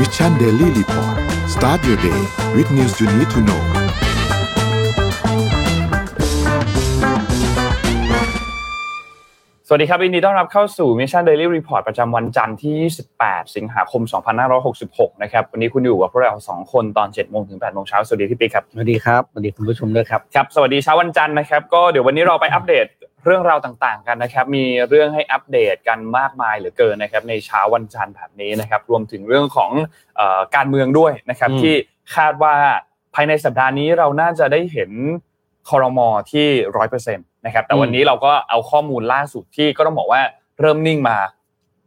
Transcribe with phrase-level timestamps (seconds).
[0.00, 1.16] Mission Daily Report
[1.54, 2.20] start your day
[2.56, 3.62] with news you need to know
[9.68, 14.02] สวัสดีครับยินดีต้อนรับเข้าสู่ Mission Daily Report ประจำวันจันทร์ที่28สิงหาคม
[14.62, 22.86] 2566 นะครับ วันนี้คุณอยู่กับพวกเรา 2 คนตอน 7 โมงถึง 8 โมงเช้า สวัสดีพี่ปิ๊กครับ สวัสดีครับ สวัสดีคุณผู้ชมด้วยครับ ครับ สวัสดีเช้าวันจันทร์นะครับ ก็เดี๋ยววันนี้เราไปอัปเดต
[23.26, 29.70] เรื่องราวต่างๆกันนะครับ มีเรื่องให้อัปเดตกันมากมายเหลือเกินนะครับ ในเช้าวันจันทร์แบบนี้นะครับ รวมถึงเรื่องของ
[30.16, 31.74] เอ่อการเมืองด้วยนะครับอืมที่
[32.16, 32.54] คาดว่า
[33.14, 34.90] ภายในสัปดาห์นี้เราน่าจะได้เห็น
[35.70, 36.46] คอรมอที่
[36.76, 40.20] ร้อยเปอร์เซ็นต์นะครับ แต่วันนี้เราก็เอาข้อมูลล่าสุดที่ก็ต้องบอกว่า
[40.60, 41.16] เริ่มนิ่งมา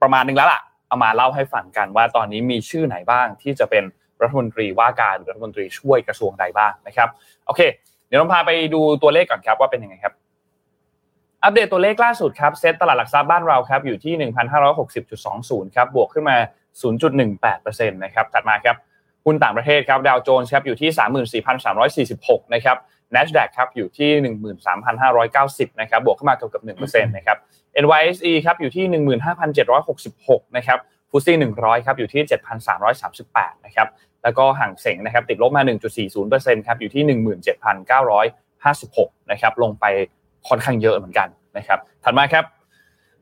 [0.01, 3.83] ประมาณนึงแล้วล่ะเอามาเล่าให้ฟังกันว่าตอนนี้มีชื่อไหนบ้างที่จะเป็น
[4.21, 7.09] รัฐมนตรีว่าการหรือรัฐมนตรีช่วยกระทรวงใดบ้างนะครับ
[7.45, 7.61] โอเค
[8.07, 10.13] เดี๋ยวเราพาไปดูตัวเลขก่อนครับว่าเป็นยังไงครับ
[11.43, 14.31] อัปเดตตัวเลขล่าสุดครับเซ็ตตลาดหลักทรัพย์บ้านเราครับอยู่ที่
[14.95, 16.37] 1,560.20 ครับบวกขึ้นมา
[17.17, 18.75] 0.18%นะครับถัดมาครับ
[19.25, 21.33] หุ้นต่างประเทศครับดาวโจนส์ครับอยู่ที่
[22.07, 22.77] 34,346 นะครับ
[23.15, 24.09] NASDAQ ครับอยู่ที่
[25.15, 27.37] 13,590 นะครับบวกขึ้นมาเกือบๆ1%นะครับ
[27.83, 28.85] NYSE ครับอยู่ที่
[29.75, 32.21] 15,766 นะครับฟุตซี่100 ครับอยู่ที่
[32.93, 33.87] 7,338 นะครับ
[34.23, 35.63] แล้วก็ห่างเสงนะครับติดลบมา
[36.15, 37.03] 1.40%ครับอยู่ที่
[37.97, 39.85] 17,956 นะครับลงไป
[40.47, 42.45] ค่อนข้างเยอะเหมือนกันนะครับถัดมาครับ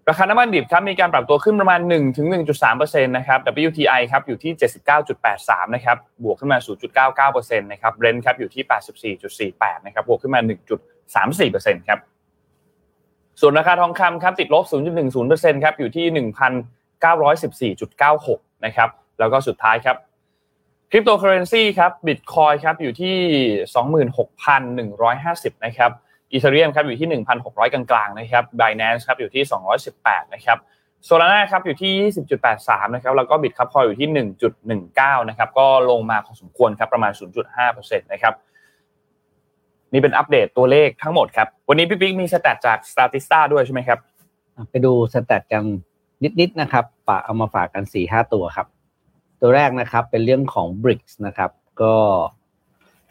[0.10, 2.28] ราคาน้ำมันดิบครับมีการปรับตัวขึ้นประมาณ1ถึง
[2.68, 4.52] 1.3%นะครับ WTI ครับอยู่ที่
[5.14, 6.58] 79.83 นะครับบวกขึ้นมา
[7.18, 9.14] 0.99%นะครับ Brent ครับอยู่ที่
[9.54, 10.42] 84.48 นะครับบวกขึ้นมา
[11.16, 12.00] 1.34%ครับ
[13.42, 14.66] ส่วนราคาทองคำครับติดลบ
[15.14, 16.06] 0.10%ครับอยู่ที่
[17.74, 19.98] 1,914.96 นะครับแล้วก็สุดท้ายครับ
[20.92, 23.16] คริปโตเคอเรนซีครับบิตคอยครับอยู่ที่
[24.98, 25.92] 26,150 นะครับ
[26.32, 29.44] อีเธเรียมครับอยู่ที่ 1,600 กลางๆนะครับ Binance ครับอยู่ที่
[29.88, 30.58] 218 นะครับ
[31.06, 32.12] โซลาร่าครับอยู่ที่
[32.50, 34.28] 20.83 นะครับแล้วก็บิตครับคออยู่ที่
[34.70, 37.12] 1.19 นะครับก็ลงมาพอสมควรครับประมาณ
[37.60, 38.34] 0.5%นะครับ
[39.94, 44.00] นี่เป็นอัปเดตตัวเลขทั้งหมดครับวันนี้พี่ปิ๊กมีสแตทจาก Statista ด้วยใช่ไหมครับ
[44.70, 45.64] ไปดูสแตทกัน
[46.40, 48.68] นิดๆนะครับฝากเอามาฝากกันสี่ห้าตัวครับ
[49.42, 51.94] ตัวแรกนะครับเป็นเรื่องของ BRICS นะครับก็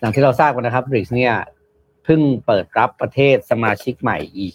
[0.01, 1.35] อย่างที่เราทราบกันนะครับ BRICS เนี่ย
[2.07, 4.55] เพิ่งเปิดรับประเทศสมาชิกใหม่อีก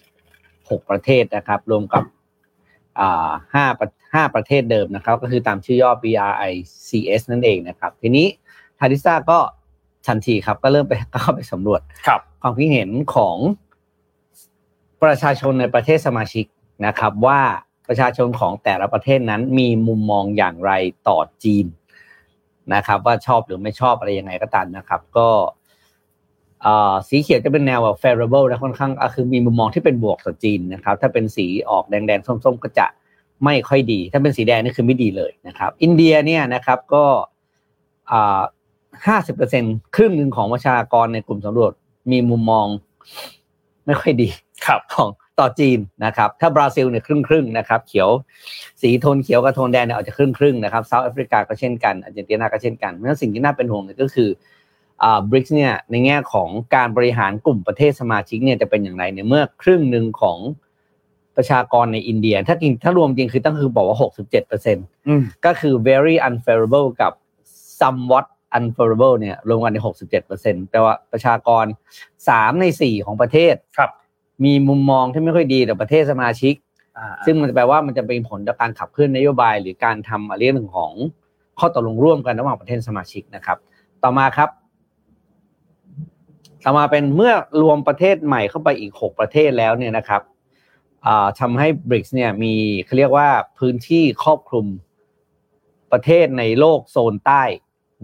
[0.70, 2.04] หกประเทศนะครับ รวมกับ
[3.00, 8.28] อ่าห้าประห้าประเทศเดิมนะครับ ก็คือตามชื่อย่อ BRICS นั่นเองนะครับ ทีนี้
[8.80, 9.40] ทาริซ่าก็
[10.08, 13.38] ทันทีครับ ก็เริ่มไปเข้าไปสำรวจครับความคิดเห็นของ
[15.04, 16.46] ประชาชนในประเทศสมาชิก
[16.86, 17.42] นะครับ ว่า
[17.88, 20.72] ประชาชนของแต่ละประเทศนั้นมีมุมมองอย่างไร
[21.08, 21.66] ต่อจีน
[22.74, 25.61] นะครับ ว่าชอบหรือไม่ชอบอะไรยังไงก็ตามนะครับ ก็เอ่อ
[27.10, 32.88] สีเขียวจะเป็นแนวแบบ favorable นะค่อนข้างอะคือมีมุมมองที่เป็นบวกต่อจีนนะครับ ถ้าเป็นสีออกแดงๆ ส้มๆ ก็จะ
[33.44, 37.04] ไม่ค่อยดี ถ้าเป็นสีแดงนี่คือไม่ดีเลยนะครับ อินเดียเนี่ยนะครับก็
[38.12, 38.42] อ่า
[39.08, 39.64] ห้าสิบเปอร์เซ็น
[39.96, 41.72] ครึ่งหนึ่งของประชากรในกลุ่มสำรวจ
[42.12, 42.68] มีมุมมอง
[43.86, 44.30] ไม่ค่อยดี
[44.66, 48.10] ครับของต่อจีนนะครับ ถ้าบราซิลเนี่ยครึ่งครึ่งๆนะครับ เขียว
[48.82, 54.61] สีโทนเขียวกับโทนแดงเนี่ยอาจจะครึ่งครึ่งๆนะครับเซาท์แอฟริกาก็เช่นกันอาร์เจนตินาก็เช่นกันเพราะฉะนั้นสิ่งที่น่าเป็นห่วงเนี่ยก็คืออ่า
[55.30, 60.38] บริกเนี่ยในแง่ของการบริหารกลุ่มประเทศสมาชิกเนี่ยจะเป็นอย่างไรเนี่ยเมื่อครึ่งหนึ่งของ
[61.38, 67.12] ประชากรในอินเดีย ถ้าจริงถ้ารวมจริงคือต้องคือบอกว่า 67เปอร์เซ็นต์อืมก็คือ very unfavorable กับ
[67.80, 68.26] somewhat
[68.58, 69.78] unfavorable เนี่ยรวมกันใน
[70.24, 71.66] 67%แปลว่าประชากร
[72.18, 73.92] 3 ใน 4 ของประเทศครับ
[74.46, 76.54] มีมุมมองที่ไม่ค่อยดีต่อประเทศสมาชิก
[76.98, 80.92] อ่าซึ่งมันจะแปลว่ามันจะเป็นผลต่อการขับเคลื่อนนโยบาย หรือการทำอะไรเรื่องของ
[81.60, 83.58] ข้อตกลงร่วมกันระหว่างประเทศสมาชิกนะครับ
[84.04, 84.50] ต่อมาครับ
[86.64, 87.34] ต่อมาเป็นเมื่อ
[87.64, 90.22] รวมประเทศใหม่เข้าไปอีก 6 ประเทศแล้วเนี่ยนะครับ
[91.06, 92.54] อ่าทำให้ BRICS เนี่ยมี
[92.86, 93.30] เขาเรียกว่า
[93.60, 94.68] พื้นที่ครอบคลุม
[95.92, 97.44] ประเทศในโลกโซนใต้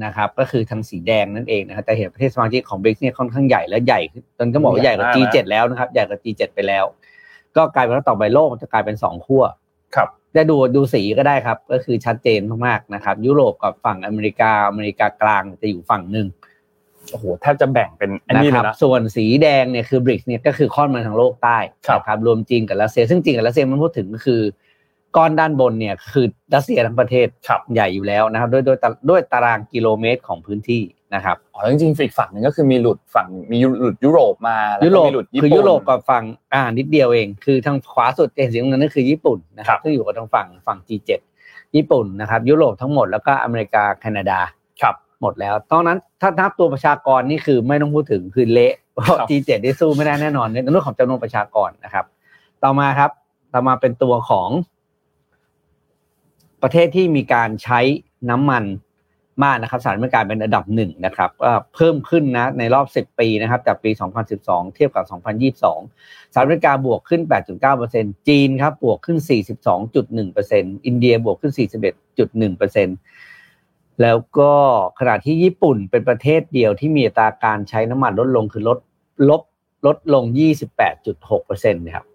[0.06, 4.00] นะครับ ก็คือทางสีแดงนั่นเองนะครับแต่เห็นประเทศสมาชิกของ BRICS เนี่ยค่อนข้างใหญ่และใหญ่
[4.38, 6.86] จนต้องบอกว่าใหญ่กว่า G7 แล้วนะครับ ใหญ่กว่า G7 ไปแล้ว
[7.56, 9.44] ก็กลายเป็นว่าต่อไปโลกมันจะกลายเป็นสองขั้ว
[9.96, 16.28] ครับจะดูดูสีก็ได้ครับ ก็คือชัดเจนมากๆนะครับ ยุโรปกับฝั่งอเมริกาอเมริกากลางจะอยู่ฝั่งหนึ่ง
[17.12, 21.58] โอ้โหแทบจะแบ่งเป็นอันนะนี้คเลรับยนะส่วนสีแดงเนี่ยคือบริกเนี่ยก็คือค่อนมาทางโลกใต้
[21.88, 24.42] ครับนะครับรวมจีนกับรัสเซีย ซึ่งจีนกับรัสเซียมันพูดถึงก็คือ
[25.18, 26.26] ก้อนด้านบนเนี่ยคือ
[26.56, 30.82] รัสเซียทั้งประเทศครับใหญ่อยู่แล้วนะครับ ด้วยด้วยตาด้วยตารางกิโลเมตรของพื้นที่
[31.16, 41.12] นะครับอ๋อแล้วจริงๆอีกฝั่งหนึ่งก็คือมีหลุดฝั่งมีหลุดยุโรปมาแล้วยุก็โรปมีหลุดญี่คือปุ่นยุโรปกับฝั่งอ่านิดเดียวเอง คือทางขวาสุดจะเห็นสีน้ำเงินนั่นคือญี่ปุ่นนะคครัรับบซึ่งอยู่กับทางฝั่งฝั่ง G7
[41.76, 44.57] ญี่ปุ่นนะครับ ยุโรปทั้งหมดแล้วก็อเมริกาแคนาดาครับ
[45.22, 52.06] หมดแล้วตอนนั้นถ้านับตัวประชากรนี่คือไม่ต้องพูดถึงคือเละเพราะครับ G7 ได้สู้ไม่ได้แน่นอนในเรื่องของจำนวนประชากรนะครับ
[52.64, 53.12] ต่อมาครับ
[53.54, 54.50] ต่อมาเป็นตัวของ
[56.64, 57.80] ประเทศที่มีการใช้
[58.30, 58.66] น้ำมัน
[59.44, 63.92] มากนะครับสหรัฐอเมริกาเป็นอันดับหนึ่งนะครับก็เพิ่มขึ้นนะในรอบ 10 ปีนะครับจากปี
[64.34, 67.22] 2012 เทียบกับ 2022 สหรัฐอเมริกาบวกขึ้น
[67.76, 69.18] 8.9%จีนครับบวกขึ้น
[69.84, 72.88] 42.1%อินเดียบวกขึ้น 41.1%
[74.02, 74.54] แล้วก็
[75.00, 78.80] ขณะที่ญี่ปุ่นเป็นประเทศเดียวที่มีอัตราการใช้น้ำมันลดลงคือลด
[79.30, 79.42] ลบ
[79.86, 80.24] ลดลง
[81.04, 82.06] 28.6%นะครับ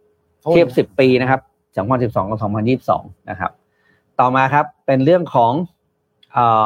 [0.51, 1.41] เทียบ 10 ปีนะครับ
[1.87, 2.39] 2012 กับ
[2.89, 3.53] 2022 นะครับ
[4.21, 5.53] ต่อมาครับเป็นเรื่องของ
[6.33, 6.65] เอ่อ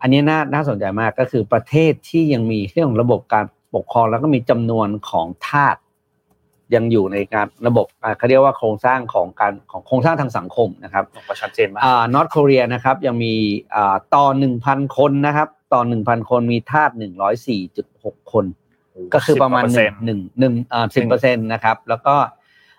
[0.00, 3.44] อันนี้น่าน่าสนใจมากก็คือประเทศที่ยังมีเรื่องของระบบการ
[3.74, 5.76] ปกครองแล้วก็มีจำนวนของทาส
[6.74, 13.34] ยังอยู่ในการระบบอ่าเขาเรียกว่าโครงสร้างของการของโครงสร้างทางสังคมนะครับออกมาชัดเจนมากอ่านอตโคเรียนะครับยังมี
[13.74, 18.44] อ่าต่อหนึ่งพันคนนะครับต่อหนึ่งพันคนมีทาสหนึ่งร้อยสี่จุดหกคน
[19.14, 22.14] ก็คือประมาณหนึ่งหนึ่งหนึ่งอ่าสิบเปอร์เซ็นต์นะครับแล้วก็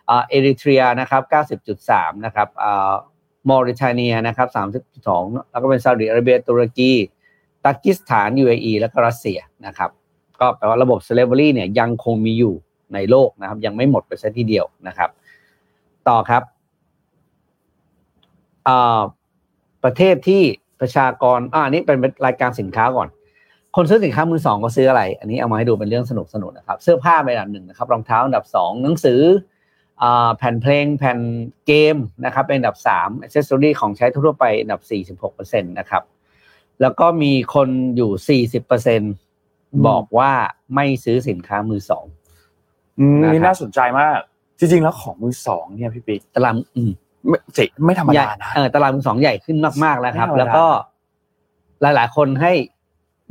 [0.10, 2.94] อ่าเอริเทรียนะครับเก้าสิบจุดสามนะครับอ่า
[3.50, 6.92] มอริทาเนียนะครับสามสิบสองแล้วก็เป็นซาอุดิอาระเบียตุรกี
[7.66, 9.90] ตากิสถาน UAE แล้วก็รัสเซียนะครับ
[10.40, 12.54] ก็แปลว่าระบบ slavery เนี่ยยังคงมีอยู่
[12.94, 15.10] ในโลกนะครับ ยังไม่หมดไปซะทีเดียวนะครับ
[16.08, 16.44] ต่อครับ
[19.84, 20.42] ประเทศที่
[20.80, 23.08] ประชากรอ่านี้เป็นรายการสินค้าก่อน
[23.76, 29.22] คนซื้อสินค้ามือสองก็ซื้ออะไร อันนี้เอามาให้ดูเป็นเรื่องสนุกสนุกนะครับ เสื้อผ้าเป็นอันดับหนึ่งนะครับ รองเท้าอันดับสองหนังสือ
[30.02, 30.06] อ
[30.38, 31.20] แผ่นเพลงแผ่น
[31.68, 31.96] เกม
[32.26, 36.04] นะครับ เป็นอันดับสามอ c เซสซรี่ของใช้ทั่วไปอันดับสี่สิบหกเปอร์เซ็นต์นะครับ
[36.82, 39.02] แล้วก็มีคนอยู่สี่สิบเปอร์เซ็น
[39.88, 40.32] บอกว่า
[40.76, 42.06] ไม่ซื้อสินค้ามือสอง
[43.22, 44.20] นะครับนี่น่าสนใจมาก
[44.60, 46.92] จริงๆแล้วของมือสองเนี่ยพี่ปิ๊กตลาดอืม
[47.28, 50.66] ไม่เจ๋ไม่ธรรมใหญ่ดานะเออตลาดมือสองใหญ่ขึ้นมากๆแล้วครับไม่ธรรมดาแล้วก็
[51.82, 52.52] หลาย ๆ คนให้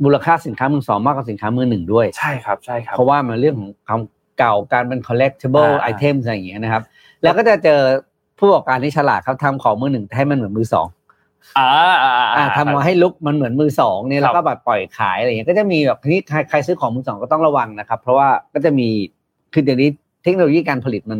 [0.03, 4.01] มูลค่าสินค้ามือสองมากกว่าสินค้ามือหนึ่งด้วยใช่ครับใช่ครับเพราะว่ามันเรื่องของความ
[4.37, 6.83] เก่าการเป็น collectible อ่า item อะไรอย่างเงี้ยนะครับ
[7.23, 7.79] แล้วก็จะเจอ
[8.37, 10.87] ผู้ประกอบการที่ฉลาดครับทำของมือหนึ่งให้มันเหมือนมือสอง
[11.57, 11.69] อ่า
[12.03, 18.89] อ่าอ่าทำมาให้ลุกมันเหมือนมือสองเนี่ยครับแล้วก็แบบปล่อยขายอะไรอย่างเงี้ยก็จะมีแบบทีนี้ใครใครซื้อของมือสองก็ต้องระวังนะครับ เพราะว่าก็จะมี
[19.53, 19.89] คือเดี๋ยวนี้
[20.23, 21.19] เทคโนโลยีการผลิตมัน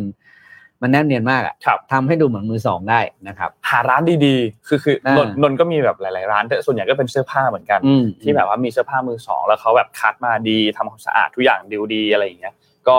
[0.82, 12.54] มันแนบเนียนมากอะครับทำให้ดูเหมือนมือสองได้นะครับ หาร้านดีๆ คือคืออ่านนนนท์ก็มีแบบหลาย ๆ ร้านแต่ส่วนใหญ่ก็เป็นเสื้อผ้าเหมือนกันอืมที่แบบว่ามีเสื้อผ้ามือสองแล้วเขาแบบคัดมาดีทำความสะอาดทุกอย่างดีดีอะไรอย่างเงี้ย
[12.88, 12.96] ก็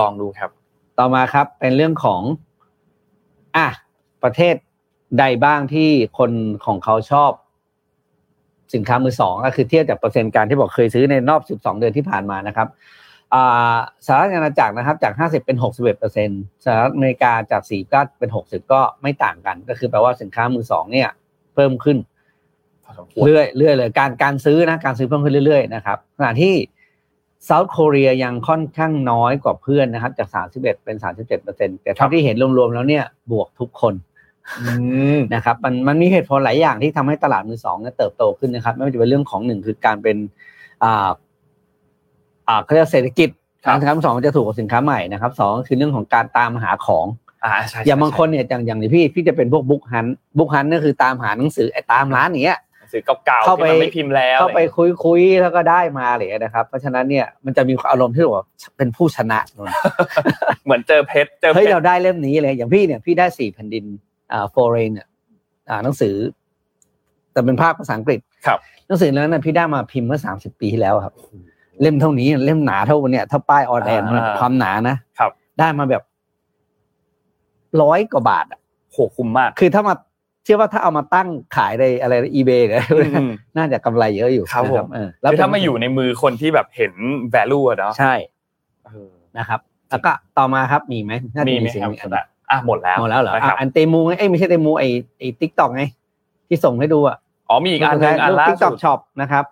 [0.00, 0.50] ลองดูครับ
[0.98, 2.22] ต่อมาครับเป็นเรื่องของ
[3.56, 3.68] อะ
[4.22, 4.54] ประเทศ
[5.18, 5.88] ใดบ้างที่
[6.18, 6.30] คน
[6.66, 7.30] ของเขาชอบ
[8.74, 12.74] สินค้ามือสองก็คือเทียบจากเปอร์เซ็นต์การที่บอกเคยซื้อในรอบ 12 เดือนที่ผ่านมานะครับอ่า
[14.06, 21.08] สหรัฐอาณาจักรนะครับจาก 50 เป็น 61เปอร์เซ็นต์สหรัฐอเมริกาจาก4ก็เป็น 60 ก็ไม่ต่างกัน ก็คือแปลว่าสินค้ามือสองเนี่ย
[21.54, 21.98] เพิ่มขึ้น
[22.84, 26.54] พอสมควรเรื่อยเรื่อยเลยการการซื้อนะการซื้อเพิ่มขึ้นเรื่อยๆนะครับขณะที่
[27.44, 33.94] เซาท์โคเรียยังค่อนข้างน้อยกว่าเพื่อนนะครับ จาก 31 เป็น 37เปอร์เซ็นแต่เท่าที่เห็นรวมๆแล้วเนี่ยบวกทุกคน
[34.60, 34.66] อื
[35.16, 40.16] มนะครับมันมันมีเหตุผลหลายอย่างที่ทำให้ตลาดมือสองเนี่ยเติบโตขึ้นนะครับ ไม่ว่าจะเป็นเรื่องของหนึ่งคือการเป็น
[40.84, 41.08] อ่า
[42.48, 43.28] อ่าเขาเรียกเศรษฐกิจ
[43.64, 47.06] ครับสินค้ามือสองมันจะถูกกว่าสินค้าใหม่นะครับสองก็คือเรื่องของการตามหาของ
[47.44, 50.06] อ่าใช่อย่างบางคนเนี่ยอย่างอย่างที่พี่พี่จะเป็นพวกบุ๊กฮัน
[50.38, 52.58] บุ๊กฮันนี่คือตามหาหนังสือไอ้ตามร้านอย่างเงี้ย
[52.92, 58.46] ซื้อเก่าๆเข้าที่ไปมันไม่พิมพ์แล้วเข้าไปอะไรคุยคุยแล้วก็ได้มาอะไรอย่างเลยนะครับ เพราะฉะนั้นเนี่ยมันจะมีอารมณ์ที่แบบว่า
[58.76, 59.76] เป็นผู้ชนะนนท์
[60.64, 63.84] เหมือนเจอเพชรเจอเพเฮ้ยชรเราได้เล่มนี้เลยอย่างพี่เนี่ยพี่ได้สี่แผ่นดิน
[64.32, 65.06] อ่าโฟเรนเนี่ย
[65.70, 66.14] อ่าหนังสือ
[67.32, 71.14] แต่เป็นภาคภาษาอังกฤษครับหนังสือนั้นนะพี่ได้มาพิมพ์เมื่อสามสิบปีที่แล้วครับ
[71.82, 76.02] เล่มเท่านี้เล่มหนาเท่าเนี่ยเท่าป้ายออนแอนอ่าความหนานะครับ ได้มาแบบ
[77.82, 78.60] ร้อยกว่าบาทอะ
[78.92, 79.94] โหคุ้มมาก คือถ้ามา
[80.44, 82.86] เชื่อว่าถ้าเอามาตั้งขายในอะไรอีเบย์เนี่ย
[83.20, 86.92] อืมน่าจะกำไรเยอะอยู่ครับนะผมเออแล้วเป็นถ้ามาอยู่ในมือคนที่แบบเห็น
[87.34, 88.14] value อะเนาะใช่
[88.86, 94.84] เออนะครับ แล้วก็ต่อมาครับมีไหมน่าจะมีไหมสิ่งครับนี้คุณอะอะหมดแล้วหมดแล้วเหรอนะครับอะอัน Temu ไงเอ้ยไม่ใช่ Temu ไอ
[95.18, 95.82] ไอ TikTok ไง
[96.48, 97.16] ที่ส่งให้ดูอะ
[97.48, 99.44] อ๋อมีอีกอันหนึ่งอันล่าทิกตสุด TikTok Shop นะครับ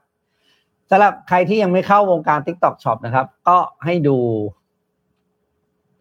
[0.94, 4.16] สำหรับใครที่ยังไม่เข้าวงการ TikTok Shop นะครับ ก็ให้ดู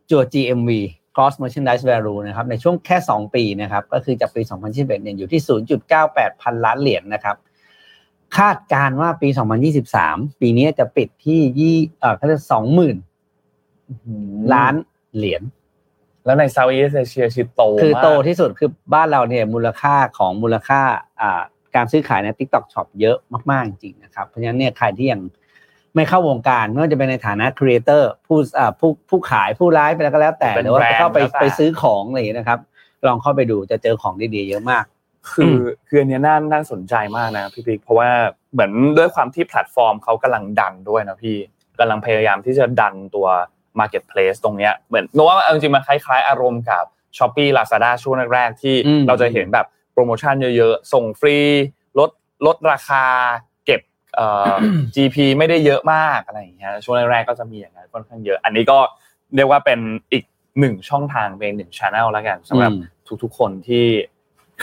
[0.10, 0.70] ตัว GMV
[1.16, 5.42] Gross Merchandise Value นะครับ ในช่วงแค่ 2 ปีนะครับ ก็คือจากปี 2021เนี่ยอยู่ที่
[5.92, 7.36] 0.98 พันล้านเหรียญนะครับ
[8.38, 9.30] คาดการณ์ว่าปี
[9.86, 12.98] 2023 ปีนี้จะปิดที่ยี่เอ่อเขาเรียกสองหมื่น
[14.54, 14.74] ล้าน
[15.16, 15.44] เหรียญ
[16.26, 20.82] แล้วใน Southeast Asia คือโตคือมากโตที่สุดคือบ้านเราเนี่ยมูลค่าของมูลค่า
[21.22, 21.42] อ่า
[21.76, 23.18] การซื้อขายใน TikTok Shop เยอะ
[23.52, 25.22] มากๆจริงๆนะครับ เพราะฉะนั้นเนี่ยใครที่ยัง
[25.96, 32.60] ไม่เข้าวงการไม่ว่าจะเป็นในฐานะ creator ผู้อ่าผู้ผู้ขายผู้ไลฟ์ไปแล้วก็แล้วแต่เป็นหรือว่าแบรนด์จะเข้าไปแล้วแต่ไปซื้อของอะไรอย่างเงี้ยนะครับ
[33.08, 34.86] ลองเข้าไปดูจะเจอของดีๆเยอะมาก
[35.34, 38.10] คือคืออันเนี้ยน่าน่าสนใจมากนะพี่ปิ๊กเพราะว่า
[38.54, 41.38] เหมือนด้วยความที่แพลตฟอร์มเขากำลังดันด้วยนะพี่
[41.80, 43.28] กำลังพยายามที่จะดันตัว
[43.80, 46.84] Marketplace ตรงเนี้ยเหมือนโนว่าเอาจริงๆมันคล้ายๆ อารมณ์กับ
[47.18, 51.38] s h อ p e e Lazada ช่วงแรกๆที่อืมเราจะเห็นแบบ โปรโมชั่นเยอะๆ ส่งฟรี
[52.00, 52.10] ลด
[52.46, 53.04] ลดราคา
[53.66, 53.82] เก็บ
[54.16, 54.56] เอ่อ
[54.96, 58.80] GP ไม่ได้เยอะมากอะไรอย่างเงี้ยช่วงแรกๆก็จะมีอย่างนั้นค่อนข้างเยอะ อันนี้ก็
[59.36, 59.80] เรียกว่าเป็น
[60.12, 60.24] อีก
[60.60, 62.78] หนึ่งช่องทางเป็นหนึ่งช anel แล้วกันสำหรับอื
[63.16, 63.86] มทุกๆคนที่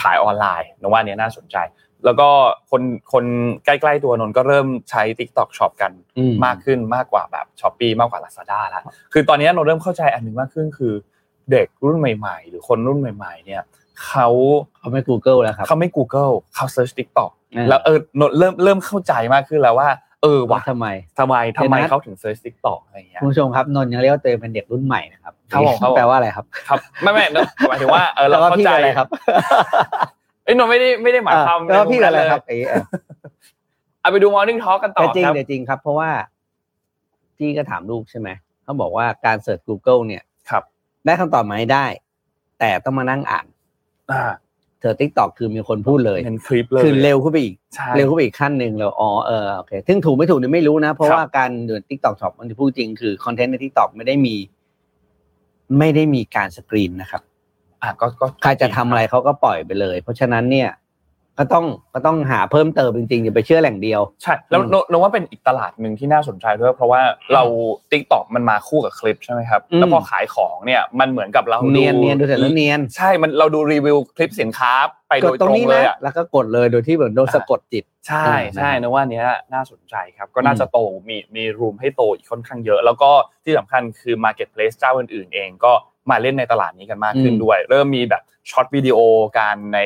[0.00, 1.56] ขายออนไลน์นว่าอันเนี้ยน่าสนใจ
[2.04, 2.28] แล้วก็
[2.70, 2.82] คน
[3.12, 3.24] คน
[3.64, 8.82] ใกล้ๆตัวนนท์ก็เริ่มใช้ TikTok Shop กันอืมมากขึ้นมากกว่าแบบ s h อ p e e มากกว่า Lazada แล้ว
[9.12, 10.94] คือตอนนี้เราเริ่มเข้าใจอันหนึ่งมากขึ้นคือ
[11.50, 13.62] เด็กรุ่นใหม่ ๆ หรือคนรุ่นใหม่ ๆ เนี่ย
[14.06, 14.28] เขา
[14.78, 19.88] เขาไม่ Google แล้วครับเขาไม่ Google เขา Search TikTok อ่าแล้วเออนนท์เริ่มเริ่มเข้าใจมากขึ้นแล้วว่า
[20.22, 20.86] เออว่าว่ะทำไม
[21.18, 27.24] ทำไมทำไมเดี๋ยวนะเขาถึง Search TikTok อะไรอย่างเงี้ยคุณผู้ชมครับนนท์ยังเรียกว่าตัวเองเป็นเด็กรุ่นใหม่นะครับครับผมครับผมแปลว่าอะไรครับครับไม่ไม่
[27.68, 29.08] หมายถึงว่าเออเราแปลว่าเข้าพี่ใจอะไรครับ
[30.44, 32.82] เอ้ยนนท์ไม่ได้ไม่ได้หมายความแปลว่าพี่อะไรในมุมนั้นเลยครับเออ
[34.00, 36.10] เอาไปดู Morning Talk กันต่อแต่จริงครับแตแต่จริงครับ เพราะว่า
[37.36, 38.28] พี่ก็ถามลูกใช่ไหม
[38.64, 40.62] เขาบอกว่าการเสิร์ช Google เนี่ยครับ
[41.06, 41.86] ได้คำตอบมาให้ได้
[42.58, 43.57] แต่ต้องมานั่งอ่านอ่า
[44.80, 54.34] search TikTok คือมีคนพูดเลยเห็นคลิปเลยคือเร็วขึ้นไปอีกใช่เร็วขึ้นไปอีกขั้นหนึ่งแล้วอ๋อเออโอเคถึงถูกไม่ถูกเนี่ยไม่รู้นะ เพราะครับว่าการเดิน TikTok Shop มันจะพูดจริงคือคอนเทนต์ใน TikTok ไม่ได้มี
[55.78, 57.22] ไม่ได้มีการสกรีนนะครับ
[57.82, 60.68] อะก็ก็ใครจะทำอะไรเขาก็ปล่อยไปเลย เพราะฉะนั้นเนี่ย
[61.38, 61.64] ก็ต้อง
[61.94, 67.00] ก็ต้องหาเพิ่มเติมจริงๆอย่าไปเชื่อแหล่งเดียว ใช่แล้วอืมโนโนว่าเป็นอีกตลาดหนึ่งที่น่าสนใจด้วยเพราะว่า
[67.34, 67.42] เรา
[67.90, 74.72] t ิ k t o k มันมาคู่กับคลิปใช่ไหมครับอืมแล้วพอขายของเนี่ยมันเหมือนกับเราดูเนียนเนียนดูเสร็จแล้วเนียนใช่มันเราดูรีวิวคลิปสินค้า
[75.08, 80.78] ไปกโดดยตตรรงงนี้เลนะยอะแล้วก็กดเลยโดยที่เหมือนโดนอ่าสะกดจิต ใช่อ่าใช่นะนะว่าเนี้ยน่าสนใจครับก็น่าจะโต
[81.08, 83.10] มีมีรูมให้โตอีกค่อนข้างเยอะ แล้วก็
[83.44, 85.72] ที่สำคัญคือ Marketplace เจ้าอื่นๆเองก็
[86.10, 88.98] มาเล่นในตลาดนี้กันมากขึ้นอืมด้วย เริ่มมีแบบช็อตวิดีโอ
[89.38, 89.80] การใน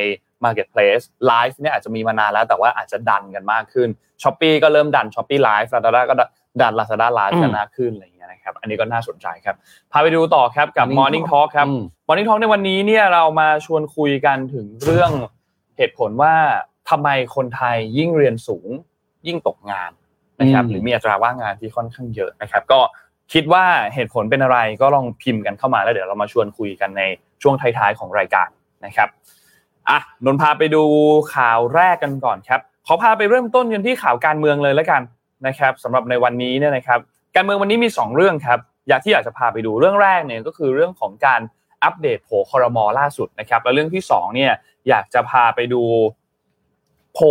[0.45, 3.89] Marketplace Live เนี่ยอาจจะมีมานานแล้วแต่ว่าอาจจะดันกันมากขึ้น
[4.23, 6.03] s h อ p e e ก็เริ่มดัน s h อ p e e Live Lazada
[6.11, 6.15] ก็
[6.61, 9.57] ดัน Lazada Live กันมากขึ้นอะไรอย่างเงี้ยนะครับอันนี้ก็น่าสนใจครับ
[9.93, 15.11] พาไปดูต่อครับกับ Morning Talk ครับอืม Morning Talk ในวันนี้เนี่ยเรามาชวนคุยกันถึงเรื่อง
[15.77, 16.35] เหตุผลว่า
[16.91, 18.69] ทำไมคนไทยยิ่งเรียนสูง
[19.27, 19.91] ยิ่งตกงาน
[20.41, 22.81] นะครับอืมหรือมีอัตราว่างงานที่ค่อนข้างเยอะนะครับ ก็
[23.33, 27.03] คิดว่าเหตุผลเป็นอะไรก็ลองพิมพ์กันเข้ามาแล้วเดี๋ยวเรามาชวนคุยกันใน
[27.43, 28.49] ช่วงท้ายๆของรายการ
[28.87, 29.09] นะครับ
[29.91, 30.83] อะนนพาไปดู
[31.35, 35.03] ข่าวแรกกันก่อนครับขอพาไปเริ่มต้นกันที่ข่าวการเมืองเลยแล้วกัน
[35.47, 36.99] นะครับสำหรับในวันนี้เนี่ยนะครับ
[37.37, 38.59] การเมืองวันนี้มี 2 เรื่องครับ
[38.89, 41.41] อยากที่อยากจะพาไปดูเรื่องแรกเนี่ยก็คือเรื่องของการ
[41.85, 44.53] อัปเดตโผคอรมอล่าสุดนะครับ แล้วเรื่องที่2เนี่ย
[44.89, 45.83] อยากจะพาไปดู
[47.15, 47.25] โพล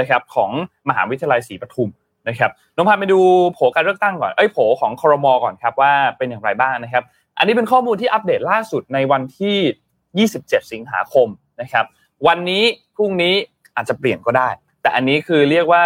[0.00, 0.50] นะครับของ
[0.88, 1.90] มหาวิทยาลัยศรีปทุม
[2.28, 3.20] นะครับน้องพาไปดู
[3.52, 7.04] โผการเลือกตั้งก่อนเอ้ยโผของคอรมอก่อนครับว่าเป็นอย่างไรบ้างนะครับ
[7.38, 11.28] อันนี้เป็นข้อมูลที่อัปเดตล่าสุดในวันที่ 27 สิงหาคม
[11.60, 11.84] นะครับ
[12.26, 12.64] วันนี้
[12.96, 13.34] พรุ่งนี้
[13.76, 14.48] อาจจะเปลี่ยนก็ได้
[14.82, 15.82] แต่อันนี้คือเรียกว่า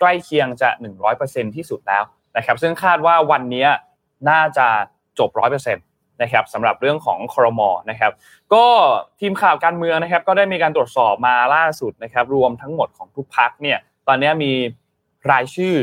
[0.00, 0.68] ใกล้เคียงจะ
[1.12, 2.02] 100%ที่สุดแล้ว
[2.36, 3.66] นะครับ ซึ่งคาดว่าวันนี้
[4.30, 4.66] น่าจะ
[5.18, 5.76] จบ 100%
[6.22, 8.12] นะครับสำหรับเรื่องของคอรมอนะครับ
[8.54, 8.66] ก็
[9.20, 13.78] ทีมข่าวการเมืองนะครับ ก็ได้มีการตรวจสอบมาล่าสุดนะครับ รวมทั้งหมดของทุกพักเนี่ย
[14.08, 14.52] ตอนนี้มี
[15.30, 15.74] รายชื่อ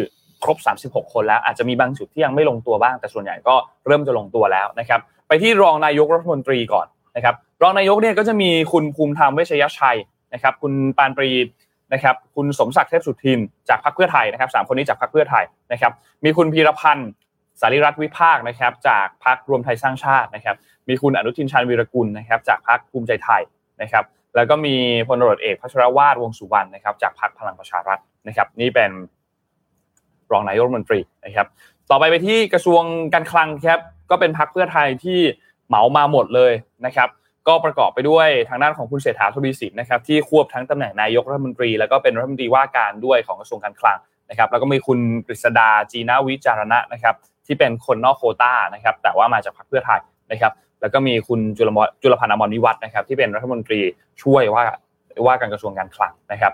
[0.43, 0.57] ครบ
[0.87, 3.55] 36 คนแล้วอาจจะมีบางจุดที่ยังไม่ลงตัวบ้าง แต่ส่วนใหญ่ก็
[3.87, 9.97] เริ่มจะลงตัวแล้วนะครับ ไปที่รองนายกรัฐมนตรีก่อนนะครับ รองนายกเนี่ยก็จะมีคุณภูมิธรรมเวชยชัย
[10.33, 11.31] นะครับคุณปานปรี
[11.93, 13.39] นะครับคุณสมศักดิ์เทพสุทิน
[13.69, 15.91] จากพรรคเพื่อไทยนะครับสามคนนี้จากพรรคเพื่อไทยนะครับ
[16.23, 17.09] มีคุณพีรพันธ์
[17.61, 20.55] สารีรัตน์วิภาคนะครับจากพรรครวมไทยสร้างชาตินะครับ
[20.89, 23.41] มีคุณอนุทินชาญวีรกุลนะครับจากพรรคภูมิใจไทย
[23.81, 24.03] นะครับ
[24.35, 24.75] แล้วก็มี
[25.07, 28.91] พลตรวจเอกพัชรวาทวงสุวรรณนะครับจากพรรคพลังประชารัฐนะครับนี่เป็น
[30.31, 31.47] รองนายกรัฐมนตรีนะครับ
[31.89, 35.19] ต่อไปไปที่กระทรวงการคลังครับก็เป็นพรรคเพื่อไทยที่
[35.67, 36.53] เหมามาหมดเลย
[36.85, 37.09] นะครับ
[37.47, 43.97] ก็ประกอบไปด้วยทางด้านของคุณเศรษฐาทวีสินนะครับที่ควบทั้งตำแหน่งนายกรัฐมนตรี แล้วก็เป็นรัฐมนตรีว่าการด้วยของกระทรวงการคลัง
[44.29, 53.79] นะครับ แล้วก็มีคุณกฤษดาจีนาวิจารณะนะครับ ที่เป็นคนนอกโคต้านะครับ แต่ว่ามาจากพรรคเพื่อไทยนะครับ แล้วก็มีคุณจุลมจุลพันธ์อมรนิวัฒน์นะครับ ที่เป็นรัฐมนตรี
[54.23, 54.63] ช่วยว่า
[55.25, 56.53] ว่าการกระทรวงการคลังนะครับ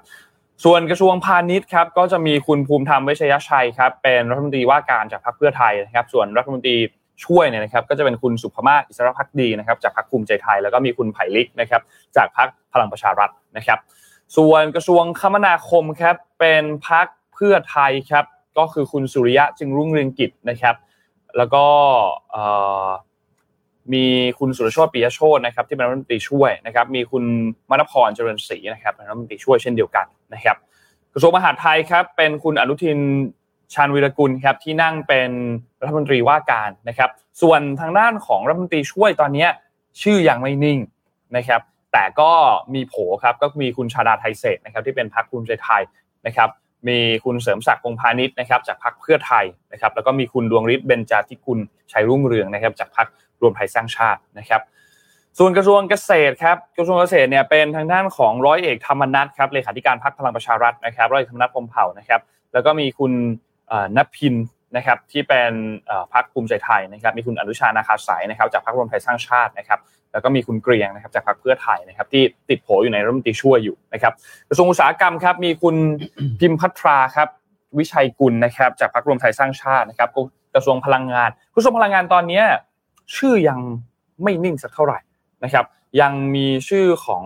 [0.64, 6.78] ส่วนกระทรวงพาณิชย์ครับก็จะมีคุณภูมิธรรมเวชยชัยครับเป็นรัฐมนตรีว่าการจากพรรคเพื่อไทยนะครับ ส่วนรัฐมนตรี
[7.26, 11.82] ช่วยเนี่ยนะครับก็จะเป็นคุณสุภมาอิสระพักดีนะครับจากพรรคภูมิใจไทย แล้วก็มีคุณไผ่ลิกนะครับ
[12.16, 13.80] จากพรรคพลังประชารัฐนะครับ
[14.38, 18.26] ส่วนกระทรวงคมนาคมครับเป็นพรรคเพื่อไทยครับ
[18.58, 20.76] ก็คือคุณสุริยะจึงรุ่งเรืองกิจนะครับ
[21.38, 21.66] แล้วก็
[23.94, 24.06] มี
[24.40, 27.24] คุณสุรโชติปิยโชตนะครับที่เป็นรัฐมนตรีช่วยนะครับ มีคุณ
[27.70, 30.58] มณพรเจริญศรีนะครับเป็นรัฐมนตรีช่วยเช่นเดียวกันนะครับ
[31.14, 33.00] กระทรวงมหาดไทยครับเป็นคุณอนุทิน
[33.74, 35.30] ชาญวีรกุลครับที่นั่งเป็น
[35.82, 37.10] รัฐมนตรีว่าการนะครับ
[37.42, 39.48] ส่วนทางด้านของรัฐมนตรีช่วยตอนนี้
[40.02, 40.80] ชื่อยังไม่นิ่ง
[41.38, 41.62] นะครับ
[41.94, 42.32] แต่ก็
[42.74, 45.82] มีโผครับก็มีคุณชาดาไทยเศรษนะครับที่เป็นพรรคภูมิใจไทย
[46.26, 46.50] นะครับ
[46.88, 51.60] มีคุณเสริมศักดิ์พงพาณิชย์นะครับจากพรรคเพื่อไทยนะครับแล้วก็มีคุณดวงฤทธิ์เบญจาธิกุล
[51.92, 53.08] ชัยรุ่งเรืองนะครับจากพรรค
[53.42, 54.62] รวมไทยสร้างชาตินะครับ
[55.40, 62.22] ส่วนกระทรวงเกษตรครับกระทรวงเกษตรเนี่ยเป็นทางด้านของร้อยเอกธรรมนัฐครับเลขาธิการพรรคพลังประชารัฐนะครับร้อยเอกธรรมนัฐพรมเผ่านะครับ
[62.54, 63.12] แล้วก็มีคุณ
[63.98, 64.36] นภิน
[64.76, 65.52] นะครับที่เป็น
[66.14, 69.80] พรรคภูมิใจไทยนะครับมีคุณอนุชานาคาสายนะครับจากพรรครวมไทยสร้างชาตินะครับ
[70.12, 74.14] แล้วก็มีคุณเกรียงนะครับจากพรรคเพื่อไทยนะครับที่ติดโผอยู่ในรัฐมนตรีช่วยอยู่นะครับ
[74.50, 75.76] กระทรวงอุตสาหกรรมครับมีคุณ
[76.40, 77.28] พิมพัทราครับ
[77.78, 80.10] วิชัยกุลนะครับจากพรรครวมไทยสร้างชาตินะครับ
[80.56, 82.42] กระทรวงพลังงาน กระทรวงพลังงานตอนนี้
[83.16, 83.60] ชื่อยัง
[84.24, 85.00] ไม่นิ่งสักเท่าไหร่
[85.44, 85.66] นะครับ
[86.02, 87.24] ยังมีชื่อของ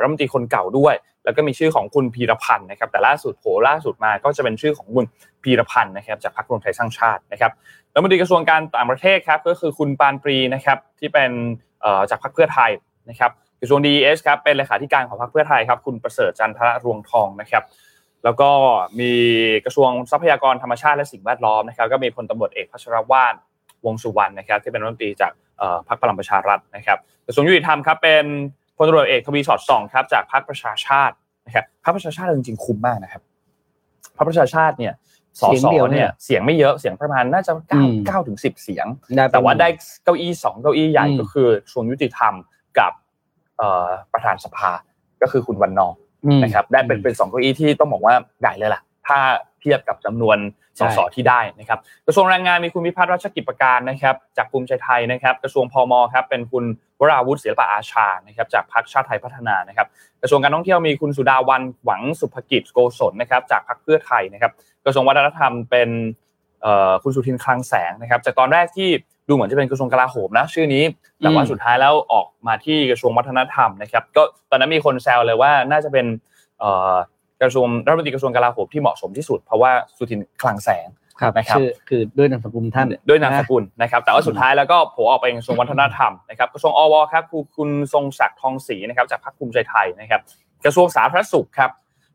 [0.00, 0.94] รัฐมนตรีคนเก่าด้วย
[1.24, 5.06] แล้วก็มีชื่อของคุณพีรพันธ์นะครับแต่ล่าสุดโผล่ล่าสุดมาก็จะเป็นชื่อของคุณ
[5.42, 7.52] พีรพันธ์นะครับจากพรรครวมไทยสร้างชาตินะครับ
[7.92, 11.30] รัฐมนตรีกระทรวงการต่างประเทศครับก็คือคุณปานปรีนะครับที่เป็น
[12.10, 12.70] จากพรรคเพื่อไทย
[13.10, 13.30] นะครับ
[13.60, 17.64] กระทรวงดีเอสครับเป็นเลขาธิการของพรรคเพื่อไทยครับคุณประเสริฐจันทระรวงทองนะครับ
[18.24, 18.50] แล้วก็
[19.00, 19.12] มี
[19.64, 23.34] กระทรวงทรัพยากรธรรมชาติและสิ่งแวดล้อมนะครับก็มีพลตำรวจเอกพัชรวาท
[23.84, 25.32] วงสุวรรณนะครับที่เป็นรัฐมนตรีจาก
[25.88, 28.24] พรรคพลังประชารัฐนะครับกระทรวงยุติธรรมครับเป็น
[28.76, 31.14] พลตำรวจเอกทวีสอดส่องครับจากพรรคประชาชาติ
[31.46, 33.22] นะครับพรรคประชาชาติจริงๆคุ้มมากนะครับ
[34.16, 34.94] พรรคประชาชาติเนี่ย
[35.40, 38.86] สสเนี่ยเสียงไม่เยอะเสียงประมาณน่าจะเก้าเก้าถึงสิบเสียง
[39.32, 39.68] แต่ว่าได้
[40.04, 42.34] เก้าอี้สองเก้าอี้ใหญ่ก็คือส่วนยุติธรรม
[42.78, 42.92] กับ
[44.12, 44.70] ประธานสภา
[45.22, 45.88] ก็คือคุณวันนอ
[46.42, 49.18] นะครับได้เป็นเป็นสองเก้าอี้ที่ต้องบอกว่าใหญ่เลยล่ะ ถ้า
[49.60, 50.38] เทียบกับจำนวน
[50.78, 56.64] สสที่ได้นะครับ กระทรวงแรงงานมีคุณพิพัฒน์รัชกิจประการนะครับจากภูมิใจไทยนะครับ กระทรวงพมครับเป็นคุณ
[57.00, 59.86] วราวุฒิศิลปะอาชานะครับจากพรรคชาติไทยพัฒนานะครับ
[60.22, 64.52] กระทรวงการท่องเที่ยวมีคุณสุดาวันหวังสุภกิจโกศลนะครับจากพรรคเพื่อไทยนะครับ
[64.84, 65.90] กระทรวงวัฒนธรรมเป็น
[67.02, 68.90] คุณสุทินคลังแสงนะครับ จากตอนแรกที่
[69.28, 70.84] ดูเหมือนจะเป็นกระทรวงกลาโหมนะชื่อนี้
[71.18, 76.06] แต่ว่าสุดท้ายแล้วออกมาที่กระทรวงวัฒนธรรมนะครับ ก็ตอนนั้นมีคนแซวเลยว่าน่าจะเป็น
[77.42, 80.88] กระทรวงรัฐมนตรีกระทรวงกลาโหมที่เหมาะสมที่สุด เพราะว่าสุทินคลังแสง
[81.36, 81.58] นะครับ
[81.88, 87.24] คือด้วยนามสกุลท่านด้วยนามสกุลนะครับ แต่ว่าสุดท้ายแล้วก็โผล่ออกไปกระทรวงวัฒนธรรมนะครับกระทรวงอวครับ
[87.56, 90.20] คุณทรงศักดิ์ทองศรีนะครับจากพรรคภูมิใจไทยนะครับ
[90.64, 91.70] กระทรวงสาธารณสุขครับ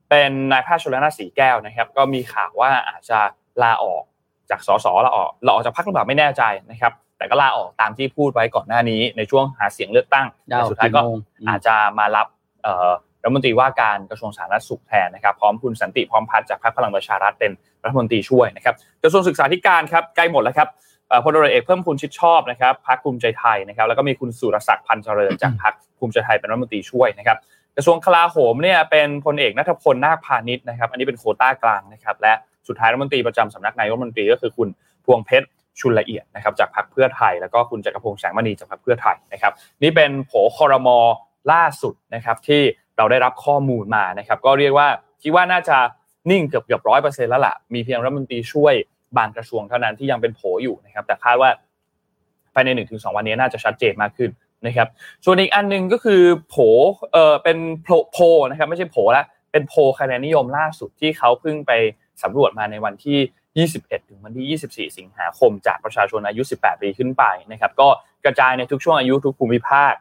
[0.09, 3.19] เป็นนายแพทย์ชลนาสีแก้วนะครับ ก็มีข่าวว่าอาจจะ
[3.63, 4.03] ลาออก
[4.49, 11.01] จากสสลาออกลาออกจากพรรคหรือเปล่าไม่แน่ใจนะครับ แต่ก็ลาออกตามที่พูดไว้ก่อนหน้านี้ในช่วงหาเสียงเลือกตั้งแต่สุดท้ายก็
[11.49, 12.27] อาจจะมารับ
[13.27, 17.51] รัฐมนตรีว่าการกระทรวงสาธารณสุขแทนนะครับพร้อมคุณสันติพร้อมพัฒน์จากพรรคพลังประชารัฐเป็น
[17.83, 20.67] รัฐมนตรีช่วยนะครับกระทรวงศึกษาธิการครับใกล้หมดแล้วครับ
[21.23, 27.37] พลตรเอกเพิ่มพูนชิดชอบนะครับพรรคภูมิใจไทยนะครับแล้วก็มีคุณสุรศักดิ์พันธ์เจริญจากพรรคภูมิใจไทยเป็นรัฐมนตรีช่วยนะครับ
[27.75, 32.33] กระทรวงคลาโหมเนี่ยเป็นพลเอกนัทพลนาคพาณิชย์นะครับอันนี้เป็นโคต้ากลางนะครับและ
[32.67, 34.69] สุดท้ายรัฐมนตรีประจำสำนักนายกรัฐมนตรีก็คือคุณ
[35.05, 35.47] พวงเพชร
[35.79, 40.97] ชุนละเอียดนะครับจากพรรคเพื่อไทย แล้วก็คุณจักรพงษ์แสงมณีจากพรรคเพื่อไทยนะครับนี่เป็นโผคอรมอ
[41.51, 42.61] ล่าสุดนะครับที่
[42.97, 44.87] เราได้รับข้อมูลมานะครับก็เรียกว่า
[45.23, 45.77] คิดว่าน่าจะ
[46.31, 48.73] นิ่งเกือบเกือบร้อยเปอร์เซ็นต์แล้วล่ะมีเพียงรัฐมนตรีช่วย
[49.17, 51.49] บางกระทรวงเท่านั้นที่ยังเป็นโผอยู่นะครับแต่คาดว่า
[52.53, 54.29] ภายในหนึ่งถึงสองวันนี้น่าจะชัดเจนมากขึ้น
[54.65, 54.87] นะครับ
[55.25, 56.55] ส่วนอีกอันหนึ่งก็คือโผ
[57.13, 57.57] เออเป็น
[58.13, 58.17] โพ
[58.49, 61.71] นะครับไม่ใช่โผละเป็นโพคะแนนนิยมล่าสุดที่เขาเพิ่งไป
[62.23, 67.87] สำรวจมาในวันที่ 21 ถึงวันที่ 24 สิงหาคม จากประชาชนอายุ 18 ปีขึ้นไปนะครับก็
[68.25, 69.93] กระจายในทุกช่วงอายุทุกภูมิภาค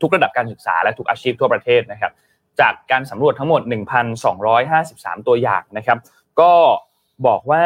[0.00, 2.12] ทุกระดับการศึกษาและทุกอาชีพทั่วประเทศนะครับ
[2.60, 3.62] จากการสำรวจทั้งหมด
[4.44, 5.98] 1,253 ตัวอย่างนะครับ
[6.40, 6.52] ก็
[7.26, 7.64] บอกว่า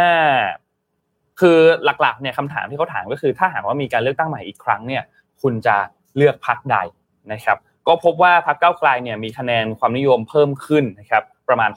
[1.40, 5.02] คือหลักๆเนี่ยคำถามที่เขาถามก็คือ ถ้าหากว่ามีการเลือกตั้งใหม่อีกครั้งเนี่ย
[5.42, 5.76] คุณจะ
[6.16, 6.76] เลือกพรรคใด
[7.32, 11.70] นะครับ ก็พบว่าพรรคก้าไกลเนี่ยมีคะแนนความนิยมเพิ่มขึ้นนะครับประมาณ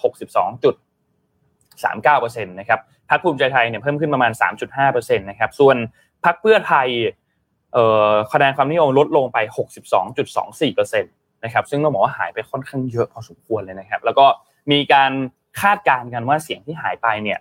[1.84, 4.32] 62.39%นะครับพรรคภูมิใจไทยเนี่ยเพิ่มขึ้นประมาณ
[4.76, 5.78] 3.5%นะครับส่วน
[6.26, 6.88] พรรคเพื่อไทย
[8.32, 9.38] คะแนนความนิยมลดลงไป
[10.22, 14.26] 62.24%นะครับซึ่งต้องบอกว่าหายไปค่อนข้างเยอะพอสมควรเลยนะครับ แล้วก็
[14.72, 15.12] มีการ
[15.62, 17.40] คาดการณ์กันว่าเสียงที่หายไปเนี่ย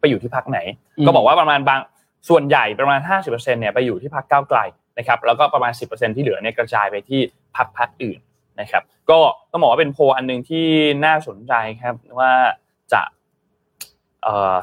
[0.00, 0.58] ไปอยู่ที่พักไหน
[1.06, 1.80] ก็บอกว่าประมาณบาง
[2.28, 4.58] ส่วนใหญ่ประมาณ 50%เนี่ยไปอยู่ที่พักก้าวไกล
[4.98, 7.20] นะครับ แล้วก็ประมาณ 10%ที่เหลือเนี่ยกระจายไปที่
[7.56, 8.18] พักพักอื่น
[8.60, 9.18] นะครับ ก็
[9.50, 10.66] ต้องบอกว่าเป็นโพอันนึงที่
[11.04, 12.32] น่าสนใจครับว่า
[12.92, 13.02] จะ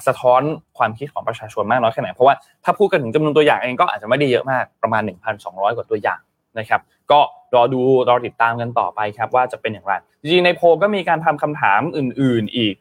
[0.08, 0.42] สะท้อน
[0.78, 5.02] ความคิดของประชาชนมากน้อยแค่ไหน เพราะว่าถ้าพูดกันถึงจำนวนตัวอย่างเองก็อาจจะไม่ได้เยอะมากประมาณ
[5.40, 6.20] 1,200 กว่าตัวอย่าง
[6.60, 7.20] นะครับ ก็
[7.56, 12.76] รอดูรอติดตามกันต่อไปครับว่าจะเป็นอย่างไร จริงๆในโพก็มีการทำคำถามอื่น ๆ อีก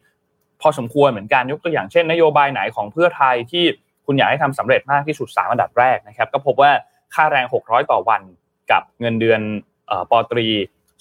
[0.61, 3.65] พอสมควรเหมือนกันยกตัวอย่างเช่น นโยบายไหนของเพื่อไทยที่
[4.05, 6.71] คุณอยากให้ทำสำเร็จมากที่สุดสามอันดับแรกนะครับ ก็พบว่า
[7.15, 8.21] ค่าแรง 600 ต่อวัน
[8.71, 9.41] กับเงินเดือน
[10.11, 10.47] ป.ตรี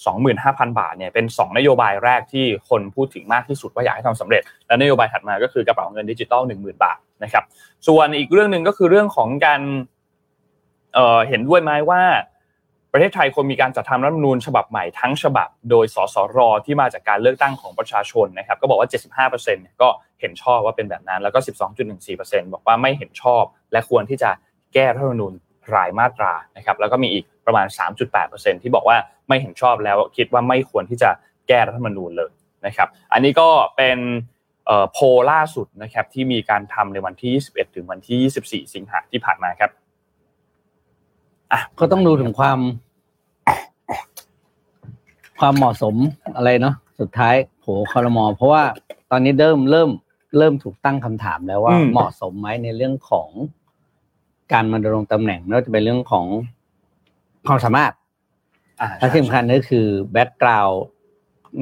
[0.05, 7.45] 25,000 บาทเนี่ยเป็น 2 นโยบายแรกที่คนพูดถึงมากที่สุดว่าอยากให้ทำสำเร็จ และนโยบายถัดมาก็คือกระเป๋าเงินดิจิตอล10,000 บาทนะครับ
[7.89, 10.97] ส่วนอีกเรื่องหนึ่งก็คือเรื่องของการ
[11.29, 12.03] เห็นด้วยไหมว่า
[12.93, 18.89] ประเทศไทยควรมีการจัดทำรัฐธรรมนูญฉบับใหม่ทั้งฉบับ โดยสสรที่มาจากการเลือกตั้งของประชาชนนะครับก็บอกว่า
[19.35, 19.89] 75%ก็
[20.21, 21.39] เห็นชอบว่าเป็นแบบนั้นแล้วก็
[21.97, 24.31] 12.14%บอกว่าไม่เห็นชอบ และควรที่จะ
[24.75, 25.33] แก้รัฐธรรมนูญ
[25.75, 27.67] รายมาตรานะครับแล้วก็มีอีกประมาณ
[28.15, 28.97] 3.8%ที่บอกว่า
[29.29, 31.11] ไม่เห็นชอบแล้วคิดว่าไม่ควรที่จะ
[31.49, 32.31] แก้รัฐธรรมนูญเลย
[32.67, 33.99] นะครับอันนี้ก็เป็น
[34.93, 39.71] โพลล่าสุดนะครับที่มีการทำในวันที่ 21 ถึงวันที่ 24 สิงหาที่ผ่านมาครับ
[41.53, 42.59] อะก็ต้องดูถึงความ
[45.41, 45.95] ความเหมาะสม
[46.37, 48.63] อะไรเนาะสุดท้ายโผคอรมอเพราะว่า
[49.11, 49.91] ตอนนี้เริ่มเริ่ม
[50.39, 53.29] เริ่มถูกตั้งคำถามแล้วว่าเหมาะสมไหมในเรื่องของ
[54.53, 56.27] การมาดำรงตำแหน่งไม่ว่าจะเป็นเรื่องของ
[57.47, 57.93] ความสามารถ
[58.99, 60.83] และที่สำคัญก็คือแบ็กกราวด์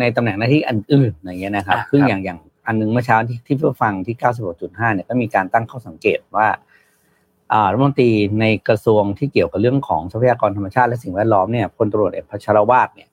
[0.01, 4.17] ในตำแหน่งหน้าที่อันอื่นอย่างเงี้ยนะครับซึ่งอย่างอย่างอันนึงเมื่อเช้าที่ที่เพื่อฟังที่
[4.55, 6.49] 96.5เนี่ยก็มีการตั้งข้อสังเกตว่า
[7.73, 13.09] รัฐมนตรีในกระทรวงที่เกี่ยวกับเรื่องของทรัพยากรธรรมชาติและสิ่งแวดล้อมเนี่ยพลตรวจเอกพัชรวาทเนี่ย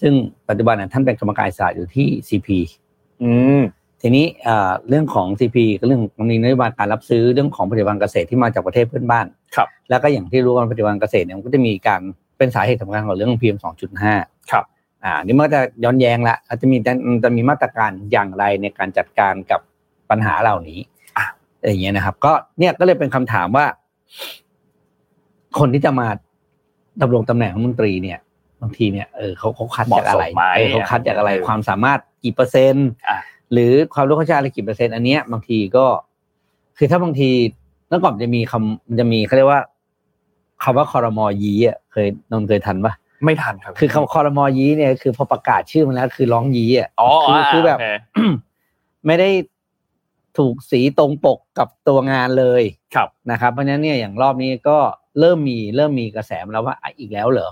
[0.00, 0.12] ซึ่ง
[0.48, 2.58] ปัจจุบันท่านเป็นกรรมการอิสระอยู่ที่ CP
[4.02, 4.26] ทีนี้
[4.88, 12.00] เรื่องของ CP ก็เรื่องมีนโยบายการรับซื้อเรื่องของผลิตภัณฑ์เกษตรที่มาจากประเทศเพื่อนบ้านครับ แล้วก็อย่างที่รู้กันผลิตภัณฑ์เกษตรเนี่ยมันก็จะมีการ
[12.38, 14.14] เป็นสาเหตุสำคัญของเรื่อง PM สองจุดห้า
[14.50, 14.64] ครับ
[15.04, 16.76] อ่านี่มันจะย้อนแย้งละอาจจะมี
[17.24, 19.60] จะมีมาตรการอย่างไรในการจัดการกับ
[20.10, 20.80] ปัญหาเหล่านี้
[21.68, 23.66] อย่างเงี้ยนะครับ ก็เนี่ยก็เลยเป็นคำถามว่า
[25.58, 26.06] คนที่จะมา
[27.02, 28.18] ดำรงตำแหน่งรัฐมนตรีเนี่ย
[28.60, 30.24] บางทีเนี่ยเออเขาเขาคัดจากอะไร
[30.70, 32.88] เขาคัดจากอะไรความสามารถกี่เปอร์เซ็นต์
[33.52, 35.86] หรือความรู้ข้าชาอะไรกี่เปอร์เซ็นต์อันเนี้ยบางทีก็
[36.78, 37.30] คือถ้าบางที
[37.88, 39.60] เมื่อก่อนจะมีคำมันจะมีเขาเรียกว่า
[40.62, 42.92] คำว่าคอรมอยีอะเคยนนเคยทันปะ
[43.24, 47.78] ไม่ทันครับ คือคำคอรมอยีเนี่ยคือพอประกาศชื่อมันแล้ว คือร้องยีอะอ๋อคือคือแบบ
[49.06, 49.30] ไม่ได้
[50.38, 52.62] ถูกสีตรงปกกับตัวงานเลย
[52.94, 54.78] ครับนะครับ เพราะฉะนั้นเนี่ยอย่างรอบนี้ก็
[55.18, 57.50] เริ่มมีเริ่มมีกระแสมาแล้วว่าอีกแล้วเหรอ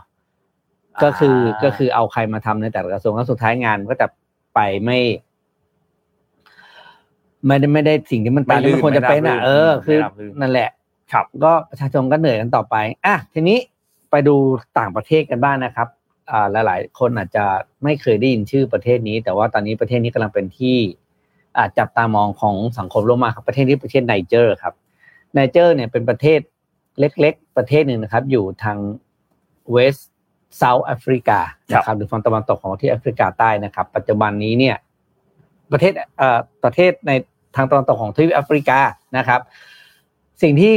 [1.02, 4.06] ก็คือก็คือเอาใครมาทำในแต่ละกระทรวงแล้วสุดท้ายงานก็จะ
[4.54, 4.98] ไปไม่
[7.46, 9.98] ไม่ได้ไม่ได้สิ่งที่มันตามที่มันควรจะเป็นอะเออคือ
[10.40, 10.70] นั่นแหละ
[11.12, 12.76] ครับก็ประชาชนก็เหนื่อยกันต่อไป
[13.06, 13.58] อะทีนี้
[14.10, 14.36] ไปดู
[14.78, 15.88] ต่างประเทศกันบ้างนะครับ
[16.30, 17.44] อ่าหลาย ๆ คนอาจจะ
[17.84, 20.76] ไม่เคยได้ยินชื่อประเทศนี้ แต่ว่าตอนนี้ประเทศนี้กำลังเป็นที่
[21.56, 24.74] อ่าจับตามองของสังคมโลกมาครับประเทศนี้ประเทศไนเจอร์ครับ
[25.34, 26.40] ไนเจอร์เนี่ยเป็นประเทศ
[26.98, 28.78] เล็ก ๆ ประเทศหนึ่งนะครับ อยู่ทาง
[29.72, 29.96] West
[30.58, 31.38] South Africa
[31.72, 34.76] นะครับหรือฝั่งตะวันตกของที่แอฟริกาใต้นะครับ ปัจจุบันนี้เนี่ย
[35.72, 37.12] ประเทศเอ่อประเทศใน
[37.56, 38.80] ทางตะวันตกของทวีปแอฟริกา
[39.16, 39.40] นะครับ
[40.42, 40.72] สิ่งที่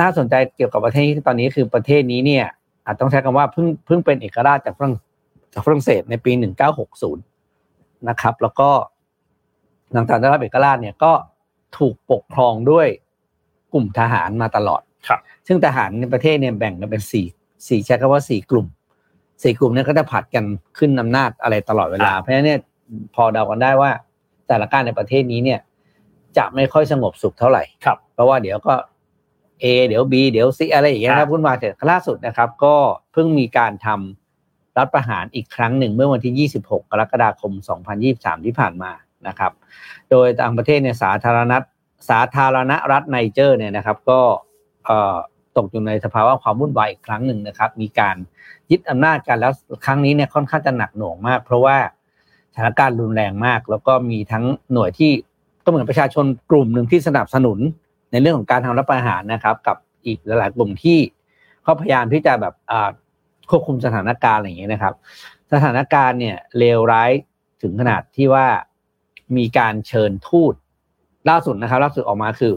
[0.00, 2.46] น่าสนใจเกี่ยวกับประเทศนี้ตอนนี้คือประเทศนี้เนี่ย
[2.84, 4.94] อาจต้องใช้คำว่าเพิ่งเพิ่งเป็นเอกราชจากฝรั่ง
[5.52, 6.32] จากฝรั่งเศสในปี
[6.98, 8.70] 1960 นะครับ แล้วก็
[9.92, 11.12] หลังจากได้รับเอกราชเนี่ยก็
[11.78, 12.86] ถูกปกครองด้วย
[13.72, 17.26] กลุ่มทหารมาตลอดครับ ซึ่งทหารในประเทศเนี่ยแบ่งกันเป็นสี่
[17.68, 18.66] สี่ใช้คำว่าสี่กลุ่ม
[19.42, 20.44] สี่กลุ่มนี้ก็จะผัดกัน
[20.78, 22.60] ขึ้นอำนาจอะไรตลอดเวลา เพราะฉะนั้นเนี่ย
[23.14, 23.90] พอเดากันได้ว่า
[24.48, 25.60] แต่ละการในประเทศนี้เนี่ย
[26.36, 28.74] จะไม่ค่อยสงบสุขเท่าไหร่ครับเพราะว่าเดี๋ยวก็
[29.62, 32.74] A เดี๋ยว B เดี๋ยว C อะไรอย่างเงี้ยครับพุ่นมาเสร็จล่าสุดนะครับ ก็
[33.12, 37.52] เพิ่งมีการทำรัฐประหารอีกครั้งหนึ่งเมื่อวันที่ 26 กรกฎาคม
[37.98, 38.92] 2023 ที่ผ่านมา
[39.28, 39.52] นะครับ
[40.10, 41.62] โดยต่างประเทศเนี่ยสาธารณรัฐ
[42.10, 44.20] สาธารณรัฐไนเจอร์เนี่ยนะครับ ก็
[45.56, 48.16] ตกอยู่ในสภาวะความวุ่นวายอีกครั้งหนึ่งนะครับ มีการ
[48.70, 49.52] ยึดอำนาจกันแล้ว
[49.84, 51.95] ครั้งนี้เนี่ยค่อนข้างจะหนักหน่วงมาก เพราะว่าส
[52.58, 55.12] ถานการณ์รุนแรงมาก แล้วก็มีทั้งหน่วยที่
[55.64, 57.58] ก็เหมือนประชาชนกลุ่มหนึ่งที่สนับสนุน
[58.12, 60.98] ในเรื่องของการทำรัฐประหารนะครับ กับอีกหลายๆกลุ่มที่
[61.62, 62.54] เขาพยายามที่จะแบบ
[63.50, 64.94] ควบคุมสถานการณ์อะไรอย่างเงี้ยนะครับ
[65.52, 67.10] สถานการณ์เนี่ยเลวร้าย
[67.62, 68.46] ถึงขนาดที่ว่า
[69.36, 70.54] มีการเชิญทูต
[71.28, 72.54] ล่าสุดนะครับล่าสุดออกมาคือ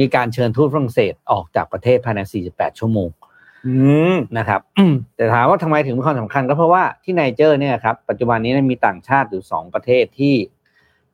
[0.00, 3.08] มีการเชิญทูตฝรั่งเศสออกจากประเทศภายใน 48 ชั่วโมง
[4.38, 4.60] นะครับ
[5.16, 10.34] แต่ถามว่าทำไมถึงมีความสำคัญก็เพราะว่าที่ไนเจอร์เนี่ยครับปัจจุบันนี้มีต่างชาติอยู่สองประเทศที่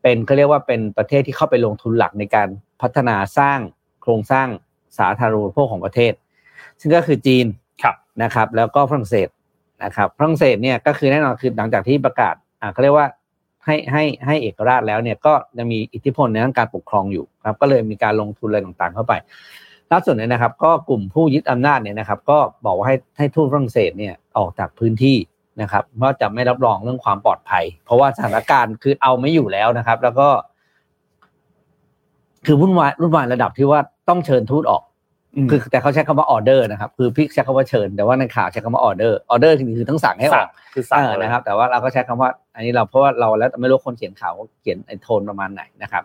[0.02, 2.48] เป็นเขาเรียกว่าเป็นประเทศที่เข้าไปลงทุนหลักในการ
[2.80, 3.58] พัฒนาสร้าง
[4.02, 4.48] โครงสร้าง
[4.98, 6.12] สาธารณูปโภคของประเทศ
[6.80, 7.46] ซึ่งก็คือจีน
[8.22, 9.28] นะครับ แล้วก็ฝรั่งเศส
[9.84, 13.08] นะครับฝรั่งเศสเนี่ยก็คือแน่นอนคือหลังจากที่ประกาศอ่าเขาเรียกว่า
[13.64, 19.12] ให้ให้ให้เอกราชแล้วเนี่ยก็จะมีอิทธิพลในด้านการปกครองอยู่ครับ ก็เลยมีการลงทุนอะไรต่างๆ เข้าไป
[19.92, 25.16] ล่าสุดเนี่ยนะครับ ก็กลุ่มผู้ยึดอำนาจเนี่ยนะครับ ก็บอกว่าให้ให้ทูตฝรั่งเศสเนี่ยออกจากพื้นที่
[25.60, 30.28] นะครับเพราะจะไม่รับรองเรื่องความปลอดภัย เพราะว่าสถานการณ์คือเอาไม่อยู่แล้วนะครับ แล้วก็
[32.46, 34.82] คือวุ่นวายวุ่นวายระดับที่ว่าต้องเชิญทูตออก
[35.50, 46.02] คือแต่เขาใช้คำว่าออเดอร์นะครับ คือพี่ใช้คำว่าเชิญ แต่ว่าในข่าวใช้คำว่า order order คือทั้งสั่งให้ออกคือสั่งนะครับ แต่ว่าเราก็ใช้คำว่า อันนี้เราเพราะว่าเราแล้วไม่รู้คนเขียนข่าวเขียนไอ้โทนประมาณไหนนะครับ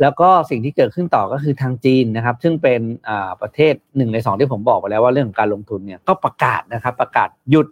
[0.00, 7.66] แล้วก็สิ่งที่เกิดขึ้นต่อก็คือทางจีนนะครับ ซึ่งเป็นอ่าประเทศหนึ่งในสองที่ผมบอกไปแล้วว่าเรื่องของการลงทุนเนี่ยก็ประกาศนะครับ ประกาศหยุด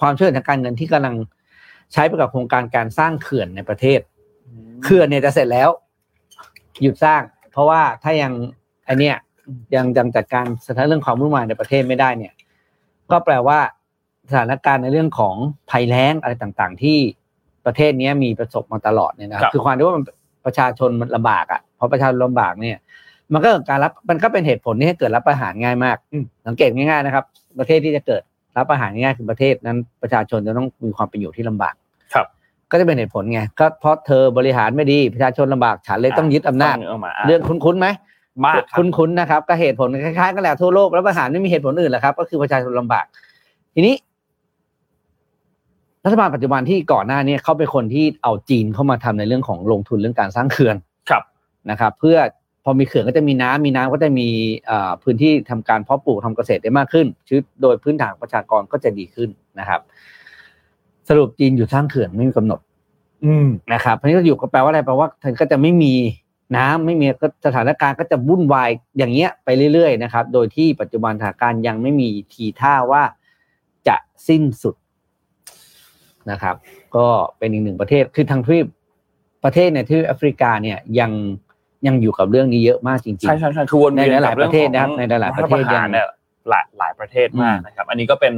[0.00, 1.14] ความช่วยเหลือทางการเงินที่กำลัง
[1.92, 4.00] ใช้ไปกับโครงการการสร้างเขื่อนในประเทศ
[4.84, 5.68] เขื่อนเนี่ยจะเสร็จแล้ว
[6.82, 8.32] หยุดสร้าง เพราะว่าถ้ายัง
[8.84, 9.16] ไอเนี้ย
[9.74, 12.32] ยังยังจัดการสถานเรื่องความวุ่นวายในประเทศไม่ได้เนี่ย
[13.10, 13.58] ก็แปลว่า
[14.30, 15.34] สถานการณ์ในเรื่องของ
[15.70, 16.98] ภัยแล้งอะไรต่างๆ ที่
[17.66, 20.04] ประเทศนี้มีประสบมาตลอดเนี่ยนะครับคือความที่ว่ามัน
[20.44, 22.76] ประชาชนมันลำบากอะเพราะประชาชนลำบากเนี่ย
[23.32, 25.96] มันก็การรับมันก็เป็นเหตุผลที่ให้เกิดรับประหารง่ายมาก
[26.46, 27.24] สังเกตง่ายๆนะครับ
[27.58, 28.22] ประเทศที่จะเกิด
[28.56, 31.74] รับประหารง่ายคือประเทศนั้นประชาชนจะต้องมีความเป็นอยู่ที่ลำบาก
[32.14, 32.26] ครับ
[32.70, 36.76] ก็จะเป็นเหตุผลไงก็เพราะเธอบริหารไม่ดีประชาชนลำบากฉันเลยต้องยึดอำนาจ
[37.26, 37.88] เรื่องคุ้นๆไหม
[38.44, 43.06] มากคุ้นๆนะครับ ก็เหตุผลคล้ายๆกันแหละทั่วโลกแล้วประหารไม่มีเหตุผลอื่นแหละครับ ก็คือประชาชนลำบาก
[43.74, 43.94] ทีนี้
[46.04, 50.76] รัฐบาลปัจจุบันที่ก่อนหน้านี้เขาเป็นคนที่เอาจีนเข้ามาทำในเรื่องของลงทุนเรื่องการสร้างเขื่อน
[51.10, 51.22] ครับ
[51.70, 52.18] นะครับ เพื่อ
[52.64, 54.28] พอมีเขื่อนก็จะมีน้ำมีน้ำก็จะมี
[55.02, 59.80] พื้นที่ทำการเพาะปลูกทำเกษตรได้มากขึ้นชีวิตโดยพื้นฐานประชากรก็จะดีขึ้นนะครับ
[61.08, 62.60] สรุปจีนอยู่สร้างเขื่อนไม่มีกำหนด
[63.24, 65.94] อืมนะครับเพราะนี้ก็อยู่ก็แปลว่าอะไรแปลว่าเธอก็จะไม่มี
[66.56, 73.02] น้ำไม่มีก็สถานการณ์ก็จะวุ่นวายอย่างเงี้ยไปเรื่อยๆนะครับ โดยที่ปัจจุบันสถานการณ์ยังไม่มีทีท่าว่า
[73.88, 73.96] จะ
[74.28, 74.74] สิ้นสุด
[76.30, 76.54] นะครับ
[76.96, 77.06] ก็
[77.38, 78.66] เป็นอีกหนึ่งประเทศคือทางทวีป
[79.44, 81.12] ประเทศในทวีปแอฟริกาเนี่ยยัง
[81.86, 86.06] ยังอยู่กับเรื่องนี้เยอะมากจริงๆใช่ใช่ใช่คือวนในเวียนหลายๆประเทศนะครับกัในเองหลายๆประเทศของยังเนี่ย
[86.48, 88.32] หลายหลายประเทศมากนะครับ อันนี้ก็เป็น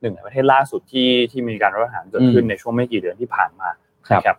[0.00, 3.68] หนึ่งในประเทศล่าสุดที่ที่มีการรัฐประหารเกิดขึ้นในช่วงไม่กี่เดือนที่ผ่านมา
[4.08, 4.36] ครับนะครับ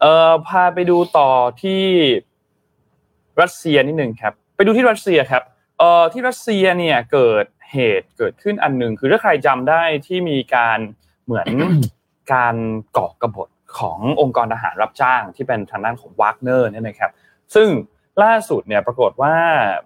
[0.00, 1.30] เอ่อพาไปดูต่อ
[1.62, 1.82] ที่
[3.40, 5.42] รัสเซียนิดหนึ่งครับ ไปดูที่รัสเซียครับ
[5.78, 10.78] เอ่อที่รัสเซียเนี่ยเกิดเหตุเกิดขึ้นอันหนึ่งคือถ้าใครจำได้ที่มีการ
[11.24, 11.46] เหมือน
[12.32, 12.54] การ
[12.96, 17.10] ก่อกบฏขององค์กรทหารรับจ้างที่เป็นทางด้านของวากเนอร์เนี่ยนะครับ
[17.54, 17.68] ซึ่ง
[18.22, 19.34] ล่าสุดเนี่ยปรากฏว่า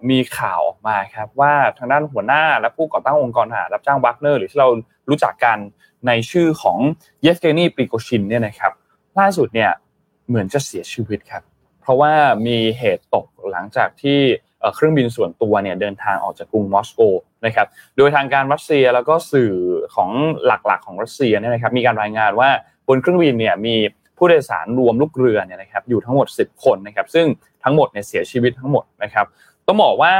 [0.09, 4.69] มีข่าวออกมาครับว่าทางด้านหัวหน้าและผู้ก่อตั้งองค์กรทหารรับจ้างวากเนอร์หรือที่เรา
[5.09, 5.57] รู้จักกัน
[6.07, 6.77] ในชื่อของ
[7.21, 8.71] เยฟเกนีปริโกชินเนี่ยนะครับ
[9.19, 9.71] ล่าสุดเนี่ย
[10.27, 11.43] เหมือนจะเสียชีวิตครับ
[11.81, 12.13] เพราะว่า
[12.47, 14.19] มีเหตุตกหลังจากที่
[14.75, 17.01] เครื่องบินส่วนตัวเนี่ยเดินทางออกจากกรุงมอสโก
[17.45, 17.67] นะครับ
[17.97, 19.51] โดยทางการรัสเซียแล้วก็สื่อ
[19.95, 20.09] ของ
[20.45, 22.49] หลักๆของรัสเซียเนี่ยนะครับมีการรายงานว่า
[22.87, 23.75] บนเครื่องบินเนี่ยมี
[24.17, 27.25] ผู้โดยสารรวมลูกเรือเนี่ยนะครับอยู่ทั้งหมด 10 คนนะครับซึ่ง
[27.63, 29.25] ทั้งหมดเนี่ยเสียชีวิตทั้งหมดนะครับ
[29.67, 30.13] ต้องบอกว่า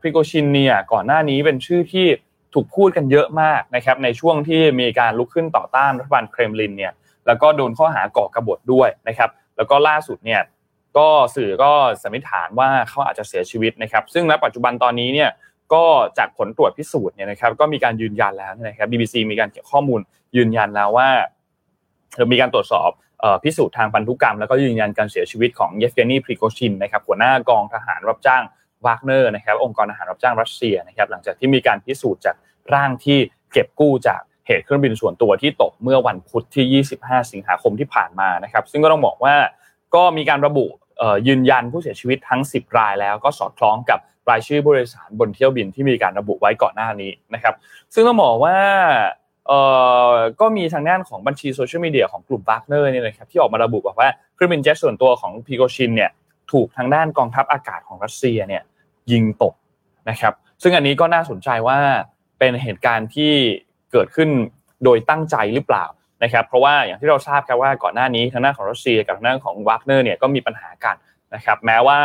[0.00, 2.06] พริโกชินเนี่ยก่อนหน้านี้เป็นชื่อที่
[2.54, 6.92] ถูกพูดกันเยอะมากนะครับในช่วงที่มีการลุกขึ้นต่อต้านรัฐบาลเครมลินเนี่ย
[7.26, 10.40] แล้วก็โดนข้อหาก่อกบฏด้วยนะครับแล้วก็ล่าสุดเนี่ย
[10.98, 15.30] ก็สื่อก็สันนิษฐานว่าเขาอาจจะเสียชีวิตนะครับ ซึ่งณปัจจุบันตอนนี้เนี่ย
[15.74, 15.84] ก็
[16.18, 20.00] จากผลตรวจพิสูจน์เนี่ยนะครับก็มีการยืนยันแล้วนะครับ BBC มีการเก็บข้อมูล
[20.36, 21.08] ยืนยันแล้วว่า
[22.32, 22.90] มีการตรวจสอบ
[23.44, 28.42] พิสูจน์ทางพันธุกรรม แล้วก็ยืนยันการเสียชีวิตของเยฟเกนีพริโกชินนะครับหัวหน้ากองทหารรับจ้าง
[28.86, 32.36] วากเนอร์นะครับองค์กรทหารรับจ้างรัสเซียนะครับหลังจากที่มีการพิสูจน์จาก
[32.74, 33.18] ร่างที่
[33.52, 39.34] เก็บกู้จากเหตุเครื่องบินส่วนตัวที่ตกเมื่อวันพุธที่ 25 สิงหาคมที่ผ่านมานะครับ ซึ่งก็ต้องบอกว่า
[39.94, 40.66] ก็มีการระบุ
[41.28, 43.98] ยืนยันผู้เสียชีวิตทั้ง 10 รายแล้วก็สอดคล้องกับ
[44.30, 47.54] รายชื่อผู้โดยสารบนเที่ยวบินที่มีการระบุไว้ก่อนหน้านี้นะครับ
[47.94, 48.56] ซึ่งต้องบอกว่า
[50.40, 56.10] ก็มีทางด้านของบัญชีโซเชียลมีเดียของกลุ่มวากเนอร์เนี่ยนะครับที่ออกมาระบุบอกว่าเครื่องบินเจ็ตส่วนตัวของพริโกชินเนี่ย
[56.52, 58.62] ถูกทางด้านกองทัพอากาศของรัสเซียเนี่ย
[59.12, 59.54] ยิงตก
[60.10, 61.78] นะครับซึ่งอันนี้ก็น่าสนใจว่า
[62.38, 63.32] เป็นเหตุการณ์ที่
[63.92, 64.28] เกิดขึ้น
[64.84, 65.84] โดยตั้งใจหรือเปล่า
[66.22, 70.96] นะครับเพราะว่าอย่างที่เราทราบครับว่าก่อนหน้านี้ทางด้านของรัสเซียกับทางด้านของวากเนอร์เนี่ยก็มีปัญหากัน
[71.34, 71.98] นะครับแม้ว่า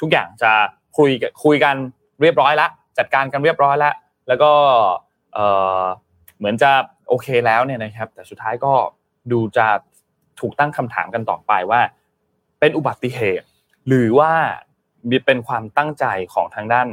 [0.00, 0.52] ทุกอย่างจะ
[0.96, 1.10] คุย
[1.44, 1.74] คุยกัน
[2.22, 3.94] เรียบร้อยแล้วจัดการกันเรียบร้อยแล้ว
[4.28, 4.50] แล้วก็
[6.38, 6.70] เหมือนจะ
[7.08, 8.72] โอเคแล้วเนี่ยนะครับแต่สุดท้ายก็
[9.32, 9.66] ดูจะ
[10.40, 11.80] ถูกตั้งคำถามกันต่อไปว่า
[12.60, 13.46] เป็นอุบัติเหตุ
[13.88, 14.32] หรือว่า
[15.10, 16.04] มีเป็นความตั้งใจ
[16.34, 16.88] ของทางด้าน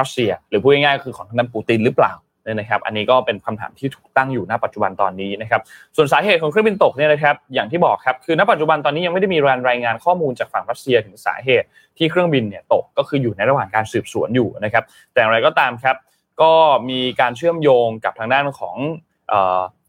[0.00, 2.12] รัสเซีย หรือพูดง่ายๆคือของทางด้านปูตินหรือเปล่า
[2.48, 5.60] เนี่ยนะครับ อันนี้ก็เป็นคำถามที่ถูกตั้งอยู่ณปัจจุบันตอนนี้นะครับ
[5.96, 11.66] ส่วนสาเหตุของเครื่องบินตกเนี่ยนะครับ อย่างที่บอกครับ คือณปัจจุบันตอนนี้ยังไม่ได้มีรายงานข้อมูลจากฝั่งรัสเซียถึงสาเหตุ
[11.98, 15.96] ที่เครื่องบินเนี่ยตก ก็คืออยู่ในระหว่างการสืบสวนอยู่นะครับ แต่อย่างไรก็ตามครับ
[16.42, 16.52] ก็
[16.90, 18.76] มีการเชื่อมโยงกับทางด้านของ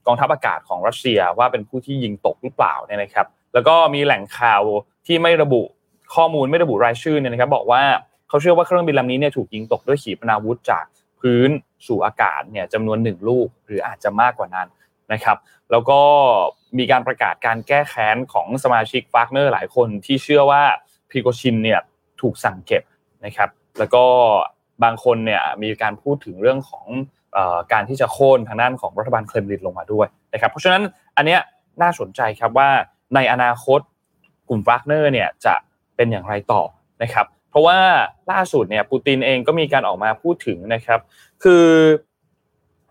[0.06, 4.64] กองทัพอากาศของรัสเซียว่าเป็นผู้ที่ยิงตกหรือเปล่าเนี่ยนะครับ แล้วก็มีแหล่งข่าว
[5.08, 5.62] ที่ไม่ระบุ
[6.16, 7.82] ข้อมูลไม่ระบุรายชื่อเนี่ยนะครับ บอกว่า
[8.30, 10.86] เขาเชื่อว่าเครื่องบินลำนี้เนี่ยถูกยิงตกด้วยขีปนาวุธจาก
[11.20, 11.50] พื้น
[11.88, 14.68] สู่อากาศเนี่ยจำนวนหนึ่งลูกหรืออาจจะมากกว่านั้น
[15.14, 15.38] นะครับ
[15.72, 16.00] แล้วก็
[16.78, 20.64] มีการประกาศการแก้แค้นของสมาชิกฟากเนอร์หลายคนที่เชื่อว่า
[21.10, 21.80] พีโกชินเนี่ย
[22.22, 22.84] ถูกสั่งเก็บ
[23.26, 24.04] นะครับ แล้วก็
[24.84, 26.86] บางคนเนี่ยมีการพูดถึงเรื่องของ
[27.74, 30.84] การที่จะโค่นทางด้านของรัฐบาลเครมลินลงมาด้วยนะครับ เพราะฉะนั้น
[31.18, 31.42] อันเนี้ย
[31.82, 32.70] น่าสนใจครับว่า
[33.16, 33.80] ในอนาคต
[34.50, 35.56] กลุ่มวากเนอร์เนี่ยจะ
[35.96, 36.62] เป็นอย่างไรต่อ
[37.04, 37.78] นะครับ เพราะว่า
[38.32, 41.00] ล่าสุดเนี่ยปูตินเองก็มีการออกมาพูดถึงนะครับ
[41.44, 41.66] คือ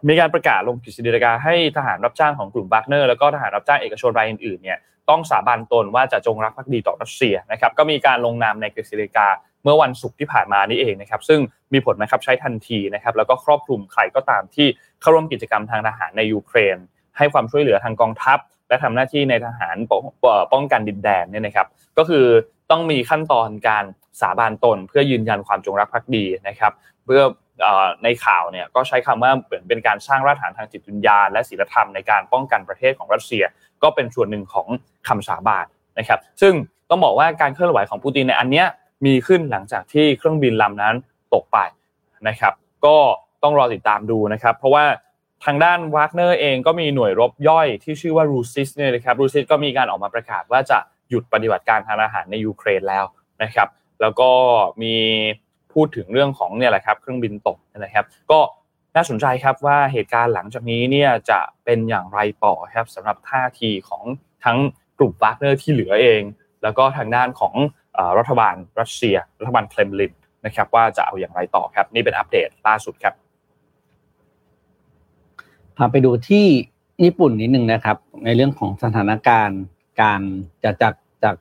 [0.09, 9.29] มีการประกาศลงกฤษฎีกาให้ทหารรับจ้างของกลุ่มวากเนอร์แล้วก็ทหารรับจ้างเอกชนรายอื่นๆเนี่ยต้องสาบานตนว่าจะจงรักภักดีต่อรัสเซียนะครับก็มีการลงนามในกฤษฎีกา
[9.62, 11.40] เมื่อวันศุกร์ที่ผ่านมานี่เองนะครับซึ่ง
[11.73, 14.66] มีผลนะครับใช้ทันทีนะครับแล้วก็ครอบคลุมใครก็ตามที่
[15.01, 16.77] เข้าร่วมกิจกรรมทางทหารในยูเครน
[17.16, 19.77] ให้ความช่วยเหลือทางกองทัพ และทำหน้าที่ในทหาร
[20.53, 21.66] ป้องกันดินแดนเนี่ยนะครับ
[21.99, 22.27] ก็คือ
[22.70, 23.85] ต้องมีขั้นตอนการ
[24.20, 26.72] สาบานตน เพื่อยืนยันความจงรักภักดีนะครับ
[27.04, 27.22] เพื่อ
[28.04, 33.44] ในข่าวเนี่ยก็ใช้คำว่าเหมือนเป็นการสร้างรากฐานทางจิตวิญญาณและศีลธรรมในการป้องกันประเทศของรัสเซีย
[33.83, 34.68] ก็เป็นส่วนหนึ่งของ
[35.09, 35.66] คำสาบาน
[35.98, 36.54] นะครับ ซึ่ง
[36.90, 38.66] ต้องบอกว่าการเคลื่อนไหวของปูตินในอันเนี้ย
[39.07, 40.94] มีขึ้นหลังจากที่เครื่องบินลำนั้น
[41.35, 41.59] ตกไป
[42.28, 42.52] นะครับ
[42.87, 42.96] ก็
[43.42, 44.85] ต้องรอติดตามดูนะครับ เพราะว่า
[45.44, 50.78] ทางด้านวากเนอร์เองก็มีหน่วยรบย่อยที่ชื่อว่ารูซิชเนี่ยนะครับรูซิชก็มีการออกมาประกาศว่าจะ
[51.11, 53.05] หยุดปฏิบัติการทางทหารในยูเครนแล้ว
[53.42, 53.68] นะครับ
[54.01, 54.31] แล้วก็
[54.83, 54.94] มี
[55.73, 58.40] พูดถึงเรื่องของเนี่ยแหละครับเครื่องบินตกนะครับ ก็
[58.97, 64.03] น่าสนใจครับว่าเหตุการณ์หลังจากนี้เนี่ยจะเป็นอย่างไรต่อครับสำหรับท่าทีของ
[64.44, 64.59] ทั้ง
[64.99, 66.23] กลุ่มวากเนอร์ที่เหลือเอง
[66.62, 67.55] แล้วก็ทางด้านของ
[68.18, 70.12] รัฐบาลรัสเซีย รัฐบาลเคลมลิน
[70.47, 73.14] นะครับว่าจะเอาอย่างไรต่อครับ นี่เป็นอัปเดตล่าสุดครับ
[75.77, 76.47] พาไปดูที่
[77.05, 79.61] ญี่ปุ่นนิดนึงนะครับ ในเรื่องของสถานการณ์
[80.00, 80.20] การ
[80.64, 81.34] จากจากจาก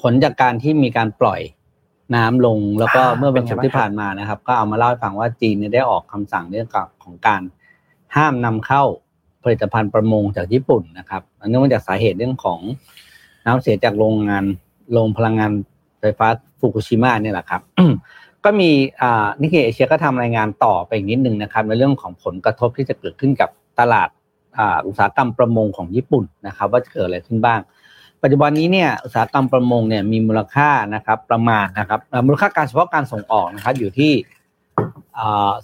[0.00, 1.40] ผลจากการที่มีการปล่อย
[2.16, 6.68] น้ำลงแล้วก็เมื่อวันศุกร์ที่ผ่านมานะครับ ก็เอามาเล่าให้ฟังว่าจีนได้ออกคำสั่งเรื่อง
[7.04, 7.42] ของการ
[8.16, 8.82] ห้ามนำเข้า
[9.42, 12.60] ผลิตภัณฑ์ประมงจากญี่ปุ่นนะครับเนื่องมาจากสาเหตุเรื่องของ
[13.46, 14.44] น้ำเสียจากโรงงาน
[14.92, 15.52] โรงพลังงาน
[16.00, 17.62] ไฟฟ้าฟุกุชิมะเนี่ยแหละครับ
[18.44, 18.70] ก็มี
[19.42, 24.08] นิเคเอเชียก็ทำรายงานต่อไปอีกนิดนึงนะครับ ในเรื่องของผลกระทบที่จะเกิดขึ้นกับตลาด
[24.86, 27.60] อุตสาหกรรมประมงของญี่ปุ่นนะครับ ว่าจะเกิดอะไรขึ้นบ้าง
[28.22, 34.12] ปัจจุบันนี้เนี่ยอุตสาหกรรมประมงเนี่ยมีมูลค่านะครับประมาณนะครับมูลค่าการเฉพาะการส่งออกนะครับอยู่ที่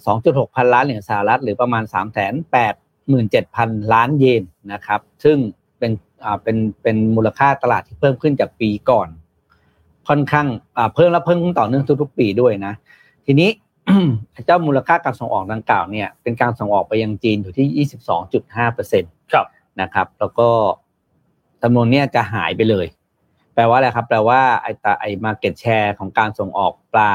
[0.05, 2.73] สองจุดหกพันล้านเหรียญสหรัฐหรือประมาณสามแสนแปด
[3.09, 4.43] หมื่นเจ็ดพันล้านเยน
[4.73, 5.37] นะครับ ซึ่ง
[5.79, 5.91] เป็น
[6.43, 9.07] เป็นเป็นมูลค่าตลาดที่เพิ่มขึ้นจากปีก่อน
[10.07, 10.47] ค่อนข้าง
[10.95, 12.73] เพิ่มและเพิ่มขึ้นต่อเนื่องทุกๆ ปีด้วยนะ
[13.25, 13.49] ทีนี้
[14.45, 17.87] เจ้ามูลค่าการส่งออกดังกล่าวเนี่ยเป็นการส่งออกไปยังจีนอยู่ที่
[18.27, 19.11] 22.5เปอร์เซ็นต์
[19.81, 20.49] นะครับ แล้วก็
[21.63, 22.87] จำนวนนี้จะหายไปเลย
[23.53, 27.11] แปลว่าอะไรครับ แปลว่าไอ้ตาไอ้มาเก็ตแชร์ของการส่งออกปลา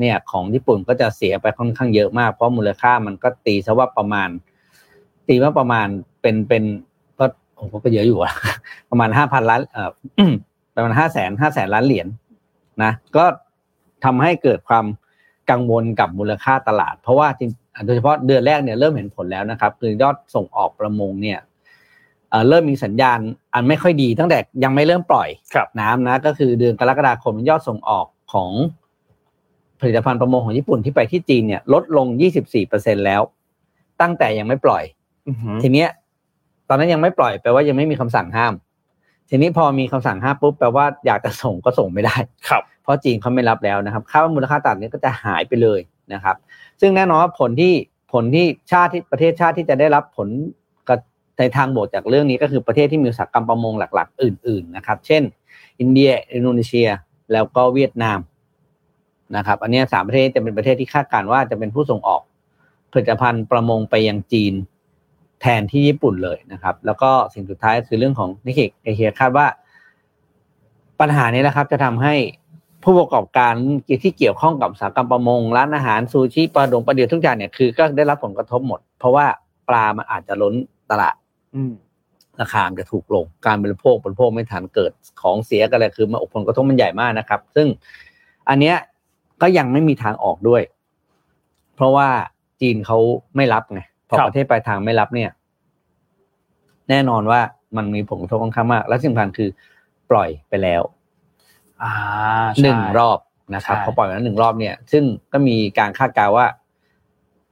[0.00, 4.28] เนี่ยของญี่ปุ่นก็จะเสียไปค่อนข้างเยอะมาก เพราะมูลค่ามันก็ตีซะว่าประมาณ
[5.28, 5.86] ตีว่าประมาณ
[6.22, 6.62] เป็นเป็น
[7.18, 8.32] ก็โอ้โหก็เยอะอยู่อะ
[8.90, 9.90] ประมาณห้าพันล้านเอ่อ
[10.74, 12.06] ประมาณห้าแสนห้าแสนล้านเหรียญ
[12.82, 13.24] นะก็
[14.04, 14.86] ทำให้เกิดความ
[15.50, 17.50] กังวลกับมูลค่าตลาด เพราะว่าจริง
[17.86, 21.38] โดยเฉพาะเดือนแรกเนี่ยเริ่มเห็นผลแล้วนะครับ คือยอดส่งออกประมงเนี่ย
[22.48, 23.18] เริ่มมีสัญญาณ
[23.54, 25.28] อันไม่ค่อยดีตั้งแต่ยังไม่เริ่มปล่อย
[25.80, 28.50] น้ำนะก็คือเดือนกรกฎาคมยอดส่งออกของ
[29.80, 32.06] ผลิตภัณฑ์ประมงของญี่ปุ่นที่ไปที่จีนเนี่ยลดลง
[32.56, 33.22] 24%แล้ว
[34.00, 34.84] ตั้งแต่ยังไม่ปล่อย
[35.62, 35.88] ทีเนี้ย
[36.68, 38.54] ตอนนั้นยังไม่ปล่อยแปลว่ายังไม่มีคำสั่งห้าม
[39.28, 42.16] ทีนี้พอมีคำสั่งห้ามปุ๊บแปลว่าอยากจะส่งก็ส่งไม่ได้
[42.48, 45.80] ครับ เพราะจีนเขาไม่รับแล้วนะครับ ค่ามูลค่าต่างนี้ก็จะหายไปเลย
[46.12, 46.36] นะครับ
[46.80, 47.72] ซึ่งแน่นอนว่าผลที่
[48.12, 50.28] ผลที่ชาติที่ประเทศชาติที่จะได้รับผล
[51.38, 55.22] ในทางบวกจากเรื่องนี้ก็คือประเทศที่มีอุตสาหกรรมประมงหลัก ๆ อื่น ๆ นะครับ เช่น
[55.80, 56.88] อินเดีย อินโดนีเซีย
[57.32, 58.18] แล้วก็เวียดนาม
[59.36, 62.22] นะครับ อันนี้สามประเทศจะเป็นประเทศที่คาดการณ์ว่าจะเป็นผู้ส่งออก
[62.92, 64.54] ผลิตภัณฑ์ประมงไปยังจีน
[65.40, 69.46] แทนที่ญี่ปุ่นเลยนะครับ แล้วก็สิ่งสุดท้ายคือเรื่องของนิเคเอเชียคาดว่า
[71.00, 72.14] ปัญหานี้นะครับ จะทำให้
[72.84, 73.52] ผู้ประกอบการ
[74.02, 79.26] ที่เกี่ยวข้องกับสาหกรรมประมง ร้านอาหารซูชิปลาดงปลาเดียวทุกอย่างเนี่ยคือก็ได้รับผลกระทบหมด เพราะว่า
[79.68, 80.54] ปลามันอาจจะล้น
[80.90, 81.16] ตลาด
[82.40, 87.66] ราคาจะถูกลง การบริโภคบริโภคไม่ทันเกิดของเสียกันเลยคือมาผลกระทบมันใหญ่มากนะครับ ซึ่ง
[88.48, 88.76] อันเนี้ย
[89.42, 90.62] ก็ยังไม่มีทางออกด้วย
[91.74, 92.08] เพราะว่า
[92.60, 92.98] จีนเขา
[93.36, 95.30] ไม่รับไงพอประเทศปลายทางไม่รับเนี่ย
[96.88, 97.40] แน่นอนว่า
[97.76, 99.48] มันมีผลกระทบค่อนข้างมาก และสิ่งสำคัญคือ
[100.10, 100.82] ปล่อยไปแล้ว
[102.62, 103.18] หนึ่งรอบ
[103.54, 106.46] นะครับพอปล่อยแล้วหนึ่งรอบเนี่ย ซึ่งก็มีการคาดการณ์ว่า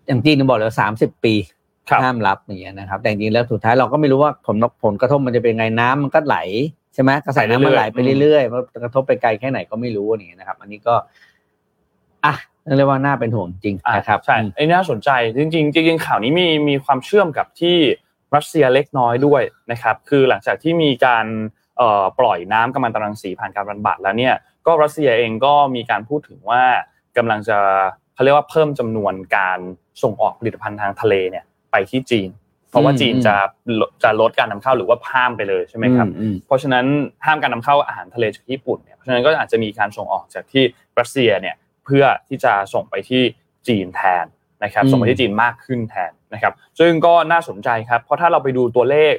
[0.06, 1.34] อย่างจีนบอกแล้วสามสิบปี
[2.02, 6.38] ห้ามรับอย่างเงี้ยนะครับ แต่จริงๆแล้วสุดท้ายเราก็ไม่รู้ว่าผลผลกระทบมันจะเป็นไงน้ำมันก็ไหล
[6.94, 10.94] ใช่ไหมกระแสน้ำมันไหลไปเรื่อยๆมันกระทบไปไกลแค่ไหนก็ไม่รู้อย่างเงี้ยนะครับ อันนี้ก็
[12.24, 12.34] อะ
[12.76, 17.76] เรียกว่าน่าเป็นห่วงจริงนะครับใช่ไอ้น่าสนใจจริงๆจริงๆข่าวนี้มีมีความเชื่อมกับที่
[18.36, 21.26] รัสเซียเล็กน้อยด้วยนะครับ คือหลังจากที่มีการ
[22.18, 24.34] ปล่อยน้ำกัมมันตรังสีผ่านการบรรบัดแล้วเนี่ย
[24.66, 26.62] ก็รัสเซียเองก็มีการพูดถึงว่า
[27.16, 27.58] กำลังจะ
[28.14, 29.58] เขาเรียกว่าเพิ่มจำนวนการ
[30.02, 31.44] ส่งออกผลิตภัณฑ์ทางทะเลเนี่ย
[31.74, 32.30] ไปที่จีน
[32.70, 33.34] เพราะว่าจีนจะ
[34.02, 36.08] จะลดการนำเข้าหรือว่าห้ามไปเลยใช่ไหมครับ
[36.46, 36.84] เพราะฉะนั้น
[37.26, 40.64] ห้ามการนำเข้าอาหารทะเลจากญี่ปุ่นเนี่ยเพราะฉะนั้นก็อาจจะมีการส่งออกจากที่
[40.98, 43.22] รัสเซียเนี่ยเพื่อที่จะส่งไปที่
[43.68, 44.24] จีนแทน
[44.64, 49.12] นะครับส่งไปที่จีนมากขึ้นแทนนะครับ ซึ่งก็น่าสนใจครับ เพราะถ้าเราไปดูตัวเลข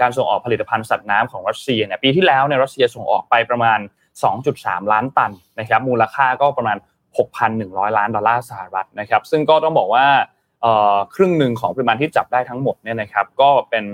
[0.00, 3.78] การส่งออกผลิตภัณฑ์สัตว์น้ำของรัสเซียเนี่ยปีที่แล้วเนี่ยรัสเซียส่งออกไปประมาณ
[4.36, 6.76] 2.3 ล้านตันนะครับมูลค่าก็ประมาณ
[7.36, 10.06] 6,100 ล้านดอลลาร์สหรัฐนะครับซึ่งก็ต้องบอกว่า
[11.14, 13.84] ครึ่งหนึ่งของปริมาณที่จับได้ทั้งหมดเนี่ยนะครับก็เป็น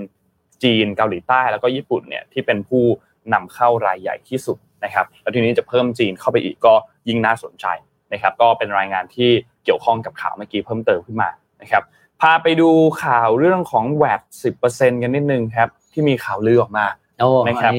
[0.63, 2.83] จีนเกาหลีใต้แล้วก็ญี่ปุ่นเนี่ยที่เป็นผู้
[3.33, 6.73] นำเข้ารายใหญ่ที่สุดนะครับแล้วทีนี้จะเพิ่มจีนเข้าไปอีกก็
[7.07, 7.65] ยิ่งน่าสนใจ
[8.13, 9.29] นะครับก็เป็นรายงานที่
[9.63, 11.29] เกี่ยวข้องกับข่าวเมื่อกี้เพิ่มเติมขึ้นมา
[11.61, 11.83] นะครับ
[12.21, 12.69] พาไปดู
[13.03, 14.21] ข่าวเรื่องของแวด
[14.61, 16.85] 10%กันนิดนึงครับที่มีข่าวลือออกมา
[17.19, 17.73] โอ้นะครับ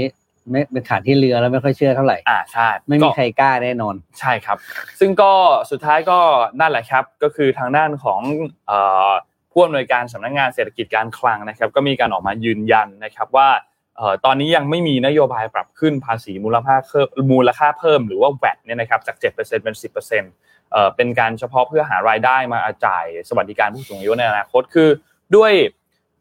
[0.51, 4.57] ไม่เป็นขาดที่เรือแล้วไม่ค่อยเชื่อเท่าไหร่อ่าใช่ไม่มีใครกล้าแน่นอน ใช่ครับ
[5.01, 5.33] ซึ่งก็
[5.71, 6.19] สุดท้ายก็
[6.61, 8.21] นั่นแหละครับ ก็คือทางด้านของ
[8.67, 8.79] เอ่
[9.09, 9.11] อ
[9.53, 13.49] ผู้อำนวยการสำนักงานเศรษฐกิจการคลังนะครับ ก็มีการออกมายืนยันนะครับว่า
[13.97, 24.89] เอ่อตอนนี้ยังไม่มีนโยบายปรับขึ้นภาษีมูลค่าเพิ่มมูลค่าเพิ่มหรือว่า VAT เนี่ยนะครับจาก 7%เป็น 10%เอ่อเป็นการเฉพาะเพื่อหารายได้มาจ่ายสวัสดิการผู้สูงอายุในอนาคตคือ
[25.37, 25.53] ด้วย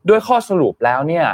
[0.09, 1.27] ด้วยข้อสรุปแล้วเนี่ย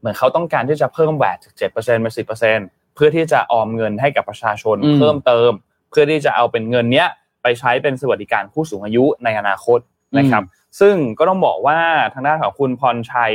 [0.00, 5.50] เอ่อเหมือนเขาต้องการที่จะเพิ่ม VAT จาก7%เป็น10%เพื่อที่จะออมเงินให้กับประชาชนอืมเพิ่มเติม
[5.90, 7.08] เพื่อที่จะเอาเป็นเงินเนี้ย
[7.42, 9.78] ไปใช้เป็นสวัสดิการผู้สูงอายุในอนาคต
[10.18, 10.44] นะครับ
[10.80, 11.78] ซึ่งก็ต้องบอกว่า
[12.14, 13.32] ทางด้านของคุณพรชัย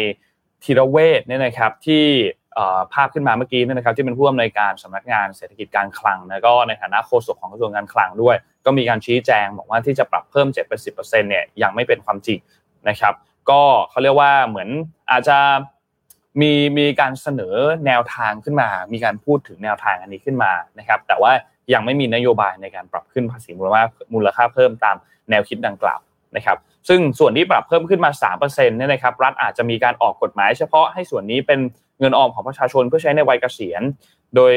[0.63, 2.05] ธีรเวชเนี่ยนะครับที่
[2.53, 8.35] เอ่อภาพขึ้นมาเมื่อกี้เนี่ยนะครับที่เป็นผู้อำนวยการสำนักงานเศรษฐกิจการคลังแล้วก็ในฐานะโฆษกของกระทรวงการคลังด้วย
[8.65, 12.39] ก็มีการชี้แจงบอกว่าที่จะปรับเพิ่ม7เป็น10%เนี่ยยังไม่เป็นความจริง
[12.89, 13.13] นะครับ
[13.49, 14.69] ก็เขาเรียกว่าเหมือน
[15.11, 15.37] อาจจะ
[16.41, 17.55] มีมีการเสนอ
[17.87, 21.31] แนวทางขึ้นมา มีการพูดถึงแนวทางอันนี้ขึ้นมานะครับ แต่ว่า
[21.73, 24.95] ยังไม่มีนโยบายในการปรับขึ้นภาษีมูลค่ามูลค่าเพิ่มตาม
[25.29, 25.99] แนวคิดดังกล่าว
[26.35, 26.57] นะครับ
[26.89, 28.11] ซึ่งส่วนที่ปรับเพิ่มขึ้นมา
[28.41, 31.59] 3%เนี่ยนะครับรัฐอาจจะมีการออกกฎหมายเฉพาะให้ส่วนนี้เป็น
[31.99, 33.83] เงินออมของประชาชนเพื่อใช้ในวัยเกษียณ
[34.35, 34.53] โดย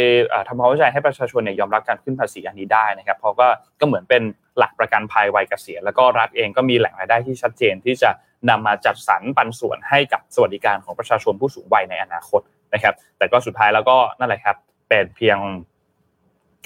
[0.49, 3.49] ทำความเข้าใจให้ประชาชนเนี่ยยอมรับการขึ้นภาษีอันนี้ได้นะครับเพราะก็
[3.81, 4.23] ก็เหมือนเป็น
[4.59, 8.11] หลักประกันภัยวัยเกษียณแล้วก็รัฐเองก็มีแหล่งรายได้ที่ชัดเจนที่จะ
[8.51, 12.41] นำมาจัดสรรปันส่วนให้กับสวัสดิการของประชาชนผู้สูงวัยในอนาคต
[12.75, 14.57] นะครับ แต่ก็สุดท้ายแล้วก็นั่นแหละครับ
[14.89, 15.39] เป็นเพียง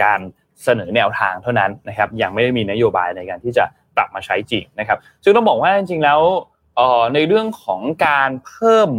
[0.02, 0.20] การ
[0.64, 3.64] เสนอแนวทางเท่านั้นนะครับ ยังไม่ได้มีนโยบายในการที่จะ
[3.96, 6.20] ปรับมาใช้จริงนะครับ ซึ่งต้องบอกว่าจริงๆแล้ว
[7.14, 8.90] ในเรื่องของการเพิ่ม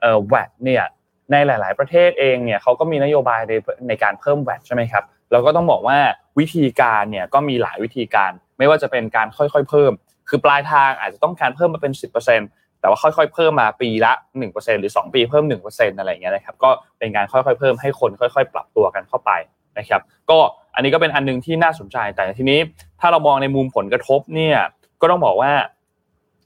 [0.00, 0.84] เอ่อ VAT เนี่ย
[1.32, 3.52] ในหลาย ๆ ประเทศเองเนี่ยเขาก็มีนโยบายใน
[3.88, 5.98] ในการเพิ่ม VAT ใช่ไหมครับแล้วก็ต้องบอกว่า
[6.38, 9.92] วิธีการเนี่ยก็มีหลายวิธีการ ไม่ว่าจะเป็นการค่อย ๆ เพิ่ม
[10.30, 11.92] คือปลายทางอาจจะต้องการเพิ่มมาเป็น
[12.36, 14.12] 10%แต่ว่าค่อยๆ เพิ่มมาปีละ
[14.48, 19.30] 1%หรือ 2 ปีเพิ่ม 1%อะไรอย่างเงี้ยนะครับก็เป็นการค่อยๆ เพิ่มให้คนค่อย ๆ ปรับตัวกันเข้าไป
[19.78, 20.00] นะครับ
[20.30, 20.38] ก็
[20.74, 22.58] อันนี้ก็เป็นอันหนึงที่น่าสนใจแต่ทีนี้
[23.00, 24.56] ถ้าเรามองในมุมผลกระทบเนี่ย
[25.00, 25.52] ก็ต้องบอกว่า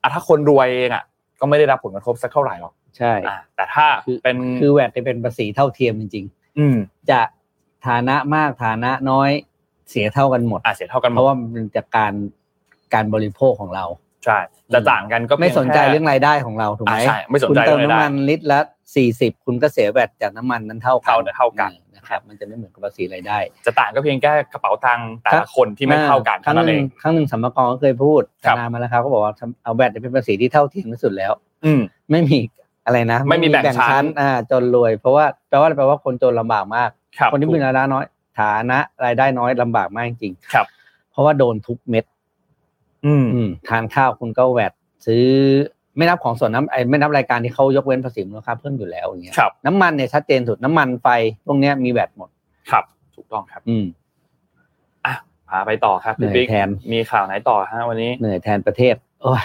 [0.03, 1.05] อะถ้าคนรวยเองอะ
[1.41, 6.25] ก็ไม่ได้รับผลกระทบสักเท่าไหร่หรอกใช่อะแต่ถ้าคือเป็นคือแวดจะเป็นภาษีเท่าเทียมจริง
[6.59, 7.21] อืมๆจะ
[7.87, 9.31] ฐานะมากฐานะน้อย
[9.91, 12.13] เสียเท่ากันหมดอะเสียเท่ากันหมเพดราะว่ามันจากการ
[12.95, 13.85] การบริโภคของเรา
[14.25, 14.39] ใช่
[14.75, 18.61] จะต่างกันก็ไม่พียสนใจแค่เรื่องรายได้ของเราถูกไหมอ่าใช่ไม่สนคุณใจเติมเรื่องรายได้น้ำมันลิตรละ
[18.97, 29.33] สี่สิบคุณก็เสียแวดจากน้ำมันนั้นเท่ากันเท่าเท่ากันนะครับมันจะไม่เหมือนกับภาษีรายได้ จะต่างก็เพียงแค่กระเป๋าตังค์แต่ละคนที่ไม่เท่ากันครั้เท่างหนั้นนึ่เองงครั้งหนึ่งสัมภากรก็เคยพูดครับนานมาแล้วครับก็บอกว่า
[29.63, 31.33] เอาแวดจะเป็นภาษีที่เท่าเทียมที่สุดแล้ว
[31.65, 31.81] อืม
[32.11, 32.39] ไม่มี
[32.87, 38.05] อะไรนะ ไม่มีแบ่งชั้นอ่าจนรวย เพราะว่าแปลว่าแปลว่าคนจนลำบากมากครับคนที่มีรายได้น้อย
[38.39, 40.67] ฐานะรายได้น้อยลำบากมากจริงครับ
[41.11, 42.05] เพราะว่าโดนทุกเม็ด
[43.07, 44.73] อืมอืมทานข้าวคุณก็แวด
[45.07, 45.25] ซื้อ
[45.97, 51.09] ไม่นับของส่วนน้ำไอ้ไม่นับรายการที่เขายกเว้นภาษีมูลค่าเพิ่มอยู่แล้วอย่างเงี้ยครับน้ำมันเนี่ยชัดเจนสุดน้ำมันไฟ
[51.47, 52.31] พวกเนี้ยมีแวดหมด
[52.71, 52.85] ครับ
[53.15, 53.85] ถูกต้องครับ อืม
[55.07, 55.15] อะ
[55.49, 59.45] พาไปต่อครับเหนื่พี่อยบิ๊กแทนมีข่าวไหนต่อฮะวันนี้เหนื่อยแทนประเทศ โอ้ย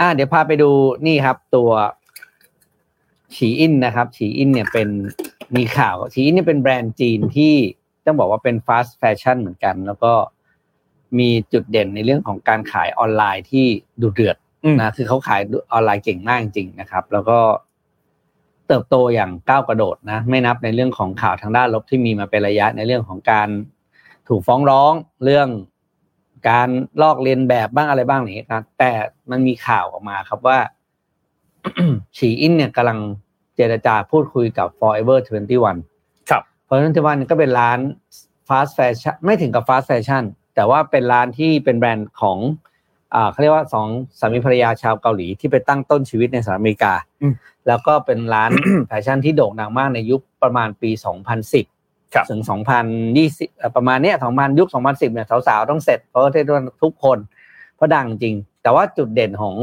[0.00, 0.70] อ่าเดี๋ยวพาไปดู
[1.06, 1.70] นี่ครับ ตัว
[3.36, 4.88] SHEIN นะครับ SHEIN เนี่ยเป็น
[5.56, 7.54] มีข่าว SHEIN เนี่ยเป็นแบรนด์จีนที่
[8.06, 10.12] ต้องบอกว่าเป็น fast fashion เหมือนกัน แล้วก็
[11.18, 13.66] มีจุดเด่นในเรื่องของการขายออนไลน์ที่
[14.02, 15.40] ดุเดือดอืมนะคือเขาขาย
[15.72, 17.38] ออนไลน์เก่งมากจริงๆนะครับ แล้วก็
[18.68, 23.48] เติบโตอย่างก้าวกระโดดนะไม่นับในเรื่องของข่าวทางด้านลบที่มีมาเป็นระยะในเรื่องของการ
[24.28, 24.92] ถูกฟ้องร้อง
[25.24, 25.48] เรื่อง
[26.50, 26.68] การ
[27.02, 28.90] ลอกเลียนแบบบ้างอะไรบ้างนี้นะแต่
[29.30, 30.58] มันมีข่าวออกมาครับว่า
[32.16, 32.98] ฉีอินเนี่ยกำลัง
[33.56, 35.18] เจรจาพูดคุยกับ Forever
[35.74, 37.78] 21ครับ Forever 21ก็เป็นร้าน
[38.48, 42.38] fast fashion ไม่ถึงกับ fast fashion แต่ว่าเป็นร้านที่เป็นแบรนด์ของ
[43.14, 43.86] อ่าเขาเรียกว่าสอง
[44.20, 47.34] สามีภรรยาชาวเกาหลีที่ไปตั้งต้นชีวิตในสหรัฐอเมริกาอืม
[47.66, 48.50] แล้วก็เป็นร้าน
[48.88, 50.90] แฟชั่นที่โด่งดังมากในยุคประมาณปี
[51.52, 52.40] 2010ครับถึง
[52.98, 56.30] 2020เอ่อประมาณเนี้ย2000 ยุค 2010 เนี่ยสาวๆ ต้องเสร็จเพราะว่า
[56.82, 57.18] ทุกคน
[57.76, 59.54] เพราะดังจริง แต่ว่าจุดเด่นของ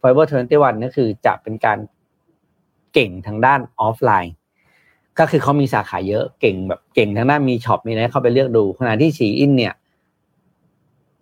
[0.00, 1.78] Forever 21เนี่ยคือจะเป็นการ
[2.94, 4.34] เก่งทางด้านออฟไลน์
[5.18, 9.74] ก็คือเขามีสาขาเยอะเก่งแบบเก่งทางด้านมีช็อปมีอะไรให้เข้าไปเลือกดูขณะที่ฉีอินเนี่ย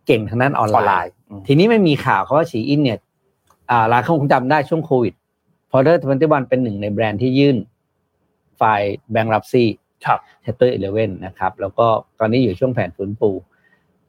[0.07, 2.99] เก่งทางด้านออนออนไลไลน์น์อืมทีนี้ไม่มีข่าวเขาว่าฉีอินเนี่ย
[3.71, 5.15] อ่าร้านเขาคงจำได้ช่วงโควิด
[5.71, 7.57] พอเดอร์ทเวนตี้วันเป็นหนึ่งในแบรนด์ที่ยื่น
[8.57, 9.65] file bankruptcy
[10.07, 11.87] ครับ Chapter Eleven นะครับ แล้วก็
[12.19, 13.31] ตอนนี้อยู่ช่วงแผนฟื้นฟู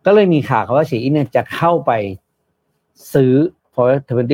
[0.05, 1.91] ก็เลยมีข่าวว่า SHEIN เนี่ยจะเข้าไป
[3.13, 3.33] ซื้อ
[3.73, 4.25] Forever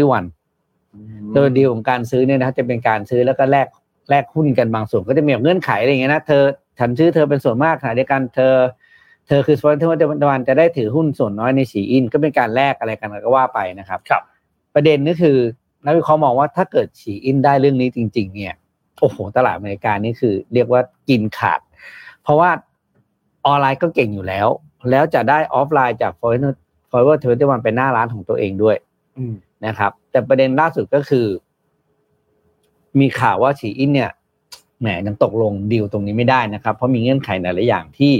[0.57, 3.67] 21โดยดีลของการซื้อเนี่ยนะจะเป็นการซื้อแล้วก็แลก
[4.09, 6.43] แลกหุ้นกันบางส่วนก็จะมีเงื่อนไขอะไรอย่างเงี้ยนะเธอ
[6.79, 8.53] ฉันซื้อเธอเป็นส่วนมากขณะเดียวกันเธอ
[9.27, 14.23] เธอคือสปอนเซอร์ตะวันจะได้ถือหุ้นส่วนน้อยใน SHEIN ก็เป็นการแลกอะไรกันก็ว่าไปนะครับ ครับ
[14.73, 15.37] ประเด็นก็คือ
[15.85, 18.55] นักวิเคราะห์มองว่าถ้าเกิดฉีอินได้เรื่องนี้จริง ๆ เนี่ย
[18.99, 21.59] โอ้โหตลาดอเมริกานี่คือ เรียกว่ากินขาด
[22.23, 22.49] เพราะว่า
[23.45, 24.47] ออนไลน์ก็เก่งอยู่แล้ว
[24.89, 26.53] แล้วจะได้ออฟไลน์จาก Forever
[26.89, 28.75] Forever 21เป็นหน้าร้านของตัวเองด้วย
[29.17, 29.33] อืม
[29.65, 31.27] นะครับ แต่ประเด็นล่าสุดก็คือ
[32.99, 34.11] มีข่าวว่าฉีอินเนี่ย
[34.81, 38.13] แหมยังตกลงดีลตรงนี้ไม่ได้นะครับ เพราะมีเงื่อนไขหลายๆอย่างที่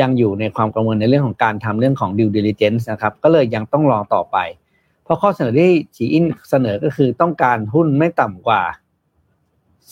[0.00, 4.36] ยังอยู่ในความกังวลในเรื่องของการทำเรื่องของ due diligence นะครับ ก็เลยยังต้องรองต่อไป
[5.04, 8.62] เพราะข้อเสนอที่ฉีอินเสนอก็คือต้องการหุ้นไม่ต่ำกว่า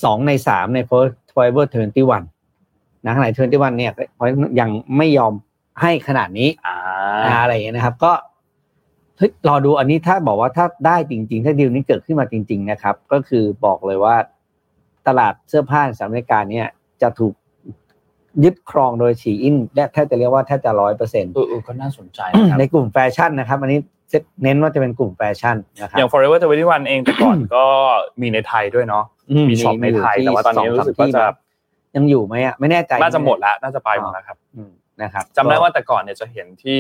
[0.05, 0.78] สองในสามใน
[1.34, 3.92] Forever 21นะขณะ21เนี่ย
[4.61, 5.32] ยังไม่ยอม
[5.80, 6.76] ให้ขนาดนี้อ่า
[7.26, 8.12] อ่าอะไรอย่างเงี้ยนะครับ ก็
[9.18, 14.16] เฮ้ยรอดูอันนี้ถ้าบอกว่าถ้าได้จริง ๆ ถ้าดีลนี้เกิดขึ้นมาจริง ๆ นะครับ ก็คือบอกเลยว่า
[15.07, 16.66] ตลาดเสื้อผ้าในสหรัฐอเมริกาเนี่ย
[17.03, 17.34] จะถูก
[18.45, 23.80] ยึดครองโดยฉีอินและแทบจะเรียกว่าแทบจะร้อยเปอร์เซ็นต์เออเออก็น่าสนใจนะครับในกลุ่มแฟชั่นนะครับ อันนี้
[24.43, 27.64] เน้นว่าจะเป็นกลุ่มแฟชั่นนะครับอย่าง Forever 21เองแต่ก่อนก็
[28.20, 29.05] มีในไทยด้วยเนาะ
[29.51, 31.24] มี shop ในไทยแต่ว่าตอนนี้รู้สึกว่าจะ
[31.97, 34.70] ยังอยู่ไหมอะไม่แน่ใจน่าจะหมดแล้วน่าจะไปหมดแล้วครับอืม
[35.03, 36.78] นะครับจำได้ว่าแต่ก่อนเนี่ยจะเห็นที่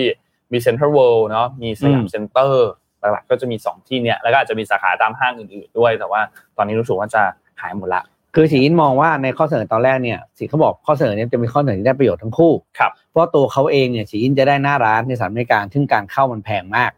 [0.52, 2.70] มีเซ็นทรัลเวิลด์เนาะมีสยามเซ็นเตอร์
[3.12, 6.20] หลักๆก็จะมีสองที่เนี่ยแล้วก็อาจจะมีสาขาตามห้างอื่นๆด้วย แต่ว่า
[6.56, 7.22] ตอนนี้รู้สึกว่าจะ
[7.60, 8.02] หายหมดละ
[8.34, 16.90] คือ SHEIN มองว่าในข้อเสนอตอนแรกเนี่ยสิเขาบอกข้อเสนอเนี่ยจะมีข้อเสนอที่ได้ประโยชน์ทั้งคู่ครับเพราะตัวเขาเองเนี่ย SHEIN จะได้หน้าร้านในสหรัฐอเมริกาซึ่งการเข้ามันแพงมาก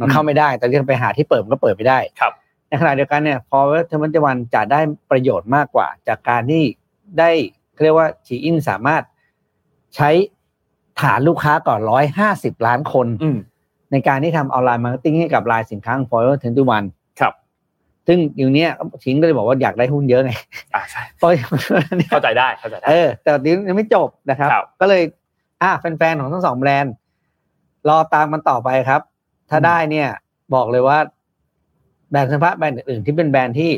[0.00, 2.32] มันเข้าไม่ได้แต่ที่ไปหาที่เปิดมันก็เปิดไม่ได้ครับ
[2.68, 6.62] ในขณะเดียวกันเนี่ยพอเทอร์มันจวันจะได้ประโยชน์มากกว่า จากการที่
[7.18, 7.30] ได้
[7.72, 9.02] เขาเรียกว่า SHEIN สามารถ
[9.96, 10.10] ใช้
[11.00, 13.38] ฐานลูกค้ากว่าร้อยห้าสิบล้านคนอืม
[13.92, 16.82] ในการที่ทำ online marketing ให้กับรายสินค้าของ Forever 21ครับ
[18.06, 18.70] ซึ่งอยู่เนี้ย
[19.04, 20.32] SHEIN ก็เลยบอกว่าอยากได้หุ้นเยอะไง
[20.74, 25.02] อ่าใช่เพราะเนี่ยเข้าใจได้เข้าใจได้เออแต่ตอนนี้ยังไม่จบนะครับครับ ก็เลย
[25.62, 26.94] อะแฟนๆของทั้งสองแบรนด์
[27.88, 29.00] รอตามมันต่อไปครับ
[29.50, 30.08] ถ้าได้เนี่ย
[30.54, 30.98] บอกเลยว่า
[32.10, 33.70] แบรนด์เฉพาะแบรนด์อื่นๆที่เป็นแบรนด์ที่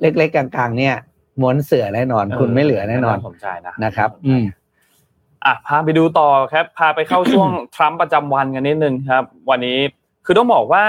[0.00, 0.94] เล็กๆกลางๆ เนี่ย
[1.40, 4.44] ม้วนเสือแน่นอน คุณไม่เหลือแน่นอนสนใจนะนะครับ อืม
[5.44, 9.78] อะพาไปดูต่อครับ พาไปเข้าช่วงทรัมป์ประจำวันกันนิดนึงครับ วันนี้
[10.24, 10.84] คือต้องบอกว่า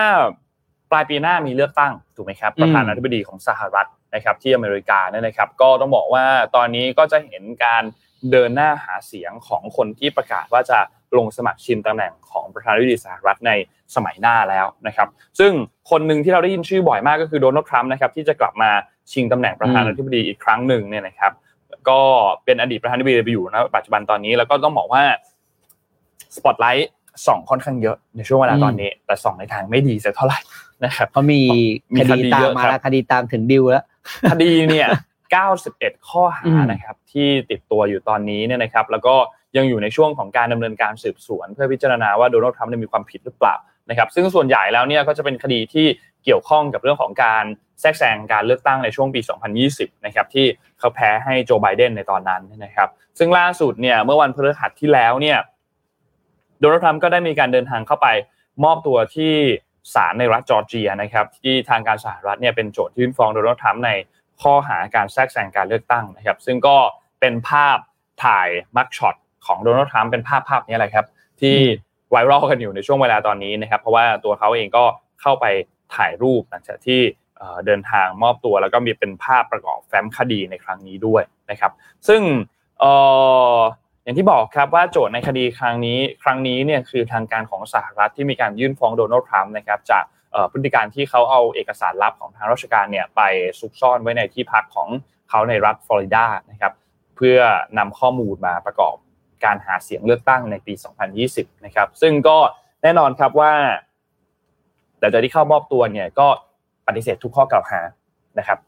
[0.91, 6.25] ปลายปีหน้ามีเลือกตั้งถูกไหมครับอืมประธานาธิบดีของสหรัฐนะครับที่อเมริกาเนี่ยนะครับ ก็ต้องบอกว่า
[6.55, 7.83] ตอนนี้ก็จะเห็นการ
[8.31, 10.79] เดินหน้าหาเสียงของคนที่ประกาศว่าจะ
[11.17, 13.51] ลงสมัครชิงตำแหน่งของประธานาธิบดีสหรัฐใน
[13.95, 15.07] สมัยหน้าแล้วนะครับ
[15.39, 15.51] ซึ่ง
[15.89, 18.69] คนหนึ่งที่เราได้ยินชื่อบ่อยมากก็คือโดนัลด์ทรัมป์นะครับที่จะกลับมา
[19.11, 21.31] ชิงตำแหน่งประธานาธิบดีอีกครั้งหนึ่งเนี่ยนะครับ
[21.89, 22.01] ก็
[22.45, 25.03] เป็นอดีตประธานาธิบดีไปอยู่นะปัจจุบันตอนนี้แล้วก็ต้องบอกว่า
[26.35, 26.91] สปอตไลท์
[27.25, 30.39] ส่องค่อนข้างเยอะในช่วงเวลาตอนนี้ แต่ส่องในทางไม่ดีสักเท่าไหร่
[30.83, 31.41] นะครับเพราะมี
[31.93, 33.83] มีคคดีดีตาเยมอะมาครับแล้วคดีตามถึงดิวแล้ว
[34.31, 34.87] คดีเนี่ย
[35.51, 39.15] 91 ข้อหาอืมนะครับที่ติดตัวอยู่ตอนนี้เนี่ยนะครับ แล้วก็
[39.57, 43.55] ยังอยู่ในช่วงของการดำเนินการสืบสวน เพื่อพิจารณาว่าโดนัลด์ทรัมป์เนี่ยมีความผิดหรือเปล่า
[43.89, 45.85] นะครับ ซึ่งส่วนใหญ่แล้วเนี่ยก็จะเป็นคดีที่
[46.23, 47.43] เกี่ยวข้องกับเรื่องของการ
[47.81, 49.21] แทรกแซงการเลือกตั้งในช่วงปี
[49.63, 50.45] 2020 นะครับที่
[50.79, 55.37] เขาแพ้ให้โจไบเดนในตอนนั้นนะครับ ซึ่งล่าสุดเนี่ยเมื่อวันพฤหัสที่แล้วเนี่ย
[56.59, 58.07] โดนัลด์ทรัมป์ก็ได้มีการเดินทางเข้าไป
[58.63, 59.33] มอบตัวที่
[59.93, 63.91] ศาลในรัฐจอร์เจียนะครับที่ทางการสหรัฐเนี่ยเป็นโจทก์ยื่นฟ้องโดนัลด์ทรัมป์ใน
[64.41, 66.77] ข้อหาการแทรกแซงการเลือกตั้งนะครับซึ่งก็
[67.19, 67.77] เป็นภาพ
[68.23, 69.15] ถ่าย mugshot
[69.45, 71.05] ของโดนัลด์ทรัมป์เป็นภาพภาพนี้แหละครับ
[71.41, 71.57] ที่
[72.11, 74.85] viral กันอยู่ในช่วงเวลาตอนนี้นะครับเพราะว่าตัวเขาเองก็
[75.21, 75.45] เข้าไป
[75.95, 77.01] ถ่ายรูปหลังจากที่
[77.65, 81.71] เดินทางมอบตัวแล้วก็มีเป็นภาพประกอบแฟ้มคดีในครั้งนี้ด้วยนะครับ
[82.07, 82.21] ซึ่ง
[82.79, 93.21] เอ่ออย่างที่บอกครับว่าโจทย์ในคดีครั้งนี้ ครั้งนี้เนี่ยคือทางการของสหรัฐที่มีการยื่นฟ้องโดนัลด์ทรัมป์นะครับจากเอ่อพฤติการที่เขาเอาเอกสารลับของทางราชการเนี่ยไป
[93.59, 94.89] ซุกซ่อนไว้ในที่พักของ
[95.29, 96.73] เขาในรัฐฟลอริดานะครับ
[97.15, 97.37] เพื่อ
[97.77, 98.95] นำข้อมูลมาประกอบ
[99.43, 100.73] การหาเสียงเลือกตั้งในปี
[101.19, 102.37] 2020 นะครับ ซึ่งก็
[102.83, 103.53] แน่นอนครับว่า
[104.99, 106.27] แต่จากที่เข้ามอบตัวเนี่ยก็
[106.87, 107.81] ปฏิเสธทุกข้อกล่าวหา
[108.39, 108.59] นะครับ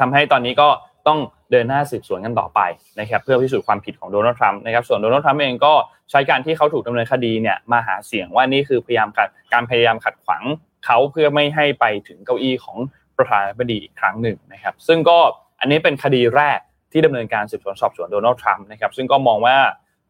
[0.00, 0.68] ทำให้ตอนนี้ก็
[1.06, 1.18] ต้อง
[1.50, 2.60] เดินหน้าสืบสวนกันต่อไป
[3.00, 5.72] นะครับเพื่อพิสูจน์ความผิดของโดนัลด์ทรัมป์นะครับส่วนโดนัลด์ทรัมป์เองก็
[6.10, 10.42] ใช้การที่เขาถูกดำเนินคดีเนี่ยมาหาเสียงว่านี่คือพยายามการการพยายามขัดขวาง
[10.84, 12.76] เขาเพื่อไม่ให้ไปถึงเก้าอี้ของ
[13.16, 15.18] ประธานาธิบดีอีกครั้งหนึ่งนะครับซึ่งก็
[15.60, 16.58] อันนี้เป็นคดีแรก
[16.92, 19.56] ที่ดำเนินการสืบสวนสอบสวนโดนัลด์ทรัมป์นะครับซึ่งก็มองว่า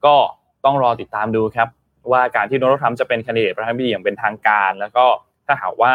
[0.07, 0.15] ก็
[0.65, 1.69] ต้องรอติดตามดูครับ
[2.13, 5.05] ว่าการที่โดนัลด์ทรัมป์จะเป็นแคนดิเดตประธานาธิบดีอย่างเป็นทางการ แล้วก็
[5.47, 5.93] ถ้าหากว่า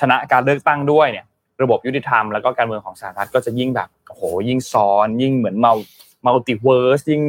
[0.00, 1.26] ชนะการเลือกตั้งด้วยเนี่ย
[1.62, 5.72] ระบบยุติธรรมแล้วก็การเมืองของสหรัฐก็จะยิ่งแบบโอ้โหยิ่งซ้อน ยิ่งเหมือนเมา
[6.24, 7.22] multiverse ยิ่ง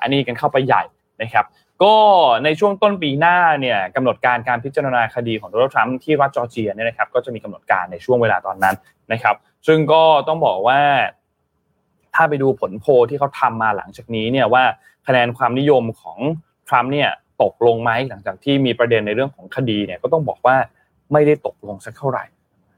[0.00, 0.82] อันนี้กันเข้าไปใหญ่
[1.22, 1.46] นะครับ
[1.82, 1.94] ก็
[2.44, 8.76] ในช่วงต้นปีหน้าเนี่ยกำหนดการการพิจารณาคดีของโดนัลด์ทรัมป์ที่รัฐจอร์เจียเนี่ยนะครับก็จะมีกำหนดการในช่วงเวลาตอนนั้น
[9.12, 10.80] นะครับ ซึ่งก็ต้องบอกว่า
[12.14, 14.64] ถ้าไปดูผลโพลที่เขาทำมาหลังจากนี้เนี่ยว่า
[15.06, 16.18] คะแนนความนิยมของ
[16.68, 17.10] ทรัมป์เนี่ย
[17.42, 20.56] ตกลงไหมหลังจากที่มีประเด็นในเรื่องของคดีเนี่ยก็ต้องบอกว่า
[21.12, 22.24] ไม่ได้ตกลงสักเท่าไหร่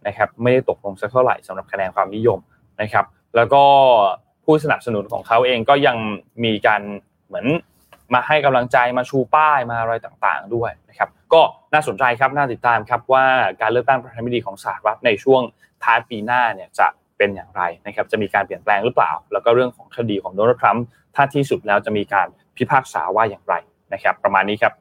[0.07, 2.38] นะครับไม่ได้ตกลงสักเท่าไหร่สำหรับคะแนนความนิยม
[2.80, 3.05] นะครับ
[3.36, 3.62] แล้วก็
[4.44, 5.96] ผู้สนับสนุนของเขาเองก็ยัง
[6.44, 6.82] มีการ
[7.26, 7.46] เหมือน
[8.14, 11.42] มาให้กำลังใจมาชูป้ายมาอะไรต่างๆด้วยนะครับ ก็
[11.72, 13.24] น่าสนใจครับน่าติดตามครับว่า
[13.61, 15.42] การเลือกตั้งประธานาธิบดีของสหรัฐในช่วง
[15.84, 16.86] ท้ายปีหน้าเนี่ยจะ
[17.18, 20.84] เป็นอย่างไรนะครับจะมีการเปลี่ยนแปลงหรือเปล่า แล้วก็เรื่องของคดีของโดนัลด์ทรัมป์
[21.14, 23.55] ถ้าที่สุดแล้วจะมีการพิพากษาว่าอย่างไร
[23.92, 24.72] นะครับ ประมาณนี้ครับ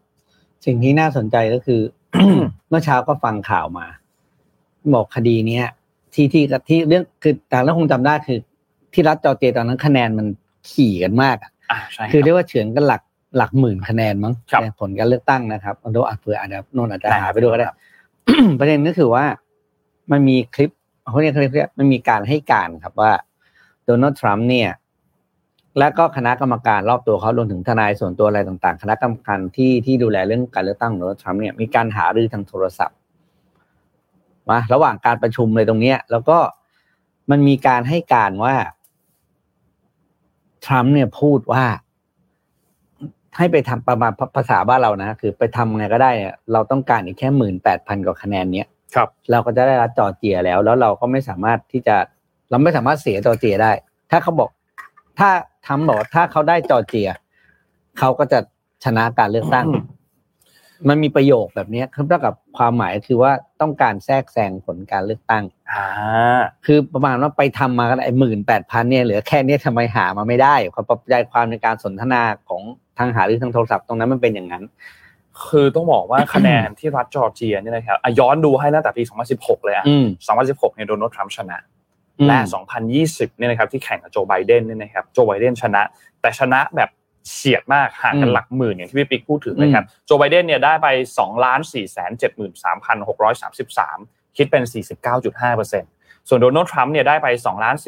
[0.65, 1.81] สิ่งที่น่าสนใจก็คือ
[2.69, 3.87] เมื่อเช้าก็ฟังข่าวมา
[4.93, 5.65] บอกคดีเนี้ย
[6.13, 8.39] ที่ที่ที่เรื่องคือแต่ละคงจำได้คือ
[8.93, 10.27] ที่รัฐจอร์เจียตอนนั้นคะแนนมัน
[10.71, 13.01] ขี่กันมากอะอ่าใช่คือเรียกว่าเฉือนกันหลัก
[13.37, 17.77] หลักหมื่นคะแนนมั้งครับในผลการเลือกตั้งนะครับเอาดูอะเผื่ออาจจะโน่นอาจจะได้หาไปดูก็ได้ครับ
[18.59, 19.25] ประเด็นก็คือว่า
[20.11, 20.69] มันมีคลิป
[21.09, 23.11] เขาเรียกเขาเรียกเขาเรียกมันมีการให้การครับว่า
[23.85, 24.69] โดนัลด์ทรัมป์เนี่ย
[25.79, 32.97] และก็คณะกรรมการรอบตัวเขารวมถึงทนายส่วนตัวอะไรต่างๆ คณะกรรมการที่ที่ดูแลเรื่องการเลือกตั้งของโดนัลด์ทรัมป์เนี่ยมีการหารือทางโทรศัพท์
[34.49, 36.37] มาระหว่างการประชุมเลยตรงเนี้ย แล้วก็
[37.29, 38.55] มันมีการให้การว่า
[40.65, 41.63] ทรัมป์เนี่ยพูดว่า
[43.37, 51.95] ให้ไปทำประมาณภาษาบ้านเรานะ คือไปทำไงก็ได้เนี่ยเราต้องการอีกแค่หมื่นแปดพันกว่าคะแนนเนี้ยครับ เราก็จะได้รับจอร์เจียแล้ว แล้วเราก็ไม่สามารถที่จะ
[52.49, 53.71] เราไม่สามารถเสียจอร์เจียได้
[54.11, 54.49] ถ้าเขาบอก
[55.19, 55.29] ถ้า
[55.67, 57.09] ทำบอกว่าถ้าเขาได้จอร์เจีย
[57.99, 58.39] เขาก็จะ
[58.83, 59.65] ชนะการเลือกตั้ง
[60.89, 63.31] มันมีประโยคแบบนี้คือเท่ากับความหมายคือว่า
[63.61, 65.85] ต้องการแทรกแซงผลการเลือกตั้งอ่า
[66.65, 72.61] คือประมาณว่าไปทำมาก็ได้หมื่นแปดพันเนี่ยเหลือแค่เนี้ยทำไมหามาไม่ได้ความปรับใจความในการสนทนาของ
[72.97, 74.63] ทางหาหรือทางโทรศัพท์ตรงนั้นมันเป็นอย่างนั้น
[75.47, 79.03] คือต้องบอกว่าคะแนนที่รัฐจอร์เจียเนี่ยนะครับอะย้อนดูให้ตั้งแต่ปี
[79.33, 80.05] 2016 เลยอะอืม
[80.41, 81.57] 2016 เนี่ยโดนัลด์ทรัมป์ชนะ
[82.27, 82.37] และ
[82.89, 85.81] 2020 เนี่ยนะครับที่แข่งกับโจไบเดนเนี่ยนะครับ โจไบเดนชนะ
[86.21, 86.89] แต่ชนะแบบ
[87.29, 91.77] เฉียดมากห่างกันหลักหมื่นอย่างที่พี่ปิ๊กพูดถึงนะครับโจไบเดนเนี่ยได้ไป2ล้าน4 7 3
[93.07, 93.43] 6 3
[93.77, 94.63] 3 คิดเป็น
[95.21, 97.87] 49.5%ส่วนโดนัลด์ทรัมป์เนี่ยได้ไป2ล้าน4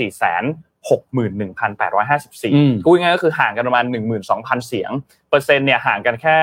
[0.89, 3.86] 61,854พูดง่ายๆก็คือห่างกันประมาณ
[4.25, 4.91] 12,000 เสียง
[5.29, 6.38] เปอร์เซ็นต์เนี่ยห่างกันแค่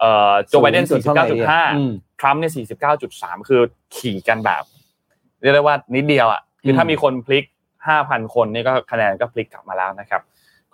[0.00, 2.52] เอ่อโจไบเดนศูนย์จุดเท่าไหร่เนี่ยอืม49.5 ทรัมป์เนี่ย
[3.00, 3.60] 49.3 คือ
[3.96, 4.62] ขี่กันแบบ
[5.42, 7.44] เรียกได้ว่านิดเดียวอะคือถ้าอืมมีคนพลิก
[7.88, 10.22] 5,000 คนนี่ก็คะแนนก็พลิกกลับมาแล้วนะครับ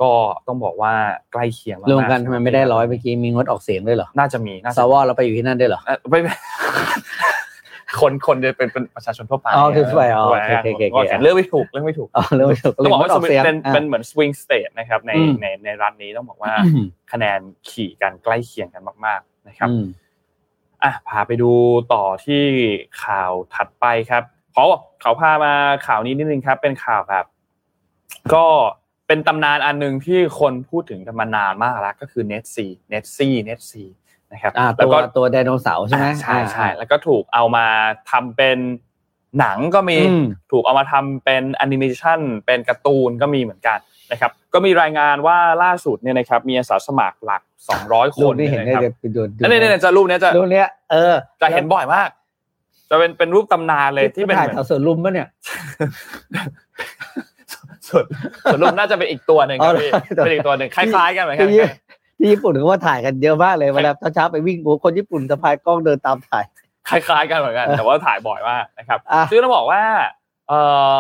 [0.02, 0.10] ก็
[0.46, 0.92] ต้องบอกว่า
[1.32, 6.20] ใกล้เคียงมากๆรวมกันทำไมไม่ได้ร้อยเมื่อกี้มีงดออกเสียงด้วยเหรอ น่าจะมีน่าสจะวเราไปอยู่ที่นั่นด้วยเหรอเอ่อไม่
[8.00, 19.84] คนคนจะเป็นเป็นประชาชนทั่วไปอ๋อคือทั่วไปอ๋อทั่วโอเคโอเคโอเคก็แข่งเลือกไม่ถูกเลือกไม่ถูกอ๋อเรื่องไม่ถูกต้องบอกว่างดออกเสียงเป็นอะเป็นเหเหมือน swing state นะครับในอืมในในรัฐนี้ต้องบอกว่าอืมคะแนนบี้กันใกล้เคียงกันมาก ๆนะครับอืม
[20.84, 21.50] อะพาไปดู
[21.92, 22.42] ต่อที่
[23.04, 24.22] ข่าวถัดไปครับ
[24.52, 24.64] เขา
[25.00, 25.52] เขาพามา
[25.86, 27.24] ข่าวนี้นิดนึงครับ เป็นข่าวแบบ
[28.34, 28.44] ก็
[29.06, 33.84] เป็นตำนานอันหนึ่งที่คนพูดถึงกันมานานมากแล้วก็คือเน็ตซีเน็ตซีเน็ตซี
[34.32, 37.66] นะครับอ่าแล้ตัววก็ตัวไดโนเสาร์ใช่ไหมอ่าใช่ใช่อ่าแล้วก็ถูกเอามา
[38.10, 38.58] ทำเป็น
[39.38, 43.78] หนังก็มีอืมถูกเอามาทำเป็นแอนิเมชันเป็นการ์ตูนก็มีเหมือนกัน
[44.12, 47.42] นะครับ ก็มีรายงานว่าล่าสุดเนี่ยนะครับมีอาสาสมัครหลัก
[47.78, 52.08] 200ครูนปที่เห็นเนี่ยได้นะครับจะไปดูดูอันนี้เนี่ยจะรูปเนี้ยจะรูปเนี้ยเออจะเห็นบ่อยมาก
[52.90, 55.28] จะเป็นเป็นรูปตำนานเลยที่เป็นถ่ายเหมือนแถวสวนลุมปะเนี่ย
[57.88, 58.04] ส่วน
[58.44, 61.62] ส่วนรูปน่าจะเป็นอีกตัวหนึ่งครับอ๋อพี่ตัวเป็นอีกตัวหนึ่งคล้ายๆกันเหมือนกันที่
[62.18, 66.44] ที่ญี่ปุ่นเขาว่าถ่ายกันเยอะมากเลยเวลาเช้าๆไปวิ่งโอ้คนญี่ปุ่นสะพายกล้องเดินตามถ่าย
[66.88, 69.82] คล้าย ๆ กันเหมือนกัน แต่ว่าถ่ายบ่อยมากนะครับอะซึ่งต้องบอกว่า
[70.48, 70.52] เอ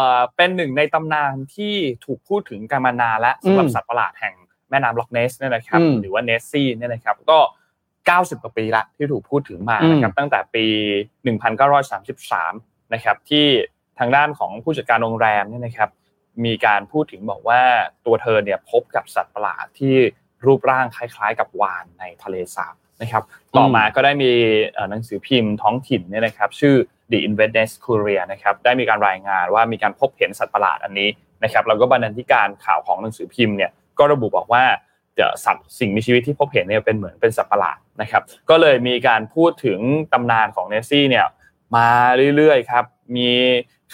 [0.08, 1.74] อเป็นหนึ่งในตำนานที่
[2.04, 4.34] ถูกพูดถึงกันมานานและสำหรับอืมสัตว์ประหลาดแห่ง
[4.70, 7.38] แม่น้ำล็อกเนสเนี่ยนะครับอืมหรือว่าเนสซี่เนี่ยนะครับก็
[7.94, 10.64] 90 กว่าปีละที่ถูกพูดถึงมานะครับตั้งแต่ปี
[11.74, 13.46] 1933 นะครับ ที่
[13.98, 15.90] ทางด้านของผู้จัดการโรงแรมเนี่ยนะครับ
[16.44, 17.60] มีการพูดถึงบอกว่า
[18.06, 19.94] ตัวเธอเนี่ยพบกับสัตว์ประหลาดที่
[20.46, 23.22] รูปร่างคล้าย ๆ กับวานในทะเลสาบนะครับ
[23.56, 24.32] ต่อมาก็ได้มี
[24.90, 26.74] หนังสือพิมพ์ท้องถิ่นเนี่ยนะครับ ชื่อ
[27.10, 31.08] The Inverness Courier นะครับได้มีการรายงานว่ามีการพบเห็นสัตว์ประหลาดอันนี้
[31.44, 34.64] นะครับแล้วก็บรรณาธิการข่าวของหนังสือพิมพ์เนี่ยก็ระบุบอกว่า
[35.14, 39.80] เดี๋ยวสัตว์สิ่งมีชีวิตที่พบเห็นเนี่ยเป็นเหมือนเป็นสัตว์ประหลาดนะครับ ก็เลยมีการพูดถึง
[40.12, 41.26] ตำนานของเนซี่เนี่ย
[41.76, 41.88] มา
[42.36, 42.84] เรื่อยๆครับ
[43.16, 43.30] มี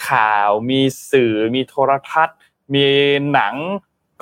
[0.09, 0.81] ข่าว มี
[1.13, 2.37] สื่อ มีโทรทัศน์
[2.75, 2.87] มี
[3.33, 3.55] หนัง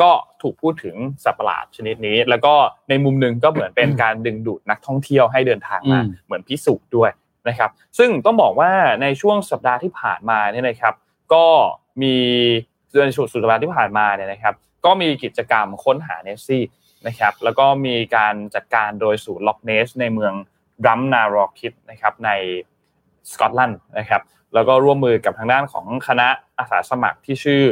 [0.01, 0.11] ก็
[0.43, 2.55] ถูกพูดถึงสัตว์ประหลาดชนิดนี้ แล้วก็
[2.89, 7.11] ในมุมหนึ่งก็เหมือนเป็นการดึงดูดนักท่องเที่ยวให้เดินทางมาอืมเหมือนพิสูจน์ด้วย
[7.49, 8.71] นะครับ ซึ่งต้องบอกว่า
[9.03, 10.95] ในช่วงสัปดาห์ที่ผ่านมาเนี่ยนะครับ
[11.35, 11.45] ก็
[12.03, 12.15] มี
[13.07, 16.63] ในช่วงสุดสัปดาห์ที่ผ่านมาเนี่ยนะครับ ก็มีกิจกรรมค้นหาเนสซี่
[17.07, 20.35] นะครับแล้วก็มีการจัดการโดยศูนย์ล็อกเนสในเมือง
[20.87, 22.31] ดรัมนาดรอคิตนะครับใน
[23.33, 24.23] สกอตแลนด์นะครับ
[24.55, 26.29] แล้วก็ร่วมมือกับทางด้านของคณะ
[26.59, 27.63] อาสาสมัครที่ชื่อ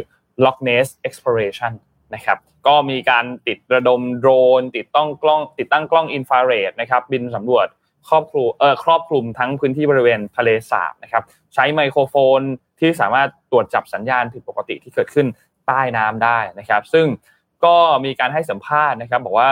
[0.44, 1.72] Loch Ness Exploration
[2.14, 7.66] นะครับก็มีการติดระดมโดรน ติดต้องกล้อง ติดตั้งกล้องอินฟราเรดนะครับบินสำรวจ
[8.08, 11.22] ครอบคลุมเอ่อครอบคลุมทั้งพื้นที่บริเวณทะเลสาบนะครับ
[11.54, 12.40] ใช้ไมโครโฟน
[12.80, 15.26] ที่สามารถตรวจจับสัญญาณผิดปกติที่เกิดขึ้น
[15.66, 17.06] ใต้น้ำได้นะครับ ซึ่ง
[17.64, 19.50] ก็มีการให้สัมภาษณ์นะครับ บอกว่า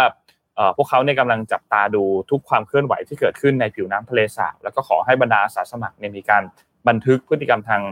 [0.77, 6.43] พวกเขาเนี่ยกำลังจับตาดูทุกความเคลื่อนไหวที่เกิดขึ้นในผิวน้ำทะเลสาบแล้วก็ขอให้บรรดาอาสาสมัครเนี่ยมีการ
[6.89, 7.83] บันทึกพฤติกรรมทาง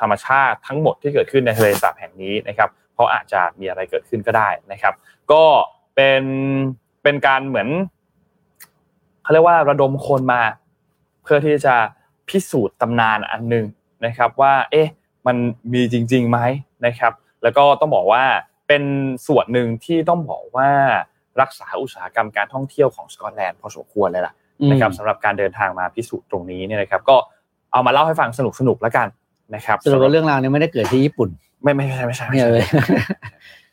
[0.00, 4.94] ธรรมชาติทั้งหมดที่เกิดขึ้นในทะเลสาบแห่งนี้นะครับเพราะอาจจะมีอะไรเกิดขึ้นก็ได้นะครับ
[5.32, 5.44] ก็
[5.94, 6.22] เป็น
[7.02, 7.68] เป็นการเหมือน
[9.22, 10.42] เขาเรียกว่าระดมคนมา
[11.22, 11.74] เพื่อที่จะ
[12.28, 13.66] พิสูจน์ตำนานอันหนึ่ง
[14.06, 14.88] นะครับว่า เอ๊ะ
[15.26, 15.36] มัน
[15.72, 16.38] มีจริงๆไหม
[16.86, 17.12] นะครับ
[17.42, 18.24] แล้วก็ต้องบอกว่า
[18.68, 18.82] เป็น
[19.26, 20.70] ส่วนหนึ่งที่ต้องบอกว่า
[21.40, 24.34] รักษาอุตสาหกรรมการท่องเที่ยวของสกอตแลนด์พอสมควรเลยล่ะ
[24.70, 27.16] นะครับสำหรับการเดินทางมาพิสูจน์ตรงนี้เนี่ยนะครับ ก็
[27.72, 29.08] เอามาเล่าให้ฟังสนุกสนุกแล้วกัน
[29.54, 31.28] นะครับสรุปว่าเรื่องราวนี้ไม่ได้เกิดที่ญี่ปุ่น
[31.62, 32.64] ไม่ไม่ใช่ไม่ใช่ไม่ใช่เลย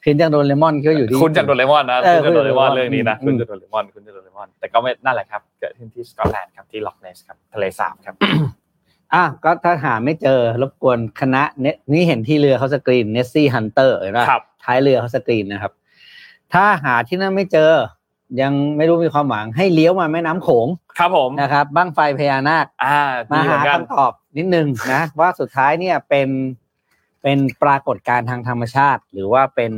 [0.04, 8.16] คินจังโดนเลมอนก็อยู่ที่คุณจังโดนเลมอนนะคุณจังโดนเลมอนเรื่องนี้นะคุณจังโดนเลมอนคุณจังโดนเลมอน แต่ก็ไม่นั่นแหละครับ เกิดขึ้นที่สกอตแลนด์ครับที่ล็อกเนสครับทะเลสาบครับ
[9.14, 14.22] อะก็ถ้าหาไม่เจอรบกวนคณะเนนี่เห็นที่เรือเขาสกรีนเนสซี่ฮันเตอร์เห็นไหม
[14.64, 15.72] ท้ายเรือเขาสกรีนนะครับ
[16.54, 17.72] ถ้าหาที่นั่นไม่เจอ
[18.42, 20.68] ยังไม่รู้มีความหวังให้เลี้ยวมาแม่น้ำโขง
[20.98, 23.00] ครับผมนะครับบ้างไฟพญานาคอ่า
[23.32, 26.30] มาหาคำตอบนิดนึงนะ ว่าสุดท้ายเนี่ยเป็น
[27.24, 29.72] เป็นปรากฏการณ์ทางธรรมชาติ หรือว่าเป็น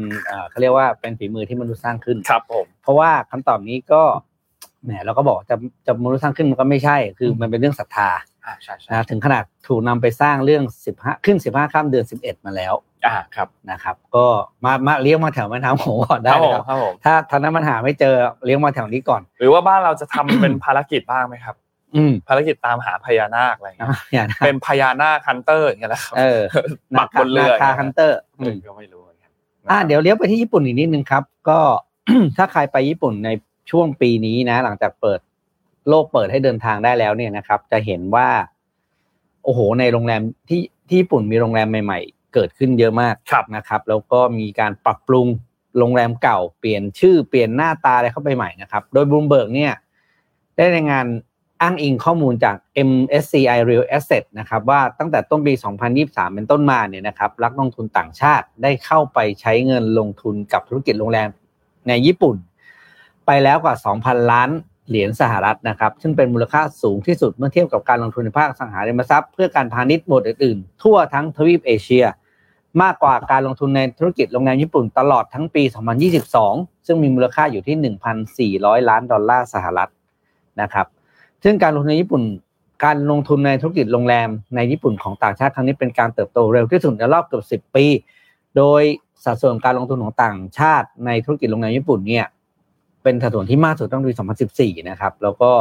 [0.49, 4.03] เขาเรียกว่าเป็นฝีมือที่มนุษย์สร้างขึ้นครับผมเพราะว่าคำตอบนี้ก็
[4.83, 5.55] แหมเราก็บอกจะ
[5.85, 8.09] จะมนุษย์สร้างขึ้นมันก็ไม่ใช่ คือมันเป็นเรื่องศรัทธา
[8.89, 12.73] นะถึงขนาดถูกนำไปสร้างเรื่องสิบห้าขึ้นสิบห้าข้ามเดือนสิบเอ็ดมาแล้ว
[13.05, 14.25] อ่าครับนะครับ ก็
[14.65, 16.63] มามาเลี้ยงมาแถวแม่น้ำโขงก่อนได้ครับ
[17.03, 18.15] ถ้าท่านั้นมันหาไม่เจอ
[18.45, 21.55] เลี้ยงมาแถวนี้ก่อน หรือว่าบ้านเราจะทำเป็นภารกิจบ้างไหมครับ
[21.95, 23.89] อืมภารกิจตามหาพญานาคอะไรเงี้ย
[24.45, 26.41] เป็นพญานาค hunter อย่างเงี้ยแหละเออ
[26.99, 28.17] ปักบนเรือคา hunter
[28.67, 29.01] ก็ไม่รู้
[29.71, 31.59] อ่าเดี๋ยวเลี้ยวไปที่ญี่ปุ่นอีกนิดนึงครับ ก็
[32.37, 33.29] ถ้าใครไปญี่ปุ่นใน
[33.71, 35.19] ช่วงปีนี้นะ หลังจากเปิด
[35.89, 38.27] โลกเปิดให้เดินทางได้แล้วเนี่ยนะครับ จะเห็นว่า
[39.43, 43.15] โอ้โห ในโรงแรมที่ที่ญี่ปุ่นมีโรงแรมใหม่ ๆ เกิดขึ้นเยอะมาก
[43.55, 45.27] นะครับ แล้วก็มีการปรับปรุง
[45.77, 49.73] โรงแรมเก่าเปลี่ยนชื่อเปลี่ยนหน้าตาอะไรเข้าไปใหม่นะครับ โดยบูมเบิร์กเนี่ย
[50.55, 51.05] ได้ในงาน
[51.61, 52.55] อ้างอิงข้อมูลจาก
[52.89, 55.53] MSCI Real Asset นะครับ ว่าตั้งแต่ต้นปี
[55.93, 61.29] 2023 เป็นต้นมาเนี่ยนะครับนักลงทุนต่างชาติได้เข้าไปใช้เงินลงทุนกับธุรกิจโรงแรม
[61.87, 62.35] ในญี่ปุ่น
[63.27, 64.49] ไปแล้วกว่า 2,000 ล้าน
[64.89, 72.05] เหรียญสหรัฐนะครับ ซึ่งเป็นมูลค่าสูงที่สุดเมื่อเทียบกับการลงทุนในภาคสังหาริมทรัพย์เพื่อการพาณิชย์หมดอื่นๆ ทั่วทั้งทวีปเอเชีย
[72.81, 75.63] มากกว่าการลงทุนในธุรกิจโรงแรมญี่ปุ่นตลอดทั้งปี
[76.25, 79.89] 2022 ซึ่งมีมูลค่าอยู่ที่ 1,400 ล้านดอลลาร์สหรัฐ
[80.61, 80.87] นะครับ
[81.43, 82.23] ซึ่งการลงทุนในญี่ปุ่น
[82.85, 87.85] การลงทุนในธุรกิจโรงแรมในญี่ปุ่นของต่างชาติครั้งนี้เป็นการเติบโตเร็วที่สุดในรอบเกือบ 10 ปี
[88.57, 88.81] โดย
[89.23, 92.25] สัดส่วนการลงทุนของต่างชาติในธุรกิจโรงแรมญี่ปุ่นเนี่ย
[93.07, 94.09] เป็นสัดส่วนที่มากสุดต้องดู
[94.49, 95.51] 2014 นะครับ แล้วก็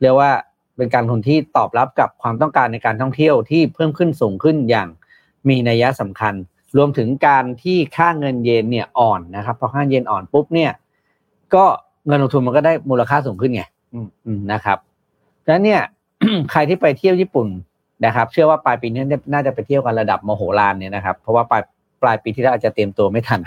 [0.00, 0.30] เรียกว่า
[0.76, 4.88] เป็นการลงทุนที่ตอบรับกับความต้องการในการท่องเที่ยวที่เพิ่มขึ้นสูงขึ้นอย่าง
[5.48, 6.34] มีนัยสำคัญ
[6.76, 10.72] รวมถึงการที่ค่าเงินเยนเนี่ยอ่อนนะครับพอค่าเยนอ่อนปุ๊บเนี่ย
[11.54, 11.64] ก็
[12.06, 13.62] เงินลงทุนมันก็ได้มูลค่าสูงขึ้นไง
[14.52, 14.78] นะครับ
[15.44, 15.82] ดังนั้นเนี่ย
[16.50, 17.48] ใครที่ไปเที่ยวญี่ปุ่น
[18.06, 19.02] นะครับ เชื่อว่าปลายปีนี้
[19.32, 21.62] น่าจะไปเที่ยวกันระดับมโหฬารเนี่ยนะครับ เพราะว่าปลาย
[22.02, 23.40] ปลายปีที่แล้วอาจจะเตรียมตัวไม่ทัน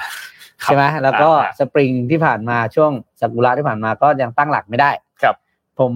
[0.63, 1.29] ใช่ไหมแล้วก็
[1.59, 4.91] สปริงที่ผ่านมาช่วงซากุระที่ผ่านมาก็ยังตั้งหลักไม่ได้
[5.21, 5.35] ครับ
[5.79, 5.91] ผม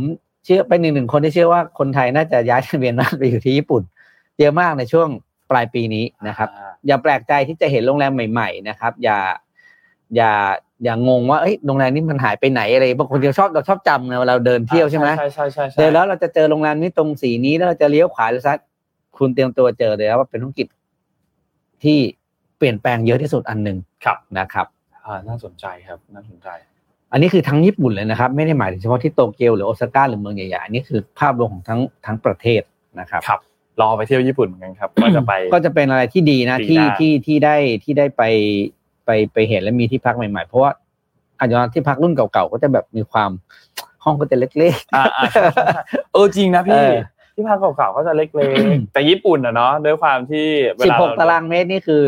[0.46, 3.84] เชื่อเป็นหนึ่งหนึ่งคนที่เชื่อว่าคนไทยน่าจะย้ายทะเบียนบ้านไปอยู่ที่ญี่ปุ่น
[4.40, 5.08] เยอะมากในช่วง
[5.52, 6.50] ปลายปีนี้นะครับ
[6.88, 9.20] อย่าแปลกใจที่จะเห็นโรงแรมใหม่ ๆ นะครับ อย่า
[10.16, 10.32] อย่า
[10.84, 18.60] อย่างงว่าเอ้ยโรงแรมนี้มันหายไปไหนอะไรบางคนเราชอบเราชอบจำเวลาเราเดินเที่ยวใช่ไหมใช่ใช่ใช่เดินแล้วเราจะเจอโรงแรมนี้ตรงสีนี้แล้วเราจะเลี้ยวขวาหรือซ้าย
[19.18, 20.68] คุณเตรียมตัวเจอเลยว่าเป็นธุรกิจ
[21.84, 22.00] ที่
[22.62, 23.78] เปลี่ยนแปลงเยอะที่สุดอันหนึ่ง
[24.40, 24.68] นะครับ
[25.06, 26.50] อ่าน่าสนใจครับน่าสนใจ
[27.12, 32.62] อันนี้คือทั้งญี่ปุ่นเลยนะครับ ไม่ได้หมายถึงเฉพาะที่โตเกียวหรือโอซาก้าหรือเมืองใหญ่ๆอันนี้คือภาพรวมของทั้งทั้งประเทศ
[33.00, 33.40] นะครับครับ
[33.82, 38.24] รอไปเที่ยวญี่ปุ่นกันครับก็จะไปก็จะเป็นอะไรที่ดีนะที่ที่ที่ได้ที่ได้ไป
[39.06, 40.72] ไปไปเห็นและมีที่พักใหม่ๆ เพราะว่า
[41.40, 43.32] อาจจะที่พักรุ่นเก่าๆก็จะแบบมีความ
[44.04, 46.84] ห้องก็จะเล็กๆเออจริงนะพี่
[47.36, 50.48] ที่พักเก่าๆก็จะเล็กๆแต่ญี่ปุ่นอะเนาะด้วยความที่
[50.86, 52.04] สิบหกตารางเมตรนี่คือ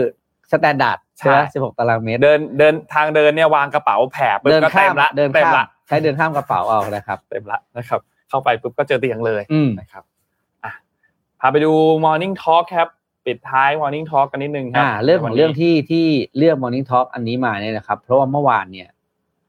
[0.53, 5.53] standard ใช่ไหมสิบหกตารางเมตร เดินเดินทางเดินเนี่ยวางกระเป๋าแผ่เดินข้ามละเดินข้าม
[5.87, 7.99] ใช้เดินข้ามกระเป๋าเอานะครับเต็มละนะครับ
[8.29, 9.41] เข้าไปปุ๊บก็เจอเตียงเลย
[9.79, 10.03] นะครับ
[10.63, 10.71] อะ
[11.39, 11.71] พาไปดู
[12.05, 12.87] Morning Talk ครับ
[13.25, 16.05] ปิดท้าย Morning Talk กันนิดนึงครับเรื่องของเรื่องที่ที่
[16.37, 18.89] เลือก Morning Talk อันนี้มาเนี่ยนะครับ เพราะว่าเมื่อวานเนี่ย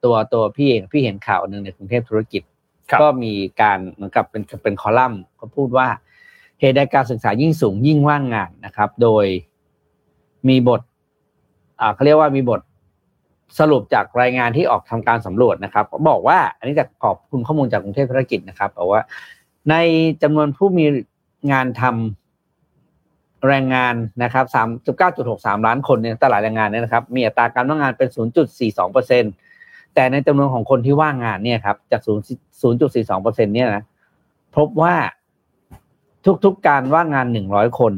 [0.05, 2.43] ตัวตัวพี่เองพี่เห็นข่าวหนึ่งในกรุงเทพธุรกิจ
[2.91, 3.33] ครับก็มี
[3.63, 5.89] การเหมือนกับเป็นเป็นคอลัมน์เขาพูดว่า
[6.61, 9.27] เหตุใดการศึกษายิ่งสูงยิ่งว่างงานนะครับ โดย
[10.49, 10.94] มีบทอ่า
[11.95, 12.61] เขาเรียกว่ามีบท
[13.59, 19.03] สรุปจากรายงานที่ออกทำการสำรวจนะครับ บอกว่า อันนี้จะขอบคุณข้อมูลจากกรุงเทพธุรกิจนะครับบอกว่า
[19.71, 19.75] ใน
[20.23, 20.85] จำนวนผู้มี
[21.53, 29.25] งานทำแรงงานนะครับสามสิบเก้าจุดหกสามล้านคนในตลาดแรงงานเนี่ยนะครับ มีอัตราการว่างงานเป็นศูนย์จุดสี่สองเปอร์เซ็น
[29.95, 32.25] แต่ในจำนวนของคนที่ว่างงานเนี่ยครับ จากศูนย์
[32.63, 33.85] ศูนย์จุดสี่สองเปอร์เซ็นเนี่ยนะ
[34.57, 34.95] พบว่า
[36.45, 37.93] ทุกๆการว่างงานหนึ่งร้อยคน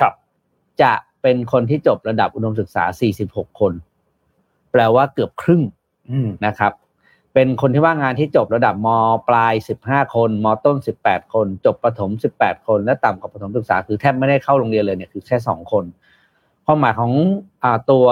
[0.00, 0.14] ครับ
[0.82, 0.92] จะ
[1.22, 2.84] เป็นคนที่จบระดับอุดมศึกษา
[3.22, 3.72] 46 คน
[4.72, 5.62] แปลว่าเกือบครึ่ง
[6.10, 6.72] อืมนะครับ
[7.34, 8.88] เป็นคนที่ว่างงานที่จบระดับม
[9.28, 9.54] ปลาย
[9.84, 12.10] 15 คนมต้น 18 คน จบประถม
[12.40, 15.84] 18 คน และต่ำกว่าประถมศึกษา คือแทบไม่ได้เข้าโรงเรียนเลยเนี่ยคือแค่2คน
[16.66, 17.12] ความหมายของ
[17.62, 18.04] อ่าตัว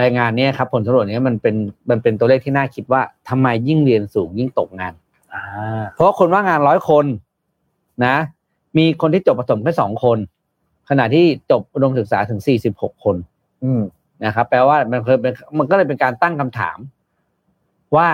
[0.00, 1.56] รายงานเนี่ยครับผลสำรวจเนี้มันเป็น
[1.90, 4.94] มันเป็นตัวเลขที่น่าคิดว่าทำไมยิ่งเรียนสูงยิ่งตกงาน
[5.34, 5.42] อ่า
[5.92, 7.06] เพราะว่าคนว่างงานร้อยคน
[8.04, 8.16] นะ
[8.76, 10.18] มีคนที่จบประถมแค่สองคน
[10.88, 13.16] ขณะที่จบอุดมศึกษาถึงสี่สิบหกคน
[13.64, 13.82] อืม
[14.24, 16.78] นะครับแปลว่ามันเคยเป็นมันก็เลยเป็นการตั้งคำถาม
[17.96, 18.08] ว่า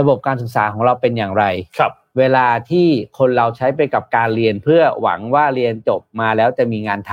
[0.00, 1.44] ระบบการศึกษาของเราเป็นอย่างไร
[1.78, 2.86] ครับ เวลาที่
[3.18, 7.12] คนเราใช้ไปกับการเรียนเพื่อหวังว่าเรียนจบมาแล้วจะมีงานท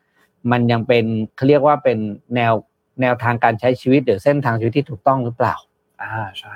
[0.00, 1.04] ำมันยังเป็น
[1.36, 1.98] เขาเรียกว่าเป็น
[2.34, 2.52] แนว
[3.00, 5.54] แนวทางการใช้ชีวิตหรือเส้นทางชีวิตที่ถูกต้องหรือเปล่า
[6.02, 6.54] อ่าใช่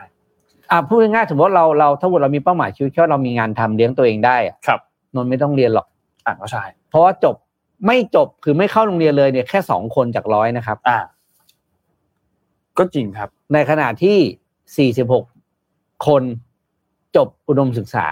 [0.70, 4.80] อ่าพูดง่ายๆสมมติเราเราถ้าสมมติเรามีเป้าหมายชีวิตแค่ว่าเรามีงานทำเลี้ยงตัวเองได้อะครับ
[5.14, 5.86] นนท์ไม่ต้องเรียนหรอก
[6.26, 7.36] อ่าก็ใช่ เพราะว่าจบ
[7.86, 10.98] ไม่จบคือไม่เข้าโรงเรียนเลยเนี่ยแค่สองคนจากร้อยนะครับ อ่า
[12.78, 14.16] ก็จริงครับ ในขณะที่
[14.76, 15.24] สี่สิบหก
[16.06, 16.22] คน
[17.16, 18.06] จบอุดมศึกษา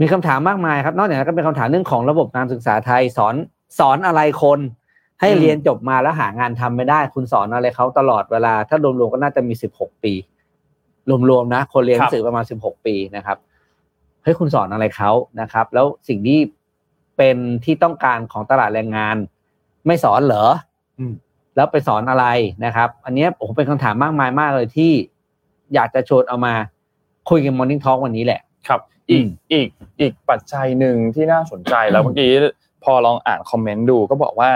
[0.00, 3.34] มีคำถามมากมายครับ นอกจากนั้นก็เป็นคำถามเรื่องของระบบการศึกษาไทยสอน
[3.78, 4.58] สอนอะไรคน
[5.20, 10.12] ให้อืมเรียนจบมาแล้วหางานทำไม่ได้ คุณสอนอะไรเขาตลอดเวลา ถ้ารวมๆก็น่าจะมีสิบหกปี
[11.30, 13.36] รวมๆนะ คนเรียนหนังสือประมาณสิบหกปีนะครับ
[14.22, 15.10] เฮ้ยคุณสอนอะไรเขา
[15.40, 16.40] นะครับ แล้วสิ่งที่
[17.16, 19.16] เป็นที่ต้องการของตลาดแรงงาน
[19.86, 20.46] ไม่สอนเหรอ
[20.98, 21.14] อืม
[21.56, 22.26] แล้วไปสอนอะไร
[22.64, 24.92] นะครับ อันเนี้ยโอ้โหเป็นคำถามมากมายมากเลยที่
[25.74, 26.54] อยากจะชวนเอามา
[27.30, 29.68] คุยกัน Morning Talk วันนี้แหละ ครับ อีกอืมอีก
[30.00, 32.30] อีกปัจจัยหนึ่งที่น่าสนใจแล้วเมื่อกี้
[32.84, 34.50] พอลองอ่านคอมเมนต์ดูก็บอกว่า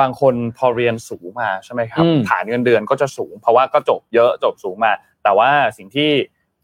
[0.00, 4.92] บางคนพอเรียนสูงมาใช่ไหมครับอืมฐานเงินเดือนก็จะสูง เพราะว่าก็จบเยอะจบสูงมา
[5.22, 6.10] แต่ว่าสิ่งที่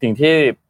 [0.01, 0.62] สิ่งที่เอ่อ